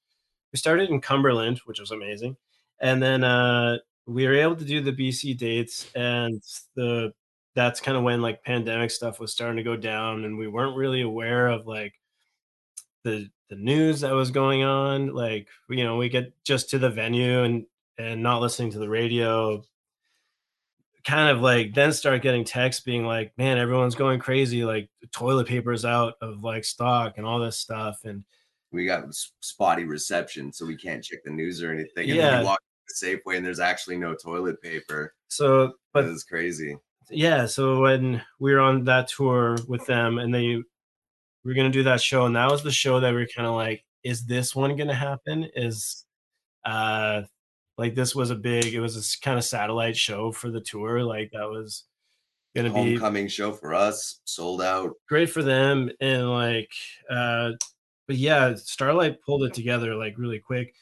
we 0.54 0.58
started 0.58 0.90
in 0.90 1.02
Cumberland, 1.02 1.60
which 1.66 1.78
was 1.78 1.92
amazing, 1.92 2.38
and 2.80 3.04
then 3.04 3.22
uh 3.26 3.80
we 4.06 4.28
were 4.28 4.36
able 4.36 4.56
to 4.56 4.66
do 4.66 4.82
the 4.82 4.91
BC 4.93 5.38
dates, 5.38 5.89
and 5.95 6.41
the 6.76 7.14
that's 7.56 7.80
kind 7.80 7.95
of 7.97 8.04
when 8.04 8.22
like 8.22 8.43
pandemic 8.43 8.89
stuff 8.91 9.20
was 9.20 9.32
starting 9.32 9.58
to 9.58 9.64
go 9.64 9.76
down, 9.76 10.26
and 10.26 10.38
we 10.38 10.47
weren't 10.47 10.76
really 10.78 11.01
aware 11.01 11.47
of 11.47 11.66
like 11.68 11.93
the 13.04 13.30
the 13.49 13.56
news 13.56 14.01
that 14.01 14.14
was 14.14 14.32
going 14.32 14.64
on. 14.64 15.14
Like 15.14 15.47
you 15.70 15.84
know, 15.84 15.97
we 15.97 16.10
get 16.10 16.34
just 16.43 16.70
to 16.72 16.80
the 16.80 16.89
venue 16.89 17.43
and 17.43 17.66
and 17.97 18.24
not 18.24 18.41
listening 18.41 18.72
to 18.72 18.80
the 18.80 18.89
radio 18.89 19.64
kind 21.06 21.30
of 21.30 21.41
like 21.41 21.74
then 21.74 21.91
start 21.91 22.22
getting 22.22 22.45
texts 22.45 22.82
being 22.84 23.06
like, 23.06 23.38
man, 23.38 23.58
everyone's 23.58 23.95
going 23.95 24.20
crazy. 24.20 24.64
Like 24.64 24.89
toilet 25.12 25.47
paper's 25.47 25.84
out 25.86 26.14
of 26.22 26.43
like 26.43 26.64
stock 26.64 27.18
and 27.18 27.26
all 27.26 27.39
this 27.39 27.58
stuff. 27.58 27.99
And 28.06 28.24
we 28.72 28.86
got 28.86 29.04
spotty 29.41 29.84
reception 29.84 30.51
so 30.54 30.66
we 30.66 30.78
can't 30.78 31.04
check 31.04 31.20
the 31.26 31.30
news 31.32 31.62
or 31.62 31.72
anything 31.72 32.10
and 32.10 32.12
then 32.12 32.18
Yeah. 32.18 32.39
you 32.39 32.45
walk 32.45 32.60
to 32.60 32.66
the 32.66 32.73
safeway 32.92 33.38
and 33.38 33.46
there's 33.46 33.60
actually 33.60 33.98
no 33.98 34.16
toilet 34.16 34.62
paper 34.62 35.14
so, 35.28 35.74
but 35.94 36.06
it's 36.06 36.24
crazy 36.24 36.78
yeah, 37.10 37.46
so 37.46 37.82
when 37.82 38.22
we 38.40 38.54
were 38.54 38.60
on 38.60 38.84
that 38.86 39.08
tour 39.08 39.58
with 39.68 39.86
them 39.86 40.18
and 40.18 40.34
they 40.34 40.64
we 41.44 41.52
were 41.52 41.54
going 41.54 41.72
to 41.72 41.78
do 41.78 41.84
that 41.84 42.02
show, 42.02 42.26
and 42.26 42.36
that 42.36 42.50
was 42.50 42.64
the 42.64 42.72
show 42.72 43.00
that 43.00 43.12
we 43.12 43.20
were 43.20 43.28
kind 43.28 43.48
of 43.48 43.56
like, 43.56 43.84
is 44.04 44.26
this 44.26 44.56
one 44.56 44.76
going 44.78 44.88
to 44.88 44.94
happen? 44.94 45.50
Is, 45.56 46.06
uh, 46.64 47.24
like 47.78 47.96
this 47.96 48.16
was 48.16 48.30
a 48.30 48.36
big, 48.36 48.74
it 48.74 48.80
was 48.80 48.96
a 48.98 49.26
kind 49.26 49.38
of 49.38 49.44
satellite 49.44 49.98
show 49.98 50.32
for 50.32 50.50
the 50.50 50.62
tour. 50.62 51.04
Like 51.04 51.32
that 51.34 51.50
was 51.50 51.84
going 52.56 52.72
to 52.72 52.74
be 52.74 52.92
homecoming 52.92 53.28
show 53.28 53.52
for 53.52 53.74
us 53.74 54.22
sold 54.26 54.62
out 54.62 54.92
great 55.10 55.28
for 55.28 55.42
them 55.42 55.90
and 56.00 56.30
like 56.30 56.70
uh 57.10 57.50
but 58.06 58.16
yeah 58.16 58.54
starlight 58.54 59.20
pulled 59.26 59.44
it 59.44 59.56
together 59.56 59.96
like 59.96 60.20
really 60.20 60.38
quick 60.38 60.76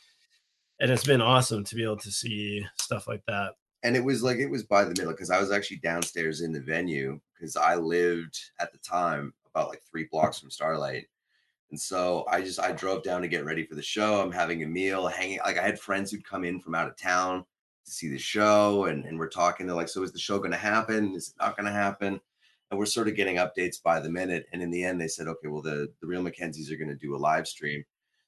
and 0.82 0.92
it's 0.92 1.06
been 1.06 1.22
awesome 1.22 1.64
to 1.64 1.76
be 1.76 1.84
able 1.84 1.98
to 1.98 2.12
see 2.12 2.66
stuff 2.78 3.08
like 3.08 3.24
that 3.28 3.54
and 3.84 3.96
it 3.96 4.04
was 4.04 4.22
like 4.22 4.38
it 4.38 4.50
was 4.50 4.64
by 4.64 4.84
the 4.84 4.90
middle 4.90 5.12
because 5.12 5.32
I 5.32 5.40
was 5.40 5.52
actually 5.52 5.78
downstairs 5.78 6.42
in 6.42 6.52
the 6.52 6.62
venue 6.62 7.20
because 7.34 7.56
I 7.56 7.76
lived 7.76 8.40
at 8.60 8.72
the 8.72 8.78
time 8.78 9.34
about 9.50 9.70
like 9.70 9.82
three 9.90 10.08
blocks 10.12 10.40
from 10.40 10.52
Starlight. 10.52 11.08
And 11.72 11.80
so 11.80 12.26
I 12.30 12.42
just 12.42 12.60
I 12.60 12.74
drove 12.74 13.04
down 13.04 13.22
to 13.22 13.28
get 13.28 13.46
ready 13.46 13.66
for 13.66 13.76
the 13.76 13.82
show. 13.82 14.22
I'm 14.22 14.32
having 14.32 14.64
a 14.64 14.68
meal, 14.68 15.08
hanging 15.08 15.40
like 15.46 15.58
I 15.58 15.64
had 15.64 15.80
friends 15.80 16.12
who'd 16.12 16.28
come 16.28 16.44
in 16.44 16.60
from 16.60 16.76
out 16.76 16.88
of 16.88 16.98
town 16.98 17.46
to 17.86 17.92
see 17.92 18.10
the 18.10 18.20
show 18.20 18.86
and, 18.86 19.06
and 19.06 19.18
we're 19.18 19.30
talking. 19.30 19.66
They're 19.66 19.76
like, 19.76 19.90
so 19.90 20.04
is 20.04 20.12
the 20.12 20.20
show 20.20 20.38
gonna 20.38 20.58
happen? 20.58 21.16
Is 21.16 21.30
it 21.30 21.42
not 21.42 21.58
gonna 21.58 21.72
happen? 21.72 22.20
And 22.70 22.80
we're 22.80 22.86
sort 22.86 23.08
of 23.08 23.16
getting 23.16 23.38
updates 23.38 23.82
by 23.82 24.00
the 24.00 24.10
minute. 24.10 24.46
And 24.54 24.62
in 24.62 24.70
the 24.70 24.84
end, 24.84 25.02
they 25.02 25.08
said, 25.08 25.28
okay, 25.28 25.48
well, 25.48 25.62
the, 25.62 25.92
the 26.00 26.08
real 26.08 26.24
McKenzies 26.24 26.72
are 26.72 26.78
gonna 26.78 26.96
do 26.96 27.16
a 27.16 27.18
live 27.18 27.48
stream. 27.48 27.84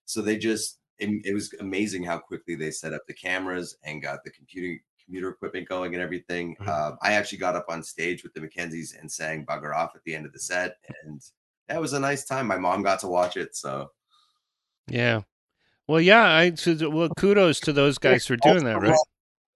So 0.05 0.21
they 0.21 0.37
just 0.37 0.79
it, 0.99 1.09
it 1.25 1.33
was 1.33 1.53
amazing 1.59 2.03
how 2.03 2.17
quickly 2.19 2.55
they 2.55 2.71
set 2.71 2.93
up 2.93 3.01
the 3.07 3.13
cameras 3.13 3.77
and 3.83 4.01
got 4.01 4.23
the 4.23 4.31
computing 4.31 4.79
computer 5.03 5.29
equipment 5.29 5.67
going 5.67 5.93
and 5.93 6.01
everything. 6.01 6.55
Mhm. 6.61 6.67
Uh, 6.67 6.95
I 7.01 7.13
actually 7.13 7.39
got 7.39 7.55
up 7.55 7.65
on 7.67 7.83
stage 7.83 8.23
with 8.23 8.33
the 8.33 8.39
McKenzies 8.39 8.97
and 8.99 9.11
sang 9.11 9.45
"Bugger 9.45 9.75
Off" 9.75 9.95
at 9.95 10.03
the 10.05 10.15
end 10.15 10.25
of 10.25 10.31
the 10.33 10.39
set, 10.39 10.77
and 11.03 11.21
that 11.67 11.81
was 11.81 11.93
a 11.93 11.99
nice 11.99 12.25
time. 12.25 12.47
My 12.47 12.57
mom 12.57 12.83
got 12.83 12.99
to 13.01 13.07
watch 13.07 13.35
it, 13.37 13.55
so 13.55 13.91
Yeah. 14.87 15.21
Well, 15.87 15.99
yeah. 15.99 16.23
I 16.25 16.53
so- 16.55 16.89
well, 16.89 17.09
kudos 17.17 17.59
to 17.61 17.73
those 17.73 17.97
guys 17.97 18.25
for 18.25 18.37
doing 18.37 18.63
that, 18.65 18.81
right? 18.81 18.97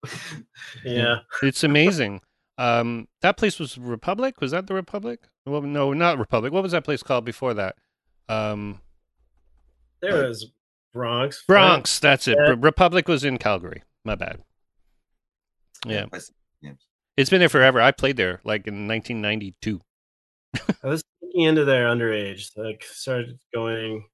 yeah 0.86 1.20
It's 1.42 1.64
amazing. 1.64 2.22
Um, 2.58 3.08
that 3.22 3.38
place 3.38 3.60
was 3.60 3.78
Republic. 3.78 4.42
Was 4.42 4.52
that 4.52 4.68
the 4.68 4.74
Republic? 4.74 5.22
Well, 5.46 5.62
no, 5.62 5.94
not 5.94 6.18
Republic. 6.18 6.52
What 6.52 6.64
was 6.64 6.72
that 6.72 6.84
place 6.84 7.04
called 7.04 7.24
before 7.24 7.54
that? 7.54 7.76
Um, 8.30 8.82
there 10.02 10.28
was 10.28 10.52
bronx 10.98 11.44
Bronx. 11.48 12.00
That's 12.00 12.28
it. 12.28 12.38
Yeah. 12.40 12.56
Republic 12.58 13.08
was 13.08 13.24
in 13.24 13.38
Calgary. 13.38 13.84
My 14.04 14.16
bad. 14.16 14.42
Yeah. 15.86 16.06
Yeah. 16.62 16.72
It's 17.16 17.30
been 17.30 17.40
there 17.40 17.50
forever. 17.50 17.82
I 17.82 17.92
played 17.92 18.18
there 18.18 18.42
like 18.44 18.68
in 18.68 18.88
1992. 18.88 19.82
i 20.84 20.88
was 20.88 21.04
looking 21.22 21.42
into 21.42 21.66
there 21.66 21.88
underage 21.88 22.52
like 22.56 22.84
started 22.84 23.38
going 23.54 24.06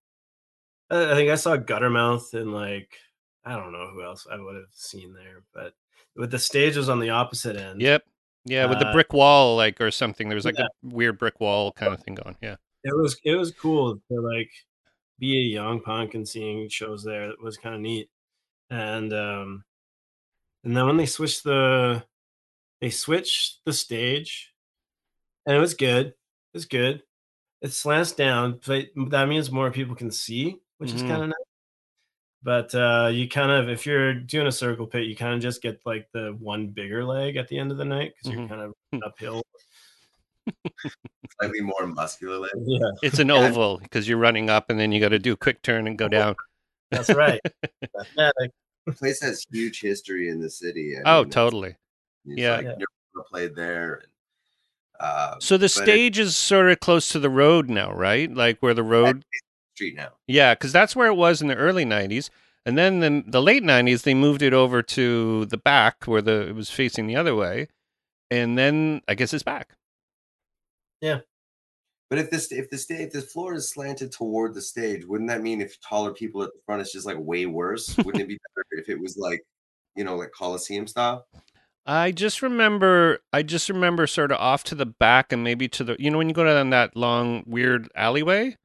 i 0.90 1.12
I 1.12 1.16
think 1.16 1.30
i 1.30 1.36
saw 1.36 1.56
guttermouth 1.58 2.34
and 2.34 2.52
like 2.52 2.90
i 3.46 3.56
don't 3.56 3.72
know 3.72 3.88
who 3.94 4.04
else 4.04 4.26
i 4.32 4.38
would 4.38 4.56
have 4.56 4.66
seen 4.72 5.14
there 5.14 5.44
but 5.54 5.74
but 6.16 6.32
the 6.32 6.40
stage 6.40 6.76
was 6.76 6.90
on 6.90 7.00
the 7.00 7.12
opposite 7.12 7.56
end 7.56 7.82
Yep. 7.82 8.04
Yeah, 8.46 8.66
with 8.66 8.80
the 8.80 8.88
Uh, 8.88 8.92
brick 8.92 9.14
wall, 9.14 9.56
like 9.56 9.80
or 9.80 9.90
something. 9.90 10.28
There 10.28 10.36
was 10.36 10.44
like 10.44 10.58
yeah. 10.60 10.66
a 10.66 10.88
weird 10.88 11.18
brick 11.18 11.40
wall 11.40 11.72
kind 11.72 11.94
of 11.94 12.02
thing 12.04 12.16
going. 12.16 12.36
Yeah. 12.42 12.58
it 12.84 12.94
was 12.96 13.16
it 13.24 13.36
was 13.36 13.52
cool 13.52 13.96
to 14.12 14.20
like 14.20 14.52
be 15.24 15.38
a 15.40 15.42
young 15.60 15.80
punk 15.82 16.16
and 16.16 16.28
seeing 16.28 16.68
shows 16.70 17.04
there 17.04 17.30
it 17.32 17.42
was 17.42 17.58
kind 17.58 17.76
of 17.76 17.82
neat. 17.82 18.10
And 18.70 19.14
um 19.14 19.64
and 20.64 20.76
then 20.76 20.86
when 20.88 20.98
they 20.98 21.06
switched 21.06 21.44
the 21.46 22.04
they 22.82 22.90
switched 22.90 23.62
the 23.66 23.74
stage 23.74 24.54
and 25.46 25.56
it 25.58 25.60
was 25.60 25.74
good 25.76 26.08
it 26.08 26.16
was 26.54 26.66
good. 26.66 27.04
It 27.62 27.74
slants 27.74 28.14
down 28.14 28.60
but 28.66 28.88
that 29.12 29.30
means 29.30 29.52
more 29.52 29.72
people 29.72 29.96
can 29.96 30.12
see 30.12 30.60
which 30.80 30.94
is 30.94 31.04
Mhm. 31.04 31.08
kind 31.10 31.24
of 31.24 31.30
nice. 31.30 31.38
But 32.44 32.76
uh 32.76 33.10
you 33.14 33.30
kind 33.30 33.52
of 33.52 33.70
if 33.70 33.86
you're 33.86 34.14
doing 34.16 34.48
a 34.48 34.52
circle 34.52 34.88
pit 34.88 35.06
you 35.08 35.16
kind 35.16 35.36
of 35.36 35.42
just 35.42 35.62
get 35.62 35.82
like 35.86 36.10
the 36.14 36.36
one 36.40 36.70
bigger 36.70 37.06
leg 37.06 37.38
at 37.38 37.48
the 37.48 37.58
end 37.60 37.72
of 37.72 37.78
the 37.78 37.86
night 37.86 38.14
because 38.16 38.30
Mhm. 38.30 38.38
you're 38.40 38.48
kind 38.50 38.62
of 38.62 38.74
uphill 39.06 39.44
slightly 41.40 41.62
more 41.62 41.88
muscular. 41.88 42.38
leg. 42.40 42.52
yeah 42.66 42.80
It's 43.02 43.20
an 43.20 43.30
Yeah. 43.30 43.48
oval 43.48 43.78
because 43.80 44.08
you're 44.08 44.18
running 44.18 44.50
up 44.50 44.70
and 44.70 44.80
then 44.80 44.92
you 44.92 45.00
got 45.00 45.10
to 45.10 45.20
do 45.20 45.34
a 45.34 45.38
quick 45.38 45.62
turn 45.62 45.88
and 45.88 45.98
go 45.98 46.08
down. 46.08 46.36
that's 46.92 47.10
right 47.14 47.42
Mathematic. 47.96 48.52
The 48.86 48.92
place 48.94 49.22
has 49.22 49.46
huge 49.52 49.80
history 49.82 50.30
in 50.30 50.42
the 50.42 50.50
city. 50.50 50.96
I 50.98 51.02
Oh, 51.06 51.20
mean, 51.20 51.28
it's- 51.30 51.34
totally. 51.34 51.70
it's 51.70 51.78
Yeah. 52.40 52.56
like 52.58 52.66
Yeah. 52.66 52.72
Nirvana 52.72 53.30
played 53.30 53.56
there. 53.56 53.94
And, 53.96 54.08
uh, 55.00 55.36
So 55.40 55.58
the 55.58 55.70
stage 55.70 56.20
is 56.20 56.36
sort 56.36 56.70
of 56.70 56.80
close 56.80 57.08
to 57.10 57.20
the 57.20 57.30
road 57.30 57.70
now, 57.70 57.94
right? 57.94 58.32
Like 58.34 58.60
where 58.60 58.74
the 58.74 58.84
road 58.84 59.24
street 59.76 59.96
now. 59.96 60.10
Yeah, 60.28 60.54
because 60.54 60.72
that's 60.74 60.96
where 60.96 61.08
it 61.08 61.16
was 61.16 61.42
in 61.42 61.48
the 61.48 61.56
early 61.56 61.84
'90s, 61.86 62.30
and 62.66 62.78
then 62.78 63.00
the 63.00 63.24
the 63.26 63.42
late 63.42 63.64
'90s 63.64 64.04
they 64.04 64.14
moved 64.14 64.42
it 64.44 64.54
over 64.54 64.84
to 64.84 65.46
the 65.46 65.58
back 65.58 66.04
where 66.06 66.22
the 66.22 66.50
it 66.50 66.56
was 66.56 66.70
facing 66.70 67.08
the 67.08 67.16
other 67.16 67.34
way, 67.36 67.68
and 68.30 68.56
then 68.58 69.02
I 69.08 69.16
guess 69.16 69.34
it's 69.34 69.42
back. 69.44 69.76
But 72.10 72.20
if 72.20 72.30
this 72.30 72.52
if 72.52 72.70
the 72.70 72.78
stage 72.78 73.08
if 73.08 73.14
the 73.14 73.22
floor 73.22 73.54
is 73.56 73.70
slanted 73.72 74.12
toward 74.12 74.54
the 74.54 74.62
stage, 74.62 75.04
wouldn't 75.06 75.30
that 75.30 75.42
mean 75.42 75.62
if 75.62 75.80
taller 75.82 76.14
people 76.14 76.44
at 76.44 76.52
the 76.54 76.60
front, 76.66 76.82
it's 76.82 76.92
just 76.92 77.06
like 77.08 77.18
way 77.20 77.46
worse? 77.48 77.96
Wouldn't 78.06 78.22
it 78.22 78.28
be 78.28 78.38
better 78.56 78.82
if 78.82 78.90
it 78.90 79.00
was 79.00 79.18
like, 79.18 79.42
you 79.96 80.04
know, 80.04 80.16
like 80.16 80.32
Coliseum 80.32 80.86
style? 80.86 81.26
I 81.86 82.12
just 82.12 82.42
remember, 82.42 83.20
I 83.34 83.42
just 83.44 83.68
remember 83.68 84.06
sort 84.08 84.32
of 84.32 84.38
off 84.38 84.64
to 84.66 84.76
the 84.76 84.86
back 84.86 85.34
and 85.34 85.44
maybe 85.44 85.68
to 85.70 85.84
the, 85.84 85.96
you 86.00 86.10
know, 86.12 86.18
when 86.18 86.30
you 86.30 86.36
go 86.36 86.46
down 86.46 86.70
that 86.70 86.96
long 86.96 87.44
weird 87.48 87.90
alleyway, 87.96 88.58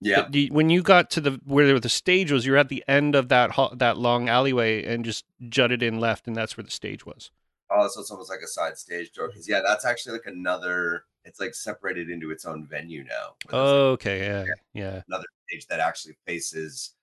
Yeah. 0.00 0.28
You- 0.32 0.52
when 0.52 0.68
you 0.68 0.82
got 0.82 1.08
to 1.10 1.20
the 1.20 1.40
where 1.44 1.78
the 1.78 1.88
stage 1.88 2.32
was, 2.32 2.44
you're 2.44 2.56
at 2.56 2.68
the 2.68 2.82
end 2.88 3.14
of 3.14 3.28
that 3.28 3.52
that 3.76 3.96
long 3.96 4.28
alleyway 4.28 4.84
and 4.84 5.04
just 5.04 5.24
jutted 5.48 5.82
in 5.84 6.00
left, 6.00 6.26
and 6.26 6.34
that's 6.34 6.56
where 6.56 6.64
the 6.64 6.70
stage 6.70 7.06
was. 7.06 7.30
Oh, 7.70 7.86
so 7.88 8.00
it's 8.00 8.10
almost 8.10 8.28
like 8.28 8.40
a 8.44 8.48
side 8.48 8.76
stage 8.76 9.12
door. 9.12 9.28
Because 9.28 9.48
yeah, 9.48 9.60
that's 9.64 9.84
actually 9.84 10.14
like 10.14 10.26
another. 10.26 11.04
It's 11.24 11.38
like 11.40 11.54
separated 11.54 12.10
into 12.10 12.30
its 12.30 12.44
own 12.44 12.66
venue 12.66 13.04
now. 13.04 13.34
there's, 13.48 13.52
like, 13.52 13.54
Oh, 13.54 13.90
okay, 13.92 14.20
yeah, 14.26 14.44
yeah. 14.74 15.02
another 15.08 15.26
stage 15.48 15.66
that 15.66 15.80
actually 15.80 16.16
faces. 16.26 16.94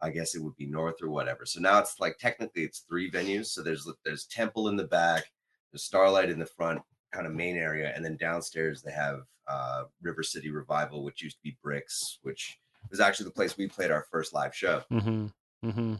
I 0.00 0.10
guess 0.10 0.34
it 0.34 0.42
would 0.42 0.56
be 0.56 0.66
north 0.66 0.96
or 1.00 1.10
whatever. 1.10 1.46
So 1.46 1.60
now 1.60 1.78
it's 1.78 2.00
like 2.00 2.18
technically 2.18 2.64
it's 2.64 2.80
three 2.80 3.08
venues. 3.10 3.46
So 3.46 3.62
there's 3.62 3.88
there's 4.04 4.26
Temple 4.26 4.68
in 4.68 4.76
the 4.76 4.84
back, 4.88 5.24
there's 5.72 5.84
Starlight 5.84 6.28
in 6.28 6.38
the 6.40 6.46
front, 6.46 6.82
kind 7.12 7.26
of 7.26 7.32
main 7.34 7.56
area, 7.56 7.92
and 7.94 8.04
then 8.04 8.16
downstairs 8.16 8.82
they 8.82 8.90
have 8.92 9.20
uh, 9.46 9.84
River 10.02 10.22
City 10.24 10.50
Revival, 10.50 11.04
which 11.04 11.22
used 11.22 11.36
to 11.36 11.42
be 11.44 11.56
Bricks, 11.62 12.18
which 12.22 12.58
was 12.90 12.98
actually 13.00 13.24
the 13.26 13.30
place 13.32 13.56
we 13.56 13.68
played 13.68 13.90
our 13.92 14.04
first 14.10 14.34
live 14.34 14.54
show. 14.54 14.82
Mm-hmm. 14.90 15.26
Mm-hmm. 15.68 15.94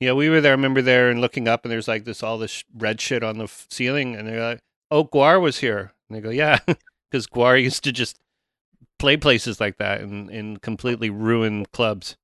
Yeah, 0.00 0.12
we 0.12 0.28
were 0.28 0.40
there. 0.40 0.52
I 0.52 0.56
remember 0.56 0.82
there 0.82 1.08
and 1.10 1.20
looking 1.20 1.46
up, 1.48 1.64
and 1.64 1.70
there's 1.72 1.88
like 1.88 2.04
this 2.04 2.22
all 2.22 2.38
this 2.38 2.64
red 2.76 3.00
shit 3.00 3.22
on 3.22 3.38
the 3.38 3.44
f- 3.44 3.66
ceiling, 3.70 4.14
and 4.16 4.26
they're 4.28 4.42
like, 4.42 4.60
"Oh, 4.90 5.04
GWAR 5.04 5.40
was 5.40 5.58
here," 5.58 5.92
and 6.08 6.16
they 6.16 6.20
go, 6.20 6.30
"Yeah," 6.30 6.58
because 7.10 7.26
GWAR 7.26 7.62
used 7.62 7.84
to 7.84 7.92
just 7.92 8.18
play 8.98 9.16
places 9.16 9.60
like 9.60 9.78
that 9.78 10.00
and 10.00 10.30
in 10.30 10.56
completely 10.58 11.10
ruin 11.10 11.66
clubs. 11.66 12.16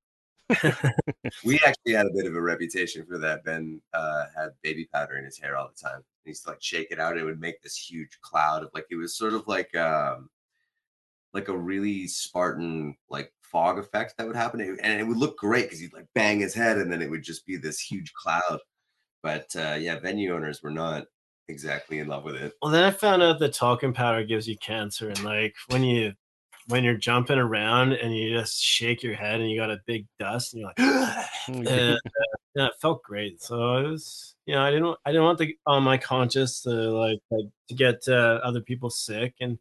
We 1.43 1.59
actually 1.65 1.93
had 1.93 2.05
a 2.05 2.13
bit 2.13 2.27
of 2.27 2.35
a 2.35 2.41
reputation 2.41 3.05
for 3.05 3.17
that. 3.17 3.43
Ben 3.43 3.81
uh, 3.93 4.25
had 4.35 4.49
baby 4.61 4.87
powder 4.93 5.17
in 5.17 5.25
his 5.25 5.39
hair 5.39 5.57
all 5.57 5.69
the 5.69 5.87
time. 5.89 6.03
He 6.23 6.31
used 6.31 6.43
to 6.43 6.49
like 6.49 6.61
shake 6.61 6.91
it 6.91 6.99
out. 6.99 7.13
And 7.13 7.21
it 7.21 7.25
would 7.25 7.41
make 7.41 7.61
this 7.61 7.75
huge 7.77 8.19
cloud 8.21 8.63
of 8.63 8.69
like 8.73 8.85
it 8.91 8.95
was 8.95 9.17
sort 9.17 9.33
of 9.33 9.47
like 9.47 9.75
um 9.75 10.29
like 11.33 11.49
a 11.49 11.57
really 11.57 12.07
Spartan 12.07 12.95
like 13.09 13.31
fog 13.41 13.77
effect 13.79 14.15
that 14.17 14.27
would 14.27 14.35
happen, 14.35 14.61
and 14.61 14.99
it 14.99 15.03
would 15.03 15.17
look 15.17 15.37
great 15.37 15.65
because 15.65 15.79
he'd 15.79 15.93
like 15.93 16.07
bang 16.15 16.39
his 16.39 16.53
head, 16.53 16.77
and 16.77 16.91
then 16.91 17.01
it 17.01 17.09
would 17.09 17.23
just 17.23 17.45
be 17.45 17.57
this 17.57 17.79
huge 17.79 18.13
cloud. 18.13 18.59
But 19.21 19.47
uh, 19.55 19.77
yeah, 19.79 19.99
venue 19.99 20.33
owners 20.33 20.61
were 20.63 20.71
not 20.71 21.05
exactly 21.47 21.99
in 21.99 22.07
love 22.07 22.23
with 22.23 22.35
it. 22.35 22.53
Well, 22.61 22.71
then 22.71 22.83
I 22.83 22.91
found 22.91 23.21
out 23.21 23.39
that 23.39 23.53
talcum 23.53 23.93
powder 23.93 24.23
gives 24.23 24.47
you 24.47 24.57
cancer, 24.57 25.09
and 25.09 25.23
like 25.23 25.55
when 25.67 25.83
you 25.83 26.13
when 26.67 26.83
you're 26.83 26.97
jumping 26.97 27.37
around 27.37 27.93
and 27.93 28.15
you 28.15 28.37
just 28.37 28.61
shake 28.61 29.03
your 29.03 29.13
head 29.13 29.39
and 29.39 29.49
you 29.49 29.59
got 29.59 29.69
a 29.69 29.79
big 29.85 30.07
dust 30.17 30.53
and 30.53 30.61
you're 30.61 30.69
like, 30.69 31.27
and, 31.47 31.67
uh, 31.67 31.97
yeah, 32.55 32.65
it 32.67 32.73
felt 32.81 33.03
great. 33.03 33.39
So 33.39 33.77
it 33.77 33.87
was, 33.87 34.35
you 34.47 34.55
know, 34.55 34.61
I 34.61 34.71
didn't 34.71 34.97
I 35.05 35.11
didn't 35.11 35.23
want 35.23 35.39
the 35.39 35.55
on 35.67 35.83
my 35.83 35.97
conscience 35.97 36.61
to 36.61 36.69
like, 36.69 37.19
like 37.29 37.45
to 37.69 37.75
get 37.75 38.07
uh, 38.07 38.39
other 38.43 38.61
people 38.61 38.89
sick 38.89 39.35
and 39.39 39.59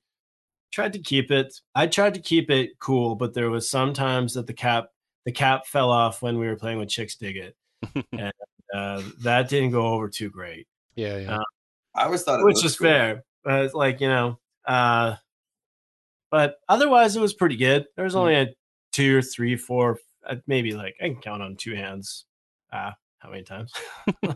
tried 0.73 0.95
to 0.95 0.99
keep 0.99 1.31
it. 1.31 1.61
I 1.75 1.87
tried 1.87 2.15
to 2.15 2.21
keep 2.21 2.51
it 2.51 2.79
cool, 2.79 3.17
but 3.17 3.35
there 3.35 3.51
was 3.51 3.69
sometimes 3.69 4.35
that 4.35 4.47
the 4.47 4.55
cap 4.55 4.89
the 5.27 5.33
cap 5.33 5.67
fell 5.67 5.91
off 5.91 6.23
when 6.23 6.39
we 6.39 6.47
were 6.47 6.57
playing 6.57 6.79
with 6.79 6.89
Chixdiggit, 6.89 7.53
and 8.13 8.33
uh, 8.75 9.03
that 9.23 9.49
didn't 9.49 9.71
go 9.71 9.87
over 9.89 10.09
too 10.09 10.31
great 10.31 10.67
yeah, 10.97 11.19
yeah. 11.19 11.39
I 11.95 12.05
always 12.05 12.23
thought 12.23 12.41
it 12.41 12.45
which 12.45 12.65
is 12.65 12.77
cool. 12.77 12.89
fair. 12.89 13.25
But 13.45 13.65
it's 13.65 13.75
like 13.75 14.01
you 14.01 14.09
know, 14.09 14.39
uh, 14.67 15.17
but 16.31 16.57
otherwise 16.69 17.17
it 17.17 17.21
was 17.21 17.35
pretty 17.35 17.57
good. 17.57 17.87
There 17.97 18.05
was 18.05 18.15
Mm. 18.15 18.19
only 18.19 18.35
a 18.37 18.47
two 18.93 19.19
or 19.19 19.23
three, 19.23 19.57
four, 19.57 19.99
uh, 20.29 20.37
maybe 20.47 20.73
like 20.75 20.95
I 21.01 21.09
can 21.09 21.21
count 21.21 21.43
on 21.43 21.57
two 21.57 21.75
hands. 21.75 22.25
Uh, 22.73 22.93
how 23.19 23.31
many 23.31 23.43
times? 23.43 23.73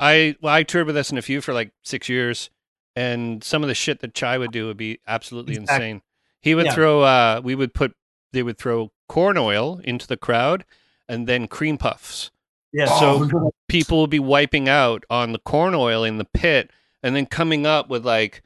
I 0.00 0.36
well, 0.40 0.54
I 0.54 0.62
toured 0.62 0.86
with 0.86 0.96
us 0.96 1.10
in 1.10 1.18
a 1.18 1.22
few 1.22 1.40
for 1.40 1.52
like 1.52 1.72
six 1.82 2.08
years, 2.08 2.50
and 2.94 3.42
some 3.42 3.62
of 3.62 3.68
the 3.68 3.74
shit 3.74 4.00
that 4.00 4.14
Chi 4.14 4.38
would 4.38 4.52
do 4.52 4.66
would 4.66 4.76
be 4.76 5.00
absolutely 5.06 5.54
Exactly. 5.56 5.86
insane. 5.90 6.02
He 6.40 6.54
would 6.54 6.66
Yeah. 6.66 6.74
throw. 6.74 7.02
uh 7.02 7.40
We 7.42 7.54
would 7.54 7.74
put. 7.74 7.92
They 8.32 8.42
would 8.42 8.58
throw 8.58 8.92
corn 9.08 9.36
oil 9.36 9.80
into 9.84 10.06
the 10.06 10.16
crowd, 10.16 10.64
and 11.08 11.26
then 11.26 11.48
cream 11.48 11.78
puffs. 11.78 12.30
Yeah. 12.72 12.86
So- 12.98 13.24
no. 13.24 13.52
People 13.68 14.00
would 14.00 14.10
be 14.10 14.18
wiping 14.18 14.68
out 14.68 15.04
on 15.10 15.32
the 15.32 15.38
corn 15.38 15.74
oil 15.74 16.04
in 16.04 16.16
the 16.18 16.24
pit, 16.24 16.70
and 17.02 17.14
then 17.14 17.26
coming 17.26 17.66
up 17.66 17.88
with 17.90 18.04
like 18.06 18.42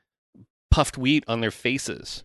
puffed 0.70 0.99
wheat 0.99 1.25
on 1.29 1.41
their 1.41 1.51
faces. 1.51 2.25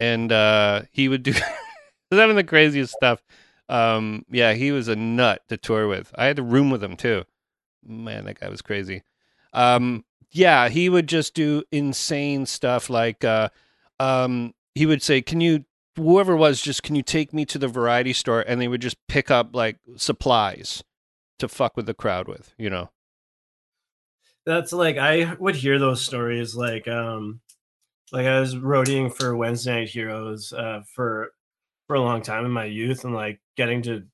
And 0.00 0.30
uh 0.30 0.82
he 0.92 1.08
would 1.08 1.22
do 1.24 1.32
was 2.10 2.20
having 2.20 2.36
the 2.36 2.44
craziest 2.44 2.94
stuff. 2.94 3.22
Um, 3.68 4.24
yeah, 4.30 4.54
he 4.54 4.72
was 4.72 4.88
a 4.88 4.96
nut 4.96 5.42
to 5.48 5.56
tour 5.56 5.88
with. 5.88 6.12
I 6.16 6.24
had 6.26 6.36
to 6.36 6.42
room 6.42 6.70
with 6.70 6.82
him 6.82 6.96
too. 6.96 7.24
Man, 7.84 8.24
that 8.24 8.40
guy 8.40 8.48
was 8.48 8.62
crazy. 8.62 9.02
Um, 9.52 10.04
yeah, 10.30 10.68
he 10.68 10.88
would 10.88 11.06
just 11.06 11.34
do 11.34 11.62
insane 11.72 12.46
stuff 12.46 12.88
like 12.88 13.24
uh, 13.24 13.48
um, 13.98 14.54
he 14.74 14.86
would 14.86 15.02
say, 15.02 15.20
"Can 15.20 15.40
you, 15.40 15.64
whoever 15.96 16.32
it 16.34 16.36
was, 16.36 16.62
just 16.62 16.82
can 16.82 16.94
you 16.94 17.02
take 17.02 17.32
me 17.34 17.44
to 17.46 17.58
the 17.58 17.68
variety 17.68 18.12
store?" 18.12 18.44
And 18.46 18.60
they 18.60 18.68
would 18.68 18.82
just 18.82 18.96
pick 19.08 19.30
up 19.30 19.54
like 19.54 19.76
supplies 19.96 20.82
to 21.38 21.48
fuck 21.48 21.76
with 21.76 21.86
the 21.86 21.94
crowd 21.94 22.28
with, 22.28 22.54
you 22.58 22.70
know. 22.70 22.90
that's 24.46 24.72
like 24.72 24.96
I 24.96 25.34
would 25.34 25.56
hear 25.56 25.78
those 25.78 26.00
stories 26.04 26.54
like 26.56 26.88
um 26.88 27.40
like 28.12 28.26
I 28.26 28.40
was 28.40 28.54
roadieing 28.54 29.14
for 29.14 29.36
Wednesday 29.36 29.80
Night 29.80 29.88
Heroes 29.90 30.52
uh 30.52 30.82
for 30.94 31.32
for 31.86 31.96
a 31.96 32.00
long 32.00 32.22
time 32.22 32.44
in 32.44 32.50
my 32.50 32.64
youth 32.64 33.04
and 33.04 33.14
like 33.14 33.40
getting 33.56 33.82
to 33.82 34.04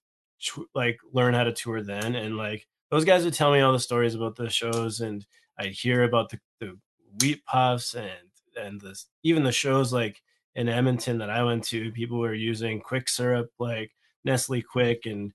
like 0.74 0.98
learn 1.12 1.34
how 1.34 1.44
to 1.44 1.52
tour 1.52 1.82
then 1.82 2.14
and 2.16 2.36
like 2.36 2.66
those 2.90 3.04
guys 3.04 3.24
would 3.24 3.34
tell 3.34 3.52
me 3.52 3.60
all 3.60 3.72
the 3.72 3.78
stories 3.78 4.14
about 4.14 4.36
the 4.36 4.50
shows 4.50 5.00
and 5.00 5.24
I'd 5.58 5.72
hear 5.72 6.02
about 6.02 6.30
the, 6.30 6.40
the 6.60 6.78
wheat 7.20 7.44
puffs 7.46 7.94
and 7.94 8.10
and 8.56 8.80
this 8.80 9.06
even 9.22 9.44
the 9.44 9.52
shows 9.52 9.92
like 9.92 10.20
in 10.56 10.68
Edmonton 10.68 11.18
that 11.18 11.30
I 11.30 11.42
went 11.44 11.64
to 11.64 11.92
people 11.92 12.18
were 12.18 12.34
using 12.34 12.80
quick 12.80 13.08
syrup 13.08 13.50
like 13.58 13.92
Nestle 14.24 14.62
Quick 14.62 15.06
and 15.06 15.32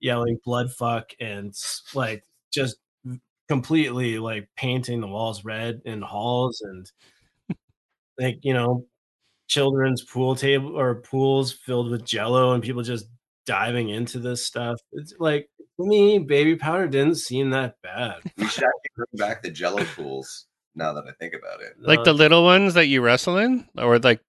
yelling 0.00 0.38
blood 0.44 0.72
fuck 0.72 1.10
and 1.20 1.54
like 1.94 2.24
just 2.52 2.76
completely 3.48 4.18
like 4.18 4.48
painting 4.56 5.00
the 5.00 5.06
walls 5.06 5.44
red 5.44 5.80
in 5.84 6.02
halls 6.02 6.60
and 6.60 6.90
like 8.18 8.38
you 8.42 8.52
know 8.52 8.84
children's 9.48 10.02
pool 10.04 10.34
table 10.34 10.78
or 10.78 10.96
pools 10.96 11.52
filled 11.52 11.90
with 11.90 12.04
jello 12.04 12.52
and 12.52 12.62
people 12.62 12.82
just 12.82 13.06
diving 13.46 13.88
into 13.88 14.18
this 14.18 14.44
stuff 14.44 14.78
it's 14.92 15.14
like 15.18 15.48
to 15.78 15.86
me 15.86 16.18
baby 16.18 16.54
powder 16.54 16.86
didn't 16.86 17.14
seem 17.14 17.48
that 17.50 17.76
bad 17.82 18.20
We 18.36 18.46
should 18.46 18.64
actually 18.64 18.90
bring 18.94 19.06
back 19.14 19.42
the 19.42 19.50
Jello 19.50 19.84
pools. 19.84 20.46
Now 20.74 20.92
that 20.92 21.04
I 21.08 21.12
think 21.18 21.34
about 21.34 21.60
it, 21.60 21.74
Like 21.80 22.00
Uh, 22.00 22.04
the 22.04 22.12
little 22.12 22.44
ones 22.44 22.74
that 22.74 22.86
you 22.86 23.00
wrestle 23.00 23.36
in, 23.36 23.66
or 23.76 23.98
like, 23.98 24.20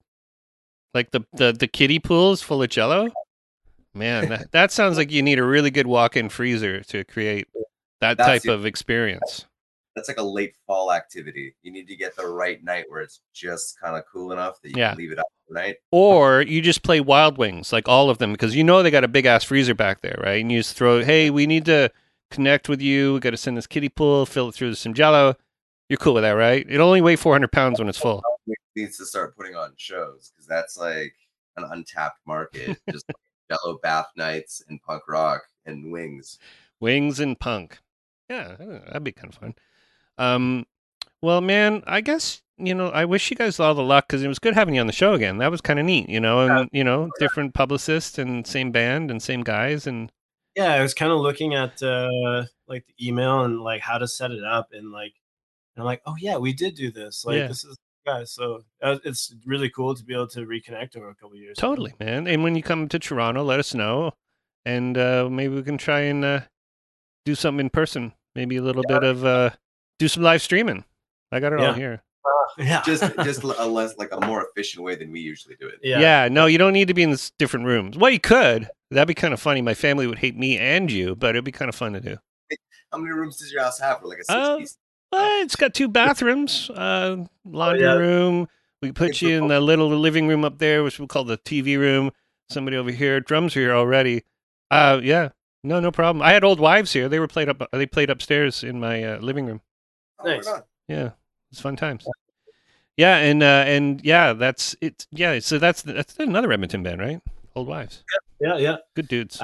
like 0.95 1.12
the 1.12 1.22
the, 1.34 1.51
the 1.51 1.68
kiddie 1.68 1.99
pools 1.99 2.41
full 2.41 2.64
of 2.64 2.70
Jello. 2.70 3.10
Man, 3.93 4.29
that, 4.29 4.51
that 4.51 4.71
sounds 4.71 4.97
like 4.97 5.11
you 5.11 5.21
need 5.23 5.39
a 5.39 5.43
really 5.43 5.71
good 5.71 5.87
walk-in 5.87 6.29
freezer 6.29 6.81
to 6.83 7.03
create 7.05 7.47
that 8.01 8.17
That's 8.17 8.27
type 8.27 8.41
the- 8.43 8.53
of 8.53 8.65
experience. 8.65 9.45
that's 9.95 10.07
like 10.07 10.19
a 10.19 10.23
late 10.23 10.53
fall 10.67 10.93
activity. 10.93 11.55
You 11.63 11.71
need 11.71 11.87
to 11.87 11.95
get 11.95 12.15
the 12.15 12.27
right 12.27 12.63
night 12.63 12.85
where 12.87 13.01
it's 13.01 13.19
just 13.33 13.79
kind 13.81 13.97
of 13.97 14.03
cool 14.11 14.31
enough 14.31 14.61
that 14.61 14.69
you 14.69 14.75
Yeah. 14.77 14.89
can 14.89 14.97
leave 14.99 15.11
it 15.11 15.19
up 15.19 15.25
overnight. 15.49 15.77
Or 15.91 16.41
you 16.41 16.61
just 16.61 16.83
play 16.83 17.01
Wild 17.01 17.37
Wings, 17.37 17.73
like 17.73 17.87
all 17.89 18.09
of 18.09 18.19
them, 18.19 18.31
because 18.31 18.55
you 18.55 18.63
know 18.63 18.81
they 18.83 18.91
got 18.91 19.03
a 19.03 19.07
big 19.09 19.25
ass 19.25 19.43
freezer 19.43 19.73
back 19.75 20.01
there, 20.01 20.17
right? 20.23 20.39
And 20.41 20.51
you 20.51 20.59
just 20.59 20.75
throw, 20.77 21.03
hey, 21.03 21.29
we 21.29 21.47
need 21.47 21.65
to 21.65 21.91
connect 22.31 22.69
with 22.69 22.81
you. 22.81 23.15
We 23.15 23.19
got 23.19 23.31
to 23.31 23.37
send 23.37 23.57
this 23.57 23.67
kiddie 23.67 23.89
pool, 23.89 24.25
fill 24.25 24.49
it 24.49 24.55
through 24.55 24.69
with 24.69 24.77
some 24.77 24.93
Jello. 24.93 25.35
You're 25.89 25.97
cool 25.97 26.13
with 26.13 26.23
that, 26.23 26.31
right? 26.33 26.65
It 26.69 26.79
only 26.79 27.01
weighs 27.01 27.19
400 27.19 27.51
pounds 27.51 27.79
when 27.79 27.89
it's 27.89 27.97
full. 27.97 28.21
needs 28.75 28.97
to 28.99 29.05
start 29.05 29.35
putting 29.35 29.55
on 29.55 29.73
shows 29.75 30.31
because 30.31 30.45
that's 30.47 30.77
like 30.77 31.13
an 31.57 31.65
untapped 31.71 32.19
market. 32.27 32.77
Just 32.91 33.05
Jello 33.49 33.79
bath 33.81 34.07
nights 34.15 34.63
and 34.69 34.81
punk 34.81 35.03
rock 35.07 35.41
and 35.65 35.91
wings. 35.91 36.37
Wings 36.79 37.19
and 37.19 37.39
punk. 37.39 37.79
Yeah, 38.29 38.53
I 38.53 38.63
don't 38.63 38.69
know, 38.69 38.81
that'd 38.85 39.03
be 39.03 39.11
kind 39.11 39.33
of 39.33 39.39
fun. 39.39 39.55
Um, 40.17 40.65
well, 41.21 41.41
man, 41.41 41.83
I 41.87 42.01
guess 42.01 42.41
you 42.57 42.75
know 42.75 42.89
I 42.89 43.05
wish 43.05 43.29
you 43.31 43.37
guys 43.37 43.59
all 43.59 43.73
the 43.73 43.81
luck 43.83 44.07
because 44.07 44.21
it 44.23 44.27
was 44.27 44.39
good 44.39 44.53
having 44.53 44.75
you 44.75 44.81
on 44.81 44.87
the 44.87 44.93
show 44.93 45.13
again. 45.13 45.37
That 45.37 45.51
was 45.51 45.61
kind 45.61 45.79
of 45.79 45.85
neat, 45.85 46.09
you 46.09 46.19
know, 46.19 46.41
and 46.41 46.69
you 46.71 46.83
know, 46.83 47.09
different 47.19 47.53
publicists 47.53 48.17
and 48.17 48.45
same 48.45 48.71
band 48.71 49.09
and 49.09 49.21
same 49.21 49.41
guys 49.43 49.87
and 49.87 50.11
yeah 50.55 50.73
i 50.73 50.81
was 50.81 50.95
kind 50.95 51.11
of 51.11 51.19
looking 51.19 51.53
at 51.53 51.81
uh 51.83 52.43
like 52.67 52.83
the 52.87 53.07
email 53.07 53.43
and 53.43 53.61
like 53.61 53.81
how 53.81 53.99
to 53.99 54.07
set 54.07 54.31
it 54.31 54.43
up 54.43 54.69
and 54.73 54.91
like 54.91 55.13
and 55.75 55.83
i'm 55.83 55.85
like 55.85 56.01
oh 56.07 56.15
yeah 56.19 56.37
we 56.37 56.51
did 56.51 56.73
do 56.73 56.91
this 56.91 57.23
like 57.23 57.37
Yeah. 57.37 57.47
this 57.47 57.63
is 57.63 57.77
guys 58.05 58.31
so 58.31 58.61
uh, 58.81 58.97
it's 59.03 59.33
really 59.45 59.69
cool 59.69 59.93
to 59.95 60.03
be 60.03 60.13
able 60.13 60.27
to 60.27 60.41
reconnect 60.45 60.95
over 60.97 61.09
a 61.09 61.15
couple 61.15 61.35
years 61.35 61.57
totally, 61.57 61.93
man. 61.99 62.27
And 62.27 62.43
when 62.43 62.55
you 62.55 62.63
come 62.63 62.87
to 62.89 62.99
Toronto, 62.99 63.43
let 63.43 63.59
us 63.59 63.73
know, 63.73 64.13
and 64.65 64.97
uh, 64.97 65.29
maybe 65.29 65.55
we 65.55 65.63
can 65.63 65.77
try 65.77 66.01
and 66.01 66.23
uh, 66.25 66.41
do 67.25 67.35
something 67.35 67.65
in 67.65 67.69
person. 67.69 68.13
Maybe 68.35 68.57
a 68.57 68.61
little 68.61 68.83
bit 68.87 69.03
of 69.03 69.25
uh, 69.25 69.49
do 69.97 70.07
some 70.07 70.23
live 70.23 70.41
streaming. 70.41 70.85
I 71.31 71.39
got 71.39 71.53
it 71.53 71.59
all 71.59 71.65
Yeah. 71.67 71.75
here. 71.75 72.03
yeah 72.57 72.81
Just 72.85 73.03
just 73.17 73.43
a 73.43 73.67
less 73.67 73.97
like 73.97 74.09
a 74.11 74.25
more 74.25 74.47
efficient 74.47 74.83
way 74.83 74.95
than 74.95 75.11
we 75.11 75.19
usually 75.19 75.55
do 75.59 75.67
it. 75.67 75.75
yeah 75.83 75.99
Yeah. 75.99 76.27
no, 76.29 76.45
you 76.45 76.57
don't 76.57 76.73
need 76.73 76.87
to 76.87 76.93
be 76.93 77.03
in 77.03 77.11
this 77.11 77.31
different 77.37 77.65
rooms. 77.65 77.97
Well, 77.97 78.11
you 78.11 78.19
could. 78.19 78.69
That'd 78.91 79.07
be 79.07 79.13
kind 79.13 79.33
of 79.33 79.39
funny. 79.41 79.61
My 79.61 79.73
family 79.75 80.07
would 80.07 80.17
hate 80.19 80.35
me 80.37 80.57
and 80.57 80.91
you, 80.91 81.15
but 81.15 81.31
it'd 81.31 81.43
be 81.45 81.51
kind 81.51 81.69
of 81.69 81.75
fun 81.75 81.93
to 81.93 81.99
do. 82.01 82.17
How 82.91 82.97
many 82.97 83.11
rooms 83.13 83.37
does 83.37 83.51
your 83.51 83.61
house 83.61 83.79
have? 83.79 83.99
For 83.99 84.07
like 84.07 84.17
a 84.19 84.23
six 84.23 84.29
Uh, 84.35 84.57
piece? 84.57 84.77
But 85.12 85.32
it's 85.41 85.55
got 85.55 85.74
two 85.74 85.88
bathrooms, 85.88 86.70
uh, 86.70 87.26
laundry 87.45 87.82
yeah. 87.86 87.93
room. 87.95 88.47
We 88.82 88.91
put 88.91 89.10
It's 89.10 89.22
you 89.22 89.38
in 89.38 89.47
the 89.47 89.60
little 89.60 89.89
living 89.89 90.28
room 90.28 90.45
up 90.45 90.60
there, 90.60 90.84
which 90.84 90.99
we 90.99 91.07
call 91.07 91.24
the 91.24 91.38
TV 91.38 91.78
room. 91.78 92.12
somebody 92.49 92.78
over 92.78 92.91
here. 92.91 93.20
Drums 93.20 93.55
are 93.55 93.60
here 93.60 93.74
already. 93.76 94.24
Uh, 94.72 94.99
yeah, 95.03 95.30
no, 95.64 95.80
no 95.80 95.91
problem. 95.91 96.22
I 96.22 96.32
had 96.32 96.43
old 96.43 96.60
wives 96.60 96.93
here. 96.93 97.10
They 97.10 97.20
were 97.20 97.28
played 97.28 97.49
up. 97.49 97.62
They 97.72 97.86
played 97.86 98.10
upstairs 98.10 98.64
in 98.64 98.80
my 98.80 99.03
uh, 99.03 99.18
living 99.20 99.45
room. 99.47 99.62
Oh, 100.20 100.26
Nice. 100.26 100.47
Yeah, 100.88 101.12
it's 101.51 101.62
fun 101.62 101.76
times. 101.76 102.07
Yeah, 102.97 103.18
and 103.18 103.41
uh, 103.43 103.64
and 103.68 104.01
yeah, 104.03 104.34
that's 104.34 104.76
it. 104.82 105.05
Yeah, 105.12 105.39
so 105.39 105.57
that's 105.60 105.82
that's 105.82 106.18
another 106.20 106.51
Edmonton 106.51 106.84
band, 106.84 106.99
right? 107.01 107.22
Old 107.55 107.68
wives, 107.68 108.03
Yeah, 108.39 108.57
yeah. 108.57 108.78
good 108.95 109.07
dudes. 109.07 109.41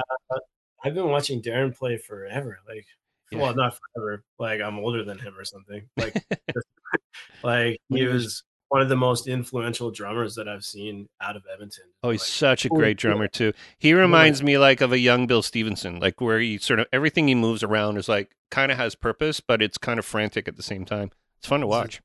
I've 0.84 0.94
been 0.94 1.08
watching 1.08 1.42
Darren 1.42 1.76
play 1.76 1.96
forever. 1.96 2.60
Like, 2.68 2.86
Yeah. 3.32 3.38
well, 3.40 3.54
not 3.54 3.76
forever. 3.94 4.22
Like, 4.38 4.60
I'm 4.60 4.78
older 4.78 5.02
than 5.04 5.18
him 5.18 5.34
or 5.38 5.44
something. 5.44 5.88
Like, 5.96 6.24
like 7.42 7.80
he 7.88 7.98
he 7.98 8.04
was- 8.06 8.24
was 8.24 8.42
one 8.68 8.82
of 8.82 8.88
the 8.88 8.96
most 8.96 9.28
influential 9.28 9.92
drummers 9.92 10.34
that 10.34 10.48
I've 10.48 10.64
seen 10.64 11.08
out 11.20 11.36
of 11.36 11.44
Edmonton. 11.52 11.84
Oh, 12.02 12.10
he's 12.10 12.20
Like, 12.20 12.26
such 12.26 12.64
a 12.64 12.68
oh, 12.72 12.76
great 12.76 12.98
yeah. 13.02 13.10
drummer 13.10 13.28
too. 13.28 13.52
He 13.78 13.94
reminds 13.94 14.42
me 14.42 14.58
like 14.58 14.80
of 14.80 14.90
a 14.92 14.98
young 14.98 15.28
Bill 15.28 15.42
Stevenson, 15.42 16.00
like 16.00 16.20
where 16.20 16.40
he 16.40 16.58
sort 16.58 16.80
of 16.80 16.86
everything 16.92 17.28
he 17.28 17.36
moves 17.36 17.62
around 17.62 17.96
is 17.96 18.08
like 18.08 18.34
kind 18.50 18.72
of 18.72 18.78
has 18.78 18.96
purpose, 18.96 19.40
but 19.40 19.62
it's 19.62 19.78
kind 19.78 20.00
of 20.00 20.04
frantic 20.04 20.48
at 20.48 20.56
the 20.56 20.64
same 20.64 20.84
time. 20.84 21.12
It's 21.38 21.46
fun 21.46 21.60
to 21.60 21.66
watch. 21.68 22.00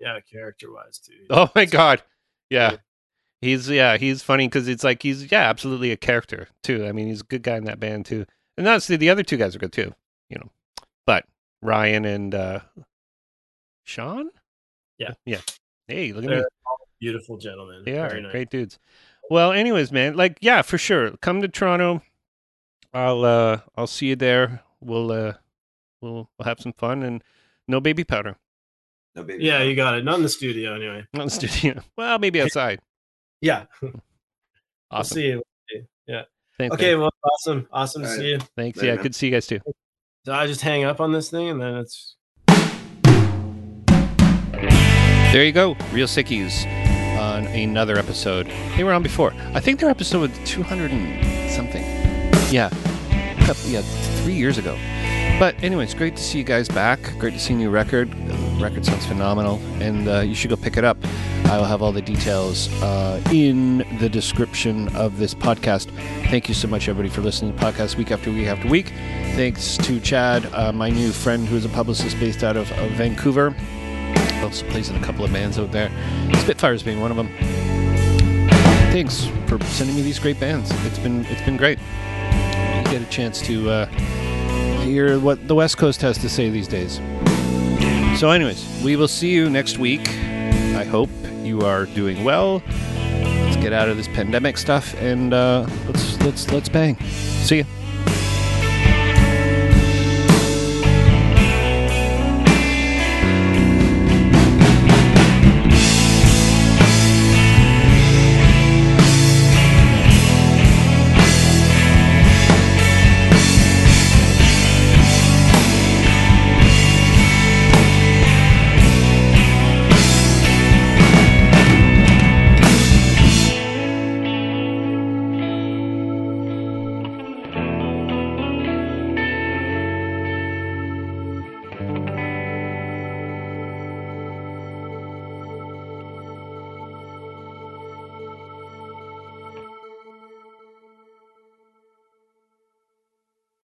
yeah, 0.00 0.18
character 0.28 0.72
wise 0.72 0.98
too. 0.98 1.26
Oh 1.30 1.48
my 1.54 1.64
god, 1.64 2.02
yeah. 2.48 2.72
Yeah. 2.72 2.76
He's 3.40 3.70
yeah, 3.70 3.96
he's 3.96 4.20
funny 4.22 4.48
because 4.48 4.66
it's 4.66 4.82
like 4.82 5.02
he's 5.04 5.30
yeah, 5.30 5.48
absolutely 5.48 5.92
a 5.92 5.96
character 5.96 6.48
too. 6.64 6.86
I 6.86 6.90
mean, 6.92 7.06
he's 7.06 7.20
a 7.20 7.24
good 7.24 7.44
guy 7.44 7.56
in 7.56 7.64
that 7.64 7.78
band 7.78 8.04
too, 8.06 8.26
and 8.58 8.66
that's 8.66 8.88
the, 8.88 8.96
the 8.96 9.10
other 9.10 9.22
two 9.22 9.36
guys 9.36 9.54
are 9.54 9.60
good 9.60 9.72
too, 9.72 9.94
you 10.28 10.38
know. 10.38 10.50
But 11.06 11.24
Ryan 11.62 12.04
and 12.04 12.34
uh 12.34 12.60
Sean, 13.84 14.30
Yeah. 14.98 15.14
yeah. 15.26 15.40
Hey, 15.88 16.12
look 16.12 16.24
at 16.24 16.30
me. 16.30 16.36
They're 16.36 16.46
all 16.66 16.78
beautiful 17.00 17.36
gentlemen. 17.38 17.82
They 17.84 17.98
are 17.98 18.08
Very 18.10 18.22
nice. 18.22 18.30
great 18.32 18.50
dudes. 18.50 18.78
Well, 19.28 19.52
anyways, 19.52 19.90
man, 19.92 20.16
like 20.16 20.38
yeah, 20.40 20.62
for 20.62 20.78
sure. 20.78 21.16
Come 21.18 21.40
to 21.42 21.48
Toronto. 21.48 22.02
I'll 22.92 23.24
uh 23.24 23.60
I'll 23.76 23.86
see 23.86 24.06
you 24.06 24.16
there. 24.16 24.62
We'll 24.80 25.10
uh 25.12 25.34
we'll 26.00 26.28
we'll 26.38 26.44
have 26.46 26.60
some 26.60 26.72
fun 26.72 27.02
and 27.02 27.22
no 27.68 27.80
baby 27.80 28.04
powder. 28.04 28.36
No 29.16 29.24
baby. 29.24 29.44
Yeah, 29.44 29.62
you 29.62 29.74
got 29.74 29.94
it. 29.98 30.04
Not 30.04 30.16
in 30.16 30.22
the 30.22 30.28
studio 30.28 30.74
anyway. 30.74 31.04
Not 31.12 31.22
in 31.22 31.28
the 31.28 31.48
studio. 31.48 31.82
Well, 31.96 32.18
maybe 32.18 32.40
outside. 32.42 32.80
Yeah, 33.40 33.64
we'll 33.82 33.92
Awesome. 34.90 35.14
see 35.16 35.26
you. 35.28 35.42
Yeah. 36.06 36.22
Thanks, 36.58 36.74
Okay. 36.74 36.92
man. 36.92 37.00
Well, 37.00 37.10
awesome. 37.24 37.68
Awesome 37.72 38.02
to 38.02 38.08
All 38.08 38.14
right. 38.14 38.20
see 38.20 38.28
you. 38.30 38.38
Thanks. 38.56 38.76
Later, 38.78 38.86
yeah, 38.88 38.94
man. 38.96 39.02
good 39.02 39.12
to 39.12 39.18
see 39.18 39.26
you 39.26 39.32
guys 39.32 39.46
too. 39.46 39.60
So 40.26 40.34
I 40.34 40.46
just 40.46 40.60
hang 40.60 40.84
up 40.84 41.00
on 41.00 41.12
this 41.12 41.30
thing 41.30 41.48
and 41.48 41.60
then 41.60 41.76
it's 41.76 42.14
There 45.32 45.44
you 45.44 45.52
go. 45.52 45.76
Real 45.92 46.06
Sickies 46.06 46.66
on 47.18 47.46
another 47.46 47.96
episode. 47.96 48.46
They 48.76 48.84
were 48.84 48.92
on 48.92 49.02
before. 49.02 49.32
I 49.54 49.60
think 49.60 49.80
they're 49.80 49.88
episode 49.88 50.30
200 50.44 50.90
and 50.90 51.50
something. 51.50 51.82
Yeah. 52.50 52.68
Yeah, 53.66 53.80
three 54.22 54.34
years 54.34 54.58
ago. 54.58 54.76
But 55.38 55.54
anyway, 55.62 55.84
it's 55.84 55.94
great 55.94 56.16
to 56.16 56.22
see 56.22 56.36
you 56.38 56.44
guys 56.44 56.68
back. 56.68 57.00
Great 57.18 57.32
to 57.32 57.40
see 57.40 57.54
new 57.54 57.70
record. 57.70 58.10
The 58.10 58.62
record 58.62 58.84
sounds 58.84 59.06
phenomenal, 59.06 59.56
and 59.80 60.06
uh, 60.06 60.20
you 60.20 60.34
should 60.34 60.50
go 60.50 60.56
pick 60.56 60.76
it 60.76 60.84
up. 60.84 60.98
I 61.50 61.58
will 61.58 61.64
have 61.64 61.82
all 61.82 61.90
the 61.90 62.00
details 62.00 62.68
uh, 62.80 63.20
in 63.32 63.78
the 63.98 64.08
description 64.08 64.86
of 64.94 65.18
this 65.18 65.34
podcast. 65.34 65.90
Thank 66.30 66.48
you 66.48 66.54
so 66.54 66.68
much, 66.68 66.88
everybody, 66.88 67.12
for 67.12 67.22
listening 67.22 67.50
to 67.50 67.58
the 67.58 67.64
podcast 67.64 67.96
week 67.96 68.12
after 68.12 68.30
week 68.30 68.46
after 68.46 68.68
week. 68.68 68.90
Thanks 69.34 69.76
to 69.78 69.98
Chad, 69.98 70.46
uh, 70.54 70.70
my 70.70 70.90
new 70.90 71.10
friend 71.10 71.48
who 71.48 71.56
is 71.56 71.64
a 71.64 71.68
publicist 71.68 72.20
based 72.20 72.44
out 72.44 72.56
of, 72.56 72.70
of 72.78 72.92
Vancouver. 72.92 73.52
Also 74.44 74.64
plays 74.68 74.90
in 74.90 74.96
a 75.02 75.04
couple 75.04 75.24
of 75.24 75.32
bands 75.32 75.58
out 75.58 75.72
there. 75.72 75.90
Spitfires 76.34 76.84
being 76.84 77.00
one 77.00 77.10
of 77.10 77.16
them. 77.16 77.28
Thanks 78.92 79.24
for 79.48 79.60
sending 79.64 79.96
me 79.96 80.02
these 80.02 80.20
great 80.20 80.38
bands. 80.38 80.70
It's 80.86 81.00
been 81.00 81.24
it's 81.26 81.42
been 81.42 81.56
great. 81.56 81.80
You 81.80 82.92
get 82.92 83.02
a 83.02 83.08
chance 83.10 83.42
to 83.42 83.68
uh, 83.68 83.86
hear 84.82 85.18
what 85.18 85.48
the 85.48 85.56
West 85.56 85.78
Coast 85.78 86.00
has 86.02 86.16
to 86.18 86.28
say 86.28 86.48
these 86.48 86.68
days. 86.68 87.00
So, 88.20 88.30
anyways, 88.30 88.82
we 88.84 88.94
will 88.94 89.08
see 89.08 89.30
you 89.30 89.50
next 89.50 89.78
week. 89.78 90.08
I 90.08 90.84
hope 90.84 91.10
you 91.46 91.62
are 91.62 91.86
doing 91.86 92.24
well. 92.24 92.62
Let's 93.20 93.56
get 93.56 93.72
out 93.72 93.88
of 93.88 93.96
this 93.96 94.08
pandemic 94.08 94.58
stuff 94.58 94.94
and 95.00 95.32
uh, 95.32 95.66
let's 95.86 96.20
let's 96.20 96.50
let's 96.52 96.68
bang. 96.68 96.96
See 97.00 97.58
ya. 97.58 97.64